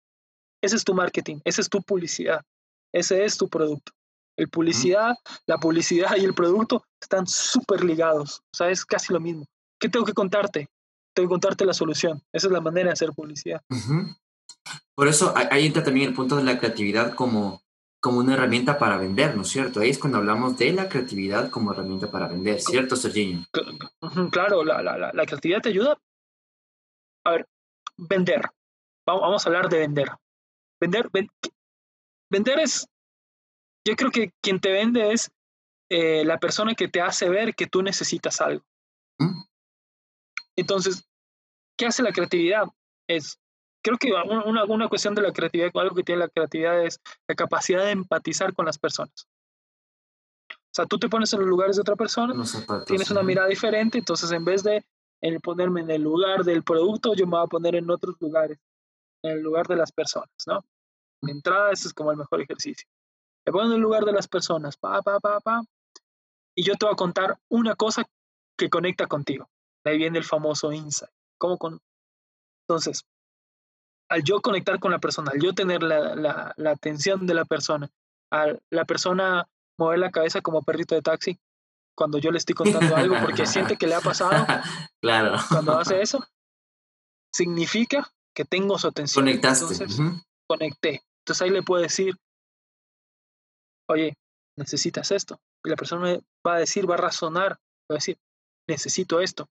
Ese 0.62 0.76
es 0.76 0.84
tu 0.84 0.96
marketing, 0.96 1.40
esa 1.46 1.62
es 1.62 1.70
tu 1.70 1.82
publicidad, 1.84 2.42
ese 2.92 3.24
es 3.24 3.38
tu 3.38 3.48
producto. 3.48 3.92
El 4.36 4.50
publicidad, 4.50 5.12
¿Mm? 5.12 5.34
la 5.46 5.58
publicidad 5.60 6.16
y 6.18 6.26
el 6.26 6.34
producto 6.34 6.84
están 7.00 7.28
súper 7.28 7.84
ligados. 7.84 8.40
O 8.52 8.58
sea, 8.58 8.70
es 8.70 8.84
casi 8.84 9.14
lo 9.14 9.20
mismo. 9.20 9.46
¿Qué 9.80 9.90
tengo 9.90 10.06
que 10.06 10.14
contarte? 10.14 10.68
Tengo 11.14 11.30
que 11.30 11.34
contarte 11.34 11.66
la 11.66 11.74
solución. 11.74 12.22
Esa 12.34 12.48
es 12.48 12.54
la 12.54 12.62
manera 12.62 12.88
de 12.88 12.94
hacer 12.94 13.12
publicidad. 13.12 13.62
Uh 13.70 13.76
-huh. 13.76 14.18
Por 14.96 15.08
eso 15.08 15.34
ahí 15.36 15.68
entra 15.68 15.84
también 15.84 16.10
el 16.10 16.16
punto 16.16 16.36
de 16.38 16.44
la 16.44 16.58
creatividad 16.58 17.14
como, 17.14 17.62
como 18.00 18.20
una 18.20 18.34
herramienta 18.34 18.80
para 18.80 18.98
vender, 18.98 19.36
¿no 19.36 19.44
es 19.44 19.50
cierto? 19.50 19.80
Ahí 19.80 19.90
es 19.90 20.00
cuando 20.00 20.18
hablamos 20.18 20.58
de 20.58 20.74
la 20.74 20.90
creatividad 20.90 21.50
como 21.50 21.72
herramienta 21.72 22.10
para 22.10 22.28
vender, 22.28 22.60
¿cierto, 22.60 22.96
Serginho? 22.96 23.46
Claro, 24.32 24.64
la, 24.64 24.82
la, 24.82 24.98
la 24.98 25.26
creatividad 25.26 25.62
te 25.62 25.70
ayuda. 25.70 25.98
A 27.26 27.32
ver, 27.32 27.48
vender. 27.98 28.42
Vamos 29.06 29.46
a 29.46 29.50
hablar 29.50 29.70
de 29.70 29.80
vender. 29.80 30.10
Vender, 30.80 31.10
vender 32.30 32.60
es, 32.60 32.88
yo 33.86 33.96
creo 33.96 34.12
que 34.12 34.32
quien 34.42 34.60
te 34.60 34.72
vende 34.72 35.12
es 35.12 35.32
eh, 35.90 36.26
la 36.26 36.38
persona 36.40 36.74
que 36.76 36.88
te 36.88 37.02
hace 37.02 37.30
ver 37.30 37.56
que 37.56 37.68
tú 37.68 37.82
necesitas 37.82 38.42
algo. 38.42 38.64
¿Mm? 39.20 39.44
Entonces, 40.58 41.08
¿qué 41.78 41.86
hace 41.86 42.04
la 42.04 42.12
creatividad? 42.12 42.66
Es, 43.08 43.40
creo 43.88 43.98
que 43.98 44.12
una, 44.12 44.66
una 44.66 44.90
cuestión 44.90 45.16
de 45.16 45.22
la 45.22 45.32
creatividad, 45.32 45.72
algo 45.76 45.96
que 45.96 46.04
tiene 46.04 46.20
la 46.20 46.28
creatividad 46.28 46.84
es 46.84 47.00
la 47.28 47.36
capacidad 47.36 47.86
de 47.86 47.92
empatizar 47.92 48.54
con 48.54 48.66
las 48.66 48.78
personas. 48.78 49.28
O 50.50 50.74
sea, 50.78 50.86
tú 50.86 51.00
te 51.00 51.08
pones 51.08 51.32
en 51.34 51.40
los 51.40 51.48
lugares 51.48 51.78
de 51.78 51.82
otra 51.82 51.96
persona, 51.96 52.34
tienes 52.86 53.10
una 53.12 53.24
mirada 53.24 53.48
diferente, 53.48 53.98
entonces 53.98 54.32
en 54.32 54.44
vez 54.44 54.64
de 54.64 54.86
ponerme 55.42 55.82
en 55.82 55.92
el 55.92 56.02
lugar 56.02 56.44
del 56.44 56.64
producto, 56.64 57.14
yo 57.16 57.26
me 57.26 57.38
voy 57.38 57.46
a 57.46 57.48
poner 57.48 57.76
en 57.76 57.90
otros 57.90 58.16
lugares, 58.20 58.60
en 59.24 59.32
el 59.32 59.42
lugar 59.42 59.68
de 59.68 59.78
las 59.78 59.92
personas, 59.92 60.30
¿no? 60.46 60.64
De 61.22 61.32
entrada, 61.32 61.72
ese 61.72 61.88
es 61.88 61.94
como 61.94 62.12
el 62.12 62.18
mejor 62.18 62.42
ejercicio. 62.42 62.88
Te 63.46 63.52
pongo 63.52 63.66
en 63.66 63.72
el 63.72 63.80
lugar 63.80 64.04
de 64.04 64.12
las 64.12 64.28
personas, 64.28 64.76
pa, 64.78 65.02
pa, 65.02 65.20
pa, 65.20 65.40
pa, 65.40 65.62
y 66.56 66.64
yo 66.64 66.76
te 66.76 66.86
voy 66.86 66.94
a 66.94 66.98
contar 66.98 67.40
una 67.50 67.76
cosa 67.76 68.04
que 68.58 68.70
conecta 68.70 69.08
contigo. 69.08 69.50
De 69.84 69.92
ahí 69.92 69.98
viene 69.98 70.18
el 70.20 70.26
famoso 70.26 70.74
insight. 70.74 71.14
¿Cómo 71.38 71.58
con... 71.58 71.80
Entonces, 72.68 73.06
al 74.10 74.24
yo 74.24 74.42
conectar 74.42 74.80
con 74.80 74.92
la 74.92 75.00
persona, 75.00 75.32
al 75.32 75.42
yo 75.42 75.54
tener 75.54 75.84
la, 75.84 76.16
la, 76.16 76.54
la 76.56 76.72
atención 76.72 77.26
de 77.28 77.34
la 77.34 77.46
persona, 77.46 77.90
a 78.32 78.54
la 78.70 78.86
persona 78.86 79.48
mover 79.78 80.00
la 80.00 80.12
cabeza 80.12 80.42
como 80.42 80.64
perrito 80.64 80.96
de 80.96 81.02
taxi, 81.02 81.40
cuando 81.98 82.20
yo 82.20 82.32
le 82.32 82.38
estoy 82.38 82.56
contando 82.56 82.96
algo 82.96 83.16
porque 83.22 83.46
siente 83.46 83.76
que 83.76 83.88
le 83.88 83.96
ha 83.96 84.02
pasado. 84.02 84.46
Claro. 85.00 85.38
Cuando 85.50 85.78
hace 85.78 86.02
eso, 86.02 86.26
significa 87.32 88.12
que 88.36 88.46
tengo 88.46 88.78
su 88.80 88.88
atención. 88.88 89.24
Conectaste. 89.24 89.66
Entonces, 89.66 90.02
conecté. 90.48 91.04
Entonces 91.22 91.42
ahí 91.44 91.52
le 91.52 91.62
puedo 91.62 91.84
decir, 91.84 92.16
oye, 93.90 94.18
necesitas 94.58 95.12
esto. 95.12 95.40
Y 95.64 95.70
la 95.70 95.76
persona 95.76 96.20
va 96.46 96.56
a 96.56 96.60
decir, 96.60 96.90
va 96.90 96.96
a 96.96 96.98
razonar, 96.98 97.52
va 97.90 97.92
a 97.92 97.94
decir, 97.96 98.18
necesito 98.68 99.22
esto. 99.22 99.48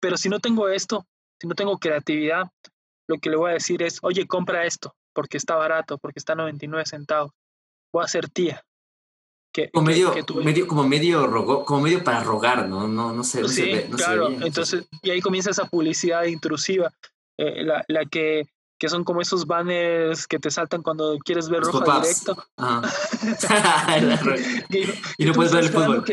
Pero 0.00 0.16
si 0.16 0.30
no 0.30 0.40
tengo 0.40 0.68
esto, 0.70 1.06
si 1.40 1.46
no 1.46 1.54
tengo 1.54 1.78
creatividad, 1.78 2.50
lo 3.08 3.18
que 3.18 3.30
le 3.30 3.36
voy 3.36 3.50
a 3.50 3.54
decir 3.54 3.82
es, 3.82 3.98
oye, 4.02 4.26
compra 4.26 4.64
esto, 4.64 4.94
porque 5.12 5.36
está 5.36 5.56
barato, 5.56 5.98
porque 5.98 6.18
está 6.18 6.34
a 6.34 6.36
99 6.36 6.86
centavos. 6.86 7.32
Voy 7.92 8.04
a 8.04 8.08
ser 8.08 8.28
tía. 8.28 8.62
Que, 9.52 9.70
como 9.70 9.86
medio, 9.86 10.14
medio, 10.42 10.66
como 10.66 10.86
medio 10.86 11.64
como 11.64 11.80
medio 11.80 12.04
para 12.04 12.22
rogar, 12.22 12.68
¿no? 12.68 12.86
No, 12.86 13.12
no 13.12 13.24
sé. 13.24 13.46
sí, 13.48 13.72
claro. 13.96 14.28
Entonces, 14.28 14.86
y 15.02 15.10
ahí 15.10 15.22
comienza 15.22 15.50
esa 15.50 15.64
publicidad 15.64 16.24
intrusiva, 16.24 16.92
eh, 17.38 17.62
la, 17.62 17.82
la, 17.88 18.04
que 18.04 18.44
que 18.78 18.88
son 18.88 19.04
como 19.04 19.20
esos 19.20 19.46
banners 19.46 20.26
que 20.26 20.38
te 20.38 20.50
saltan 20.50 20.82
cuando 20.82 21.18
quieres 21.18 21.48
ver 21.48 21.62
rojo 21.62 21.80
directo. 21.80 22.36
y, 25.18 25.24
no 25.24 25.32
puedes 25.32 25.52
ver 25.52 25.64
el 25.64 25.70
fútbol. 25.70 26.04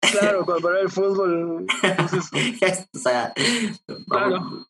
claro, 0.00 0.44
cuando 0.44 0.68
ver 0.68 0.82
el 0.82 0.90
fútbol. 0.90 1.66
Entonces, 1.82 2.88
o 2.94 2.98
sea, 2.98 3.32
claro. 4.08 4.66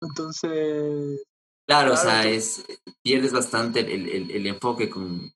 Entonces. 0.00 1.22
Claro, 1.68 1.94
o 1.94 1.96
sea, 1.96 2.26
es, 2.26 2.64
pierdes 3.02 3.32
bastante 3.32 3.80
el, 3.80 4.08
el, 4.08 4.30
el 4.30 4.46
enfoque 4.46 4.90
con, 4.90 5.32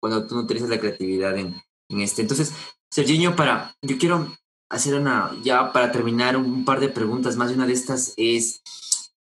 cuando 0.00 0.26
tú 0.26 0.34
no 0.34 0.42
utilizas 0.42 0.68
la 0.68 0.80
creatividad 0.80 1.36
en, 1.38 1.54
en 1.88 2.00
este. 2.00 2.22
Entonces, 2.22 2.52
Serginho, 2.90 3.36
para, 3.36 3.76
yo 3.82 3.98
quiero 3.98 4.34
hacer 4.70 4.94
una, 4.94 5.32
ya 5.42 5.72
para 5.72 5.92
terminar, 5.92 6.36
un 6.36 6.64
par 6.64 6.80
de 6.80 6.88
preguntas 6.88 7.36
más. 7.36 7.52
Una 7.52 7.66
de 7.66 7.72
estas 7.72 8.14
es, 8.16 8.62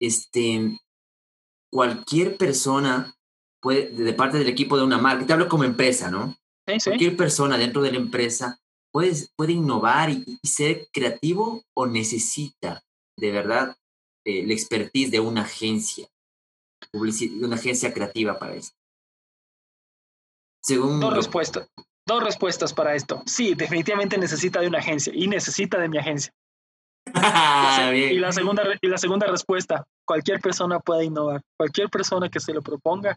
este, 0.01 0.79
cualquier 1.71 2.37
persona 2.37 3.15
puede, 3.61 3.91
de 3.91 4.13
parte 4.13 4.39
del 4.39 4.49
equipo 4.49 4.77
de 4.77 4.85
una 4.85 4.99
marca, 4.99 5.27
te 5.27 5.33
hablo 5.33 5.49
como 5.49 5.65
empresa, 5.65 6.11
¿no? 6.11 6.37
Cualquier 6.65 7.17
persona 7.17 7.57
dentro 7.57 7.81
de 7.81 7.93
la 7.93 7.99
empresa 7.99 8.59
puede, 8.93 9.13
puede 9.37 9.53
innovar 9.53 10.11
y, 10.11 10.25
ser 10.43 10.89
creativo 10.93 11.63
o 11.75 11.87
necesita 11.87 12.83
de 13.19 13.31
verdad 13.31 13.77
eh, 14.27 14.45
la 14.45 14.55
expertise 14.55 15.13
de 15.13 15.21
una 15.21 15.43
agencia, 15.43 16.09
de 16.93 17.45
una 17.45 17.55
agencia 17.55 17.95
creativa 17.95 18.37
para 18.37 18.57
eso. 18.57 18.73
Según 20.61 20.99
dos 20.99 21.15
respuestas. 21.15 21.69
Dos 22.05 22.25
respuestas 22.25 22.75
para 22.75 22.97
esto. 22.97 23.23
Sí, 23.25 23.55
definitivamente 23.55 24.19
necesita 24.19 24.61
de 24.61 24.67
una 24.67 24.79
agencia 24.79 25.13
y 25.15 25.29
necesita 25.29 25.79
de 25.79 25.89
mi 25.89 25.99
agencia. 25.99 26.33
y, 27.95 28.19
la 28.19 28.33
segunda, 28.33 28.65
y 28.81 28.89
la 28.89 28.99
segunda 28.99 29.29
respuesta, 29.29 29.87
cualquier 30.05 30.41
persona 30.41 30.81
puede 30.81 31.05
innovar, 31.05 31.41
cualquier 31.57 31.89
persona 31.89 32.29
que 32.29 32.41
se 32.41 32.53
lo 32.53 32.63
proponga, 32.63 33.17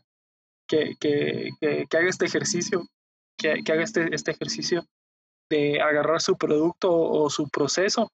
que, 0.68 0.96
que, 1.00 1.50
que, 1.60 1.98
haga 1.98 2.08
este 2.08 2.28
ejercicio, 2.28 2.86
que, 3.36 3.64
haga 3.68 3.82
este, 3.82 4.14
este 4.14 4.30
ejercicio 4.30 4.86
de 5.50 5.82
agarrar 5.82 6.22
su 6.22 6.38
producto 6.38 6.96
o, 6.96 7.32
su 7.32 7.50
proceso 7.50 8.12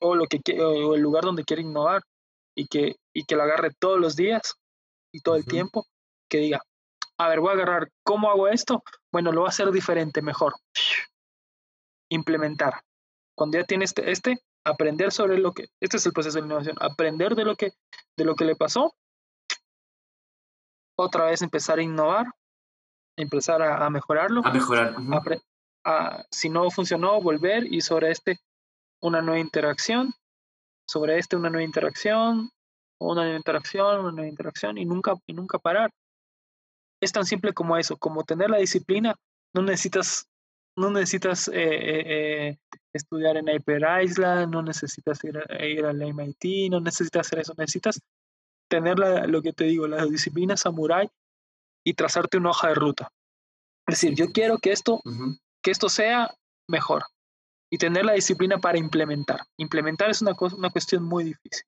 o, 0.00 0.14
lo 0.14 0.24
que, 0.26 0.40
o 0.62 0.94
el 0.94 1.02
lugar 1.02 1.24
donde 1.24 1.44
quiere 1.44 1.60
innovar 1.60 2.00
y 2.58 2.66
que, 2.66 2.96
y 3.14 3.24
que 3.24 3.36
lo 3.36 3.44
agarre 3.44 3.70
todos 3.78 4.00
los 4.00 4.16
días 4.16 4.56
y 5.14 5.20
todo 5.20 5.36
el 5.36 5.44
tiempo, 5.44 5.86
que 6.28 6.38
diga, 6.38 6.60
a 7.16 7.28
ver, 7.28 7.38
voy 7.38 7.50
a 7.50 7.52
agarrar, 7.52 7.88
¿cómo 8.02 8.30
hago 8.30 8.48
esto? 8.48 8.82
Bueno, 9.12 9.30
lo 9.30 9.42
voy 9.42 9.46
a 9.46 9.50
hacer 9.50 9.70
diferente, 9.70 10.22
mejor. 10.22 10.54
Implementar. 12.10 12.82
Cuando 13.36 13.58
ya 13.58 13.64
tiene 13.64 13.84
este, 13.84 14.10
este 14.10 14.42
aprender 14.64 15.12
sobre 15.12 15.38
lo 15.38 15.52
que, 15.52 15.66
este 15.80 15.98
es 15.98 16.06
el 16.06 16.12
proceso 16.12 16.40
de 16.40 16.46
innovación, 16.46 16.76
aprender 16.80 17.36
de 17.36 17.44
lo 17.44 17.54
que, 17.54 17.70
de 18.16 18.24
lo 18.24 18.34
que 18.34 18.44
le 18.44 18.56
pasó, 18.56 18.92
otra 20.98 21.26
vez 21.26 21.42
empezar 21.42 21.78
a 21.78 21.82
innovar, 21.82 22.26
empezar 23.16 23.62
a, 23.62 23.88
mejorarlo. 23.88 24.42
A 24.44 24.52
mejorar. 24.52 24.96
si 26.32 26.48
no 26.48 26.68
funcionó, 26.72 27.20
volver 27.20 27.72
y 27.72 27.82
sobre 27.82 28.10
este 28.10 28.40
una 29.00 29.22
nueva 29.22 29.38
interacción, 29.38 30.12
sobre 30.88 31.18
este 31.18 31.36
una 31.36 31.50
nueva 31.50 31.64
interacción, 31.64 32.50
una 32.98 33.22
nueva 33.22 33.36
interacción, 33.36 34.00
una 34.00 34.12
nueva 34.12 34.28
interacción 34.28 34.78
y 34.78 34.84
nunca, 34.84 35.14
y 35.26 35.34
nunca 35.34 35.58
parar. 35.58 35.90
Es 37.00 37.12
tan 37.12 37.24
simple 37.24 37.52
como 37.52 37.76
eso, 37.76 37.96
como 37.96 38.24
tener 38.24 38.50
la 38.50 38.58
disciplina, 38.58 39.14
no 39.54 39.62
necesitas 39.62 40.26
no 40.76 40.90
necesitas 40.90 41.48
eh, 41.48 41.52
eh, 41.54 42.04
eh, 42.06 42.58
estudiar 42.92 43.36
en 43.36 43.48
Hyper 43.48 43.82
Island, 44.04 44.52
no 44.52 44.62
necesitas 44.62 45.22
ir, 45.24 45.36
a, 45.36 45.66
ir 45.66 45.84
al 45.84 46.00
MIT, 46.00 46.70
no 46.70 46.80
necesitas 46.80 47.26
hacer 47.26 47.40
eso, 47.40 47.52
necesitas 47.58 48.00
tener 48.70 48.96
lo 48.98 49.42
que 49.42 49.52
te 49.52 49.64
digo, 49.64 49.88
la 49.88 50.06
disciplina 50.06 50.56
samurai 50.56 51.10
y 51.84 51.94
trazarte 51.94 52.38
una 52.38 52.50
hoja 52.50 52.68
de 52.68 52.74
ruta. 52.74 53.10
Es 53.88 54.00
decir, 54.00 54.14
yo 54.14 54.30
quiero 54.30 54.58
que 54.58 54.70
esto, 54.70 55.02
que 55.62 55.70
esto 55.72 55.88
sea 55.88 56.32
mejor 56.68 57.02
y 57.70 57.78
tener 57.78 58.04
la 58.04 58.14
disciplina 58.14 58.58
para 58.58 58.78
implementar. 58.78 59.40
Implementar 59.56 60.10
es 60.10 60.22
una, 60.22 60.32
una 60.56 60.70
cuestión 60.70 61.04
muy 61.04 61.24
difícil, 61.24 61.64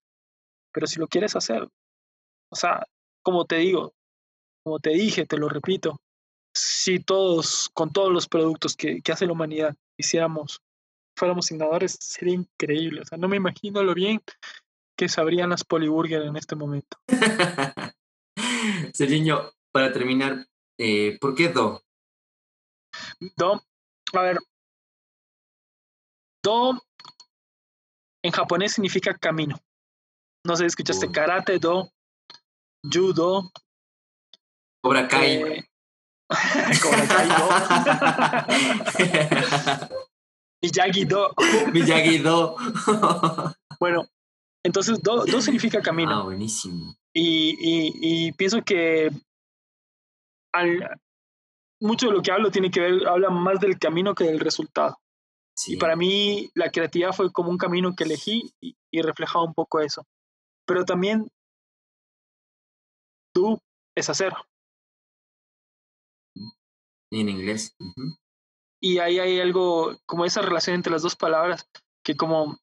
pero 0.72 0.86
si 0.86 0.98
lo 0.98 1.06
quieres 1.06 1.36
hacer, 1.36 1.68
o 2.51 2.56
sea, 2.56 2.85
como 3.22 3.44
te 3.44 3.56
digo, 3.56 3.94
como 4.64 4.78
te 4.78 4.90
dije, 4.90 5.27
te 5.27 5.36
lo 5.36 5.48
repito, 5.48 6.01
si 6.55 6.98
todos, 7.01 7.70
con 7.74 7.93
todos 7.93 8.12
los 8.12 8.28
productos 8.28 8.77
que, 8.77 9.01
que 9.02 9.12
hace 9.12 9.27
la 9.27 9.32
humanidad, 9.32 9.77
hiciéramos, 9.97 10.60
fuéramos 11.16 11.51
innovadores, 11.51 11.97
sería 12.01 12.35
increíble. 12.35 13.02
O 13.02 13.05
sea, 13.05 13.18
no 13.18 13.28
me 13.28 13.36
imagino 13.36 13.82
lo 13.82 13.94
bien 13.94 14.20
que 14.97 15.09
sabrían 15.09 15.51
las 15.51 15.64
Polyburger 15.64 16.22
en 16.22 16.36
este 16.36 16.56
momento. 16.56 16.98
Serginho, 18.93 19.51
para 19.72 19.93
terminar, 19.93 20.47
eh, 20.78 21.18
¿por 21.20 21.35
qué 21.35 21.48
Do? 21.48 21.82
Do, 23.36 23.62
a 24.12 24.22
ver, 24.22 24.39
Do 26.42 26.82
en 28.22 28.32
japonés 28.32 28.72
significa 28.72 29.14
camino. 29.14 29.56
No 30.46 30.56
sé 30.56 30.62
si 30.62 30.68
escuchaste 30.68 31.10
karate, 31.10 31.58
do, 31.58 31.90
judo. 32.82 33.50
Cobra 34.82 35.06
Kai. 35.06 35.42
Eh, 35.42 35.64
Miyagi-Do. 40.62 41.34
Miyagi-Do. 41.72 42.56
bueno, 43.80 44.06
entonces 44.64 45.02
Do, 45.02 45.24
do 45.24 45.40
significa 45.40 45.80
camino. 45.80 46.20
Ah, 46.20 46.24
buenísimo. 46.24 46.94
Y, 47.14 47.56
y, 47.58 48.28
y 48.28 48.32
pienso 48.32 48.62
que 48.62 49.10
al, 50.52 51.00
mucho 51.80 52.06
de 52.06 52.12
lo 52.12 52.22
que 52.22 52.32
hablo 52.32 52.50
tiene 52.50 52.70
que 52.70 52.80
ver, 52.80 53.08
habla 53.08 53.30
más 53.30 53.60
del 53.60 53.78
camino 53.78 54.14
que 54.14 54.24
del 54.24 54.40
resultado. 54.40 54.98
Y 55.66 55.77
para 55.77 55.97
mí 55.97 56.51
la 56.55 56.70
creatividad 56.70 57.12
fue 57.12 57.32
como 57.32 57.51
un 57.51 57.59
camino 57.59 57.95
que 57.95 58.05
elegí 58.05 58.55
y, 58.61 58.77
y 58.91 59.03
reflejaba 59.03 59.45
un 59.45 59.55
poco 59.55 59.81
eso. 59.81 60.07
Pero 60.66 60.85
también 60.85 61.28
tú 63.32 63.61
es 63.95 64.09
hacer. 64.09 64.32
En 67.12 67.28
inglés. 67.28 67.77
Y 68.81 68.99
ahí 68.99 69.19
hay 69.19 69.41
algo, 69.41 69.99
como 70.07 70.24
esa 70.24 70.43
relación 70.43 70.77
entre 70.77 70.93
las 70.93 71.03
dos 71.03 71.16
palabras, 71.16 71.69
que 72.05 72.16
como 72.16 72.59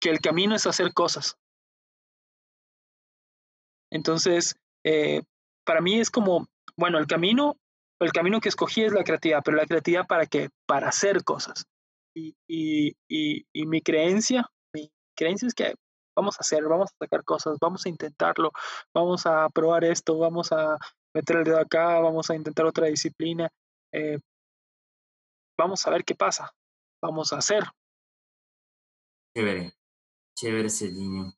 que 0.00 0.10
el 0.10 0.20
camino 0.20 0.54
es 0.54 0.66
hacer 0.66 0.92
cosas. 0.94 1.36
Entonces, 3.90 4.56
eh, 4.84 5.22
para 5.64 5.80
mí 5.80 6.00
es 6.00 6.10
como, 6.10 6.48
bueno, 6.76 6.98
el 6.98 7.06
camino, 7.06 7.56
el 8.04 8.12
camino 8.12 8.40
que 8.40 8.48
escogí 8.48 8.84
es 8.84 8.92
la 8.92 9.04
creatividad, 9.04 9.42
pero 9.44 9.56
la 9.56 9.66
creatividad 9.66 10.06
para 10.06 10.26
qué? 10.26 10.50
Para 10.66 10.88
hacer 10.88 11.24
cosas. 11.24 11.64
Y, 12.14 12.34
y, 12.46 12.94
y, 13.08 13.66
mi 13.66 13.80
creencia, 13.80 14.46
mi 14.74 14.90
creencia 15.16 15.48
es 15.48 15.54
que 15.54 15.74
vamos 16.14 16.36
a 16.36 16.40
hacer, 16.40 16.64
vamos 16.64 16.90
a 16.90 17.04
sacar 17.04 17.24
cosas, 17.24 17.58
vamos 17.60 17.86
a 17.86 17.88
intentarlo, 17.88 18.52
vamos 18.94 19.24
a 19.26 19.48
probar 19.48 19.84
esto, 19.84 20.18
vamos 20.18 20.52
a 20.52 20.76
meter 21.14 21.36
el 21.38 21.44
dedo 21.44 21.58
acá, 21.58 22.00
vamos 22.00 22.28
a 22.30 22.34
intentar 22.34 22.66
otra 22.66 22.86
disciplina, 22.86 23.48
eh, 23.92 24.18
vamos 25.58 25.86
a 25.86 25.90
ver 25.90 26.04
qué 26.04 26.14
pasa, 26.14 26.50
vamos 27.02 27.32
a 27.32 27.38
hacer. 27.38 27.64
Chévere, 29.34 29.72
chévere 30.36 30.66
ese 30.66 30.92
niño. 30.92 31.32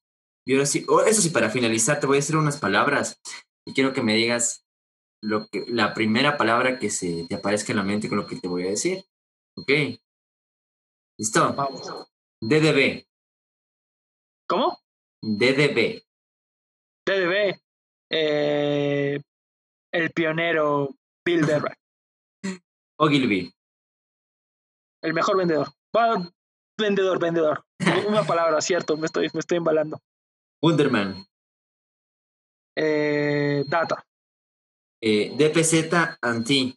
Y 0.45 0.55
ahora 0.55 0.67
sí, 0.67 0.85
oh, 0.89 1.03
eso 1.03 1.23
sí, 1.23 1.31
para 1.31 1.51
finalizar, 1.51 2.01
te 2.01 2.07
voy 2.07 2.17
a 2.17 2.21
decir 2.21 2.37
unas 2.37 2.59
palabras 2.59 3.21
y 3.67 3.73
quiero 3.73 3.93
que 3.93 4.03
me 4.03 4.15
digas 4.15 4.64
lo 5.25 5.49
que, 5.49 5.65
la 5.69 5.95
primera 5.95 6.37
palabra 6.37 6.79
que 6.79 6.91
se 6.91 7.27
te 7.29 7.35
aparezca 7.35 7.73
en 7.73 7.79
la 7.79 7.83
mente 7.83 8.09
con 8.09 8.19
lo 8.19 8.27
que 8.27 8.37
te 8.37 8.49
voy 8.49 8.67
a 8.67 8.71
decir. 8.71 9.05
¿Ok? 9.57 9.71
¿Listo? 11.19 11.55
Vamos. 11.55 12.09
DDB. 12.41 13.07
¿Cómo? 14.47 14.79
DDB. 15.23 16.03
DDB. 17.07 17.59
Eh, 18.11 19.21
el 19.93 20.11
pionero 20.13 20.91
Bill 21.25 21.47
Derrack. 21.47 21.79
Ogilvy. 22.99 23.51
El 25.03 25.15
mejor 25.15 25.39
vendedor. 25.39 25.69
Bueno, 25.93 26.31
vendedor, 26.79 27.19
vendedor. 27.19 27.65
Una 28.09 28.25
palabra, 28.25 28.61
cierto, 28.61 28.97
me 28.97 29.07
estoy, 29.07 29.31
me 29.33 29.41
estoy 29.41 29.59
embalando. 29.59 30.01
Wonderman. 30.63 31.27
Eh, 32.77 33.65
data. 33.67 34.05
Eh, 35.07 35.35
DPZ 35.37 36.17
Anti. 36.23 36.75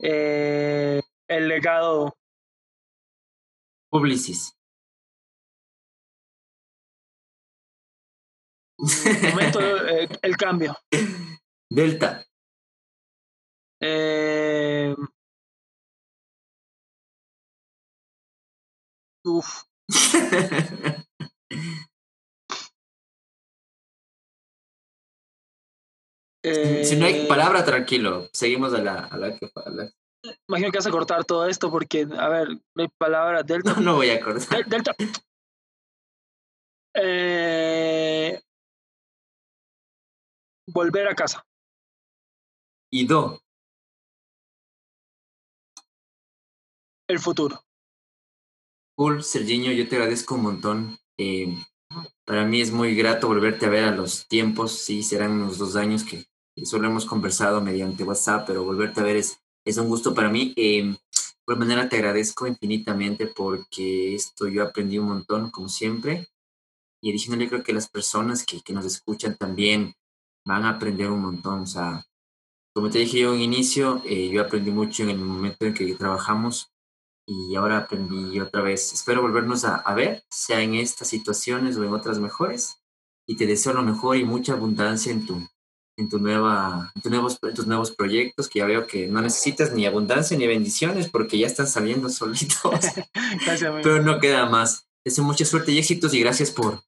Eh, 0.00 1.00
el 1.28 1.48
legado. 1.48 2.12
Publicis. 3.88 4.52
Momento, 8.78 9.60
eh, 9.86 10.08
el 10.22 10.36
cambio. 10.36 10.76
Delta. 11.70 12.26
Eh, 13.80 14.92
uf. 19.24 19.62
si 26.84 26.96
no 26.96 27.06
hay 27.06 27.14
Eh, 27.22 27.26
palabra, 27.28 27.64
tranquilo. 27.64 28.28
Seguimos 28.32 28.72
a 28.74 28.78
la, 28.78 29.06
a 29.06 29.16
la 29.16 29.36
que 29.36 29.48
Imagino 30.48 30.70
que 30.72 30.78
vas 30.78 30.86
a 30.86 30.90
cortar 30.90 31.24
todo 31.24 31.46
esto 31.46 31.70
porque, 31.70 32.06
a 32.18 32.28
ver, 32.28 32.48
no 32.74 32.82
hay 32.82 32.88
palabra 32.98 33.42
delta. 33.42 33.74
No, 33.74 33.80
no 33.80 33.94
voy 33.96 34.10
a 34.10 34.20
cortar. 34.20 34.48
Del- 34.58 34.68
Delta. 34.68 34.94
Eh, 36.94 38.40
volver 40.68 41.08
a 41.08 41.14
casa. 41.14 41.44
Y 42.90 43.06
do. 43.06 43.40
El 47.08 47.18
futuro. 47.18 47.60
Cool, 48.96 49.22
Serginho, 49.22 49.70
yo 49.72 49.86
te 49.88 49.96
agradezco 49.96 50.34
un 50.36 50.42
montón. 50.42 50.98
Eh, 51.18 51.54
para 52.24 52.44
mí 52.44 52.60
es 52.60 52.72
muy 52.72 52.96
grato 52.96 53.28
volverte 53.28 53.66
a 53.66 53.68
ver 53.68 53.84
a 53.84 53.90
los 53.94 54.26
tiempos. 54.26 54.72
Sí, 54.78 55.02
serán 55.02 55.32
unos 55.32 55.58
dos 55.58 55.76
años 55.76 56.02
que 56.02 56.24
solo 56.64 56.88
hemos 56.88 57.04
conversado 57.04 57.60
mediante 57.60 58.04
WhatsApp, 58.04 58.46
pero 58.46 58.64
volverte 58.64 59.00
a 59.00 59.04
ver 59.04 59.16
es, 59.16 59.38
es 59.64 59.76
un 59.76 59.88
gusto 59.88 60.14
para 60.14 60.30
mí. 60.30 60.54
Eh, 60.56 60.96
por 61.44 61.58
manera 61.58 61.88
te 61.88 61.96
agradezco 61.96 62.46
infinitamente 62.46 63.26
porque 63.26 64.14
esto 64.14 64.48
yo 64.48 64.64
aprendí 64.64 64.98
un 64.98 65.08
montón, 65.08 65.50
como 65.50 65.68
siempre. 65.68 66.28
Y 67.02 67.10
adicionalmente 67.10 67.50
creo 67.50 67.62
que 67.62 67.72
las 67.72 67.88
personas 67.88 68.44
que, 68.44 68.62
que 68.62 68.72
nos 68.72 68.84
escuchan 68.84 69.36
también 69.36 69.94
van 70.46 70.64
a 70.64 70.70
aprender 70.70 71.10
un 71.10 71.20
montón. 71.22 71.60
O 71.60 71.66
sea, 71.66 72.04
como 72.74 72.90
te 72.90 72.98
dije 72.98 73.20
yo 73.20 73.34
en 73.34 73.42
inicio, 73.42 74.02
eh, 74.04 74.28
yo 74.30 74.42
aprendí 74.42 74.70
mucho 74.70 75.02
en 75.02 75.10
el 75.10 75.18
momento 75.18 75.66
en 75.66 75.74
que 75.74 75.94
trabajamos 75.94 76.72
y 77.26 77.54
ahora 77.54 77.78
aprendí 77.78 78.40
otra 78.40 78.62
vez. 78.62 78.92
Espero 78.92 79.22
volvernos 79.22 79.64
a, 79.64 79.76
a 79.76 79.94
ver, 79.94 80.24
sea 80.30 80.62
en 80.62 80.74
estas 80.74 81.08
situaciones 81.08 81.76
o 81.76 81.84
en 81.84 81.92
otras 81.92 82.18
mejores. 82.18 82.82
Y 83.26 83.36
te 83.36 83.46
deseo 83.46 83.72
lo 83.72 83.82
mejor 83.82 84.16
y 84.16 84.24
mucha 84.24 84.54
abundancia 84.54 85.12
en 85.12 85.26
tu, 85.26 85.46
en 85.96 86.08
tu 86.08 86.18
nueva, 86.18 86.92
en, 86.94 87.02
tu 87.02 87.10
nuevos, 87.10 87.38
en 87.42 87.54
tus 87.54 87.66
nuevos 87.66 87.90
proyectos, 87.90 88.48
que 88.48 88.58
ya 88.58 88.66
veo 88.66 88.86
que 88.86 89.06
no 89.06 89.20
necesitas 89.22 89.72
ni 89.72 89.86
abundancia 89.86 90.36
ni 90.36 90.46
bendiciones 90.46 91.08
porque 91.08 91.38
ya 91.38 91.46
están 91.46 91.66
saliendo 91.66 92.08
solitos. 92.10 92.80
Gracias. 93.44 93.72
Pero 93.82 94.02
no 94.02 94.20
queda 94.20 94.46
más. 94.46 94.88
Deseo 95.04 95.24
mucha 95.24 95.44
suerte 95.44 95.72
y 95.72 95.78
éxitos 95.78 96.12
y 96.14 96.20
gracias 96.20 96.50
por, 96.50 96.82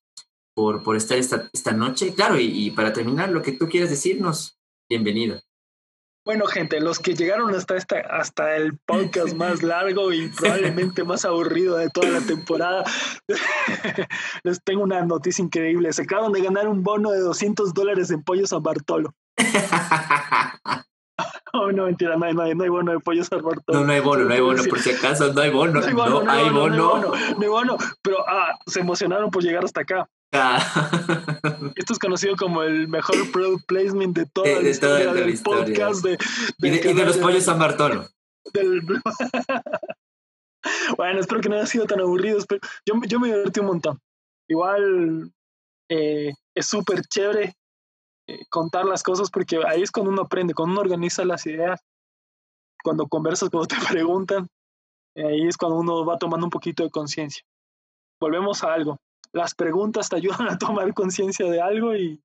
por, 0.54 0.82
por 0.82 0.96
estar 0.96 1.16
esta, 1.18 1.48
esta 1.52 1.72
noche. 1.72 2.14
Claro, 2.14 2.38
y, 2.38 2.46
y 2.46 2.70
para 2.70 2.92
terminar, 2.92 3.30
lo 3.30 3.42
que 3.42 3.52
tú 3.52 3.68
quieras 3.68 3.90
decirnos, 3.90 4.58
bienvenido. 4.88 5.40
Bueno, 6.28 6.44
gente, 6.44 6.78
los 6.82 6.98
que 6.98 7.14
llegaron 7.14 7.54
hasta 7.54 7.74
esta, 7.74 8.00
hasta 8.00 8.54
el 8.54 8.76
podcast 8.76 9.34
más 9.34 9.62
largo 9.62 10.12
y 10.12 10.28
probablemente 10.28 11.02
más 11.02 11.24
aburrido 11.24 11.78
de 11.78 11.88
toda 11.88 12.10
la 12.10 12.20
temporada, 12.20 12.84
les 14.42 14.62
tengo 14.62 14.82
una 14.82 15.02
noticia 15.06 15.42
increíble. 15.42 15.90
Se 15.90 16.02
acaban 16.02 16.32
de 16.32 16.42
ganar 16.42 16.68
un 16.68 16.82
bono 16.82 17.12
de 17.12 17.20
200 17.20 17.72
dólares 17.72 18.10
en 18.10 18.22
pollo 18.22 18.46
San 18.46 18.62
Bartolo. 18.62 19.14
Oh, 21.54 21.72
no, 21.72 21.86
mentira, 21.86 22.14
no 22.16 22.26
hay, 22.26 22.34
no 22.34 22.42
hay, 22.42 22.54
no 22.54 22.62
hay 22.62 22.70
bono 22.70 22.92
de 22.92 23.00
pollo 23.00 23.24
San 23.24 23.42
Bartolo. 23.42 23.80
No, 23.80 23.86
no 23.86 23.92
hay 23.92 24.00
bono, 24.00 24.24
no 24.24 24.34
hay 24.34 24.40
bono, 24.40 24.62
por 24.68 24.78
si 24.78 24.90
acaso, 24.90 25.32
no 25.32 25.40
hay 25.40 25.50
bono, 25.50 25.80
No 25.80 25.86
hay 25.86 25.92
bono, 25.94 26.22
no 26.22 26.30
hay 26.30 26.50
bono. 26.50 26.68
no 26.68 26.74
hay 26.74 26.78
bono, 26.78 27.08
no 27.10 27.42
hay 27.42 27.48
bono. 27.48 27.76
Pero 28.02 28.18
ah, 28.28 28.56
se 28.66 28.80
emocionaron 28.80 29.30
por 29.30 29.42
llegar 29.42 29.64
hasta 29.64 29.80
acá. 29.80 30.08
Esto 30.30 31.92
es 31.94 31.98
conocido 31.98 32.36
como 32.36 32.62
el 32.62 32.88
mejor 32.88 33.16
product 33.32 33.66
placement 33.66 34.16
de 34.16 34.26
toda 34.26 34.48
De- 34.48 34.54
la 34.56 34.60
de 34.62 34.70
historia 34.70 34.98
toda 35.04 35.14
la 35.14 35.20
del 35.20 35.30
historia. 35.30 35.64
podcast. 35.64 36.04
De, 36.04 36.12
y, 36.12 36.16
de, 36.16 36.68
y 36.68 36.70
de 36.70 36.80
canal 36.80 37.06
los 37.06 37.16
de- 37.16 37.22
pollos 37.22 37.44
San 37.44 37.58
Bartolo. 37.58 38.06
del- 38.52 38.82
bueno, 40.96 41.20
espero 41.20 41.40
que 41.40 41.48
no 41.48 41.56
haya 41.56 41.66
sido 41.66 41.86
tan 41.86 42.00
aburrido. 42.00 42.38
espero- 42.38 42.60
Yo, 42.86 42.94
yo 43.06 43.20
me 43.20 43.28
divertí 43.28 43.60
un 43.60 43.66
montón. 43.66 43.98
Igual 44.48 45.32
eh, 45.90 46.32
es 46.54 46.66
súper 46.66 47.02
chévere 47.02 47.54
eh, 48.28 48.40
contar 48.50 48.84
las 48.84 49.02
cosas 49.02 49.30
porque 49.30 49.60
ahí 49.66 49.82
es 49.82 49.90
cuando 49.90 50.10
uno 50.12 50.22
aprende, 50.22 50.54
cuando 50.54 50.72
uno 50.72 50.80
organiza 50.82 51.24
las 51.24 51.46
ideas, 51.46 51.80
cuando 52.82 53.06
conversas, 53.08 53.48
cuando 53.50 53.66
te 53.66 53.76
preguntan, 53.88 54.48
eh, 55.16 55.26
ahí 55.26 55.46
es 55.46 55.56
cuando 55.56 55.78
uno 55.78 56.04
va 56.04 56.18
tomando 56.18 56.46
un 56.46 56.50
poquito 56.50 56.82
de 56.82 56.90
conciencia. 56.90 57.42
Volvemos 58.20 58.62
a 58.64 58.74
algo. 58.74 58.98
Las 59.32 59.54
preguntas 59.54 60.08
te 60.08 60.16
ayudan 60.16 60.48
a 60.48 60.58
tomar 60.58 60.92
conciencia 60.94 61.50
de 61.50 61.60
algo 61.60 61.94
y, 61.94 62.22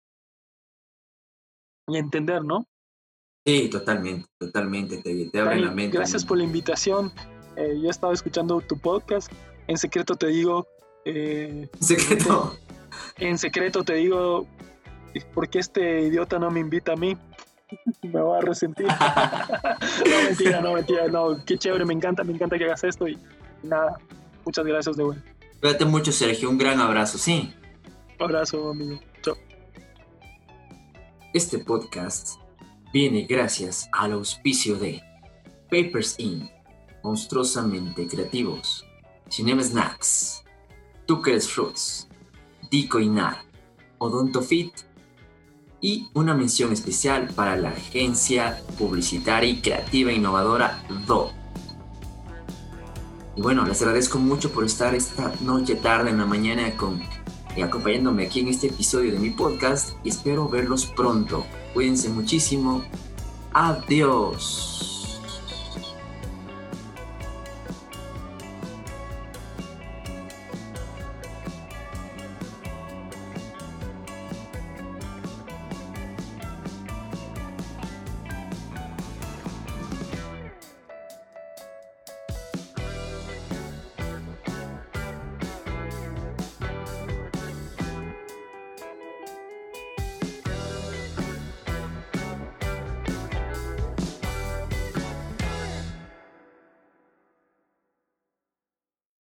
y 1.88 1.98
entender, 1.98 2.44
¿no? 2.44 2.68
Sí, 3.46 3.70
totalmente, 3.70 4.30
totalmente, 4.38 4.98
te, 4.98 5.26
te 5.26 5.40
abren 5.40 5.66
la 5.66 5.72
mente. 5.72 5.98
Gracias 5.98 6.24
por 6.24 6.38
la 6.38 6.46
invitación. 6.46 7.12
Eh, 7.58 7.80
yo 7.82 7.90
estaba 7.90 8.14
escuchando 8.14 8.62
tu 8.62 8.78
podcast. 8.80 9.32
En 9.68 9.78
secreto 9.78 10.16
te 10.16 10.28
digo, 10.28 10.66
eh, 11.06 11.70
Secreto. 11.80 12.58
en 13.18 13.38
secreto 13.38 13.84
te 13.84 13.96
digo, 13.96 14.48
¿por 15.34 15.50
qué 15.50 15.60
este 15.60 16.04
idiota 16.04 16.40
no 16.40 16.50
me 16.52 16.62
invita 16.62 16.94
a 16.94 16.96
mí? 16.96 17.18
me 18.04 18.22
va 18.22 18.38
a 18.38 18.42
resentir. 18.42 18.88
no, 20.10 20.24
mentira, 20.24 20.62
no, 20.62 20.74
mentira, 20.74 21.08
no. 21.08 21.44
Qué 21.46 21.58
chévere, 21.58 21.86
me 21.86 21.94
encanta, 21.94 22.24
me 22.24 22.34
encanta 22.34 22.58
que 22.58 22.66
hagas 22.66 22.84
esto 22.84 23.08
y 23.08 23.18
nada. 23.62 23.98
Muchas 24.46 24.66
gracias 24.66 24.96
de 24.96 25.04
vuelta. 25.04 25.34
Cuídate 25.64 25.86
mucho, 25.86 26.12
Sergio, 26.12 26.50
un 26.50 26.58
gran 26.58 26.82
abrazo, 26.82 27.18
sí. 27.18 27.54
Abrazo, 28.20 28.72
amigo. 28.72 29.00
Chao. 29.22 29.38
Este 31.34 31.58
podcast 31.60 32.38
viene 32.92 33.26
gracias 33.26 33.88
al 33.94 34.12
auspicio 34.12 34.76
de 34.76 35.02
Papers 35.72 36.16
Inc., 36.18 36.52
monstruosamente 37.02 38.06
creativos, 38.08 38.86
Cinema 39.30 39.64
Snacks, 39.64 40.44
Tuckers 41.06 41.48
Fruits, 41.48 42.10
Dico 42.70 43.00
Inar, 43.00 43.38
Odonto 44.00 44.42
Fit 44.42 44.74
y 45.80 46.10
una 46.14 46.34
mención 46.34 46.74
especial 46.74 47.30
para 47.34 47.56
la 47.56 47.70
agencia 47.70 48.62
publicitaria 48.78 49.50
y 49.50 49.62
creativa 49.62 50.12
innovadora 50.12 50.84
DO. 51.08 51.43
Y 53.36 53.42
bueno, 53.42 53.66
les 53.66 53.82
agradezco 53.82 54.20
mucho 54.20 54.52
por 54.52 54.64
estar 54.64 54.94
esta 54.94 55.34
noche, 55.42 55.76
tarde, 55.76 56.12
en 56.12 56.20
la 56.20 56.26
mañana 56.26 56.68
acompañándome 57.62 58.26
aquí 58.26 58.42
en 58.42 58.48
este 58.48 58.68
episodio 58.68 59.12
de 59.12 59.20
mi 59.20 59.32
podcast 59.32 59.94
y 60.04 60.10
espero 60.10 60.48
verlos 60.50 60.86
pronto. 60.86 61.46
Cuídense 61.74 62.10
muchísimo. 62.10 62.84
Adiós. 63.54 64.93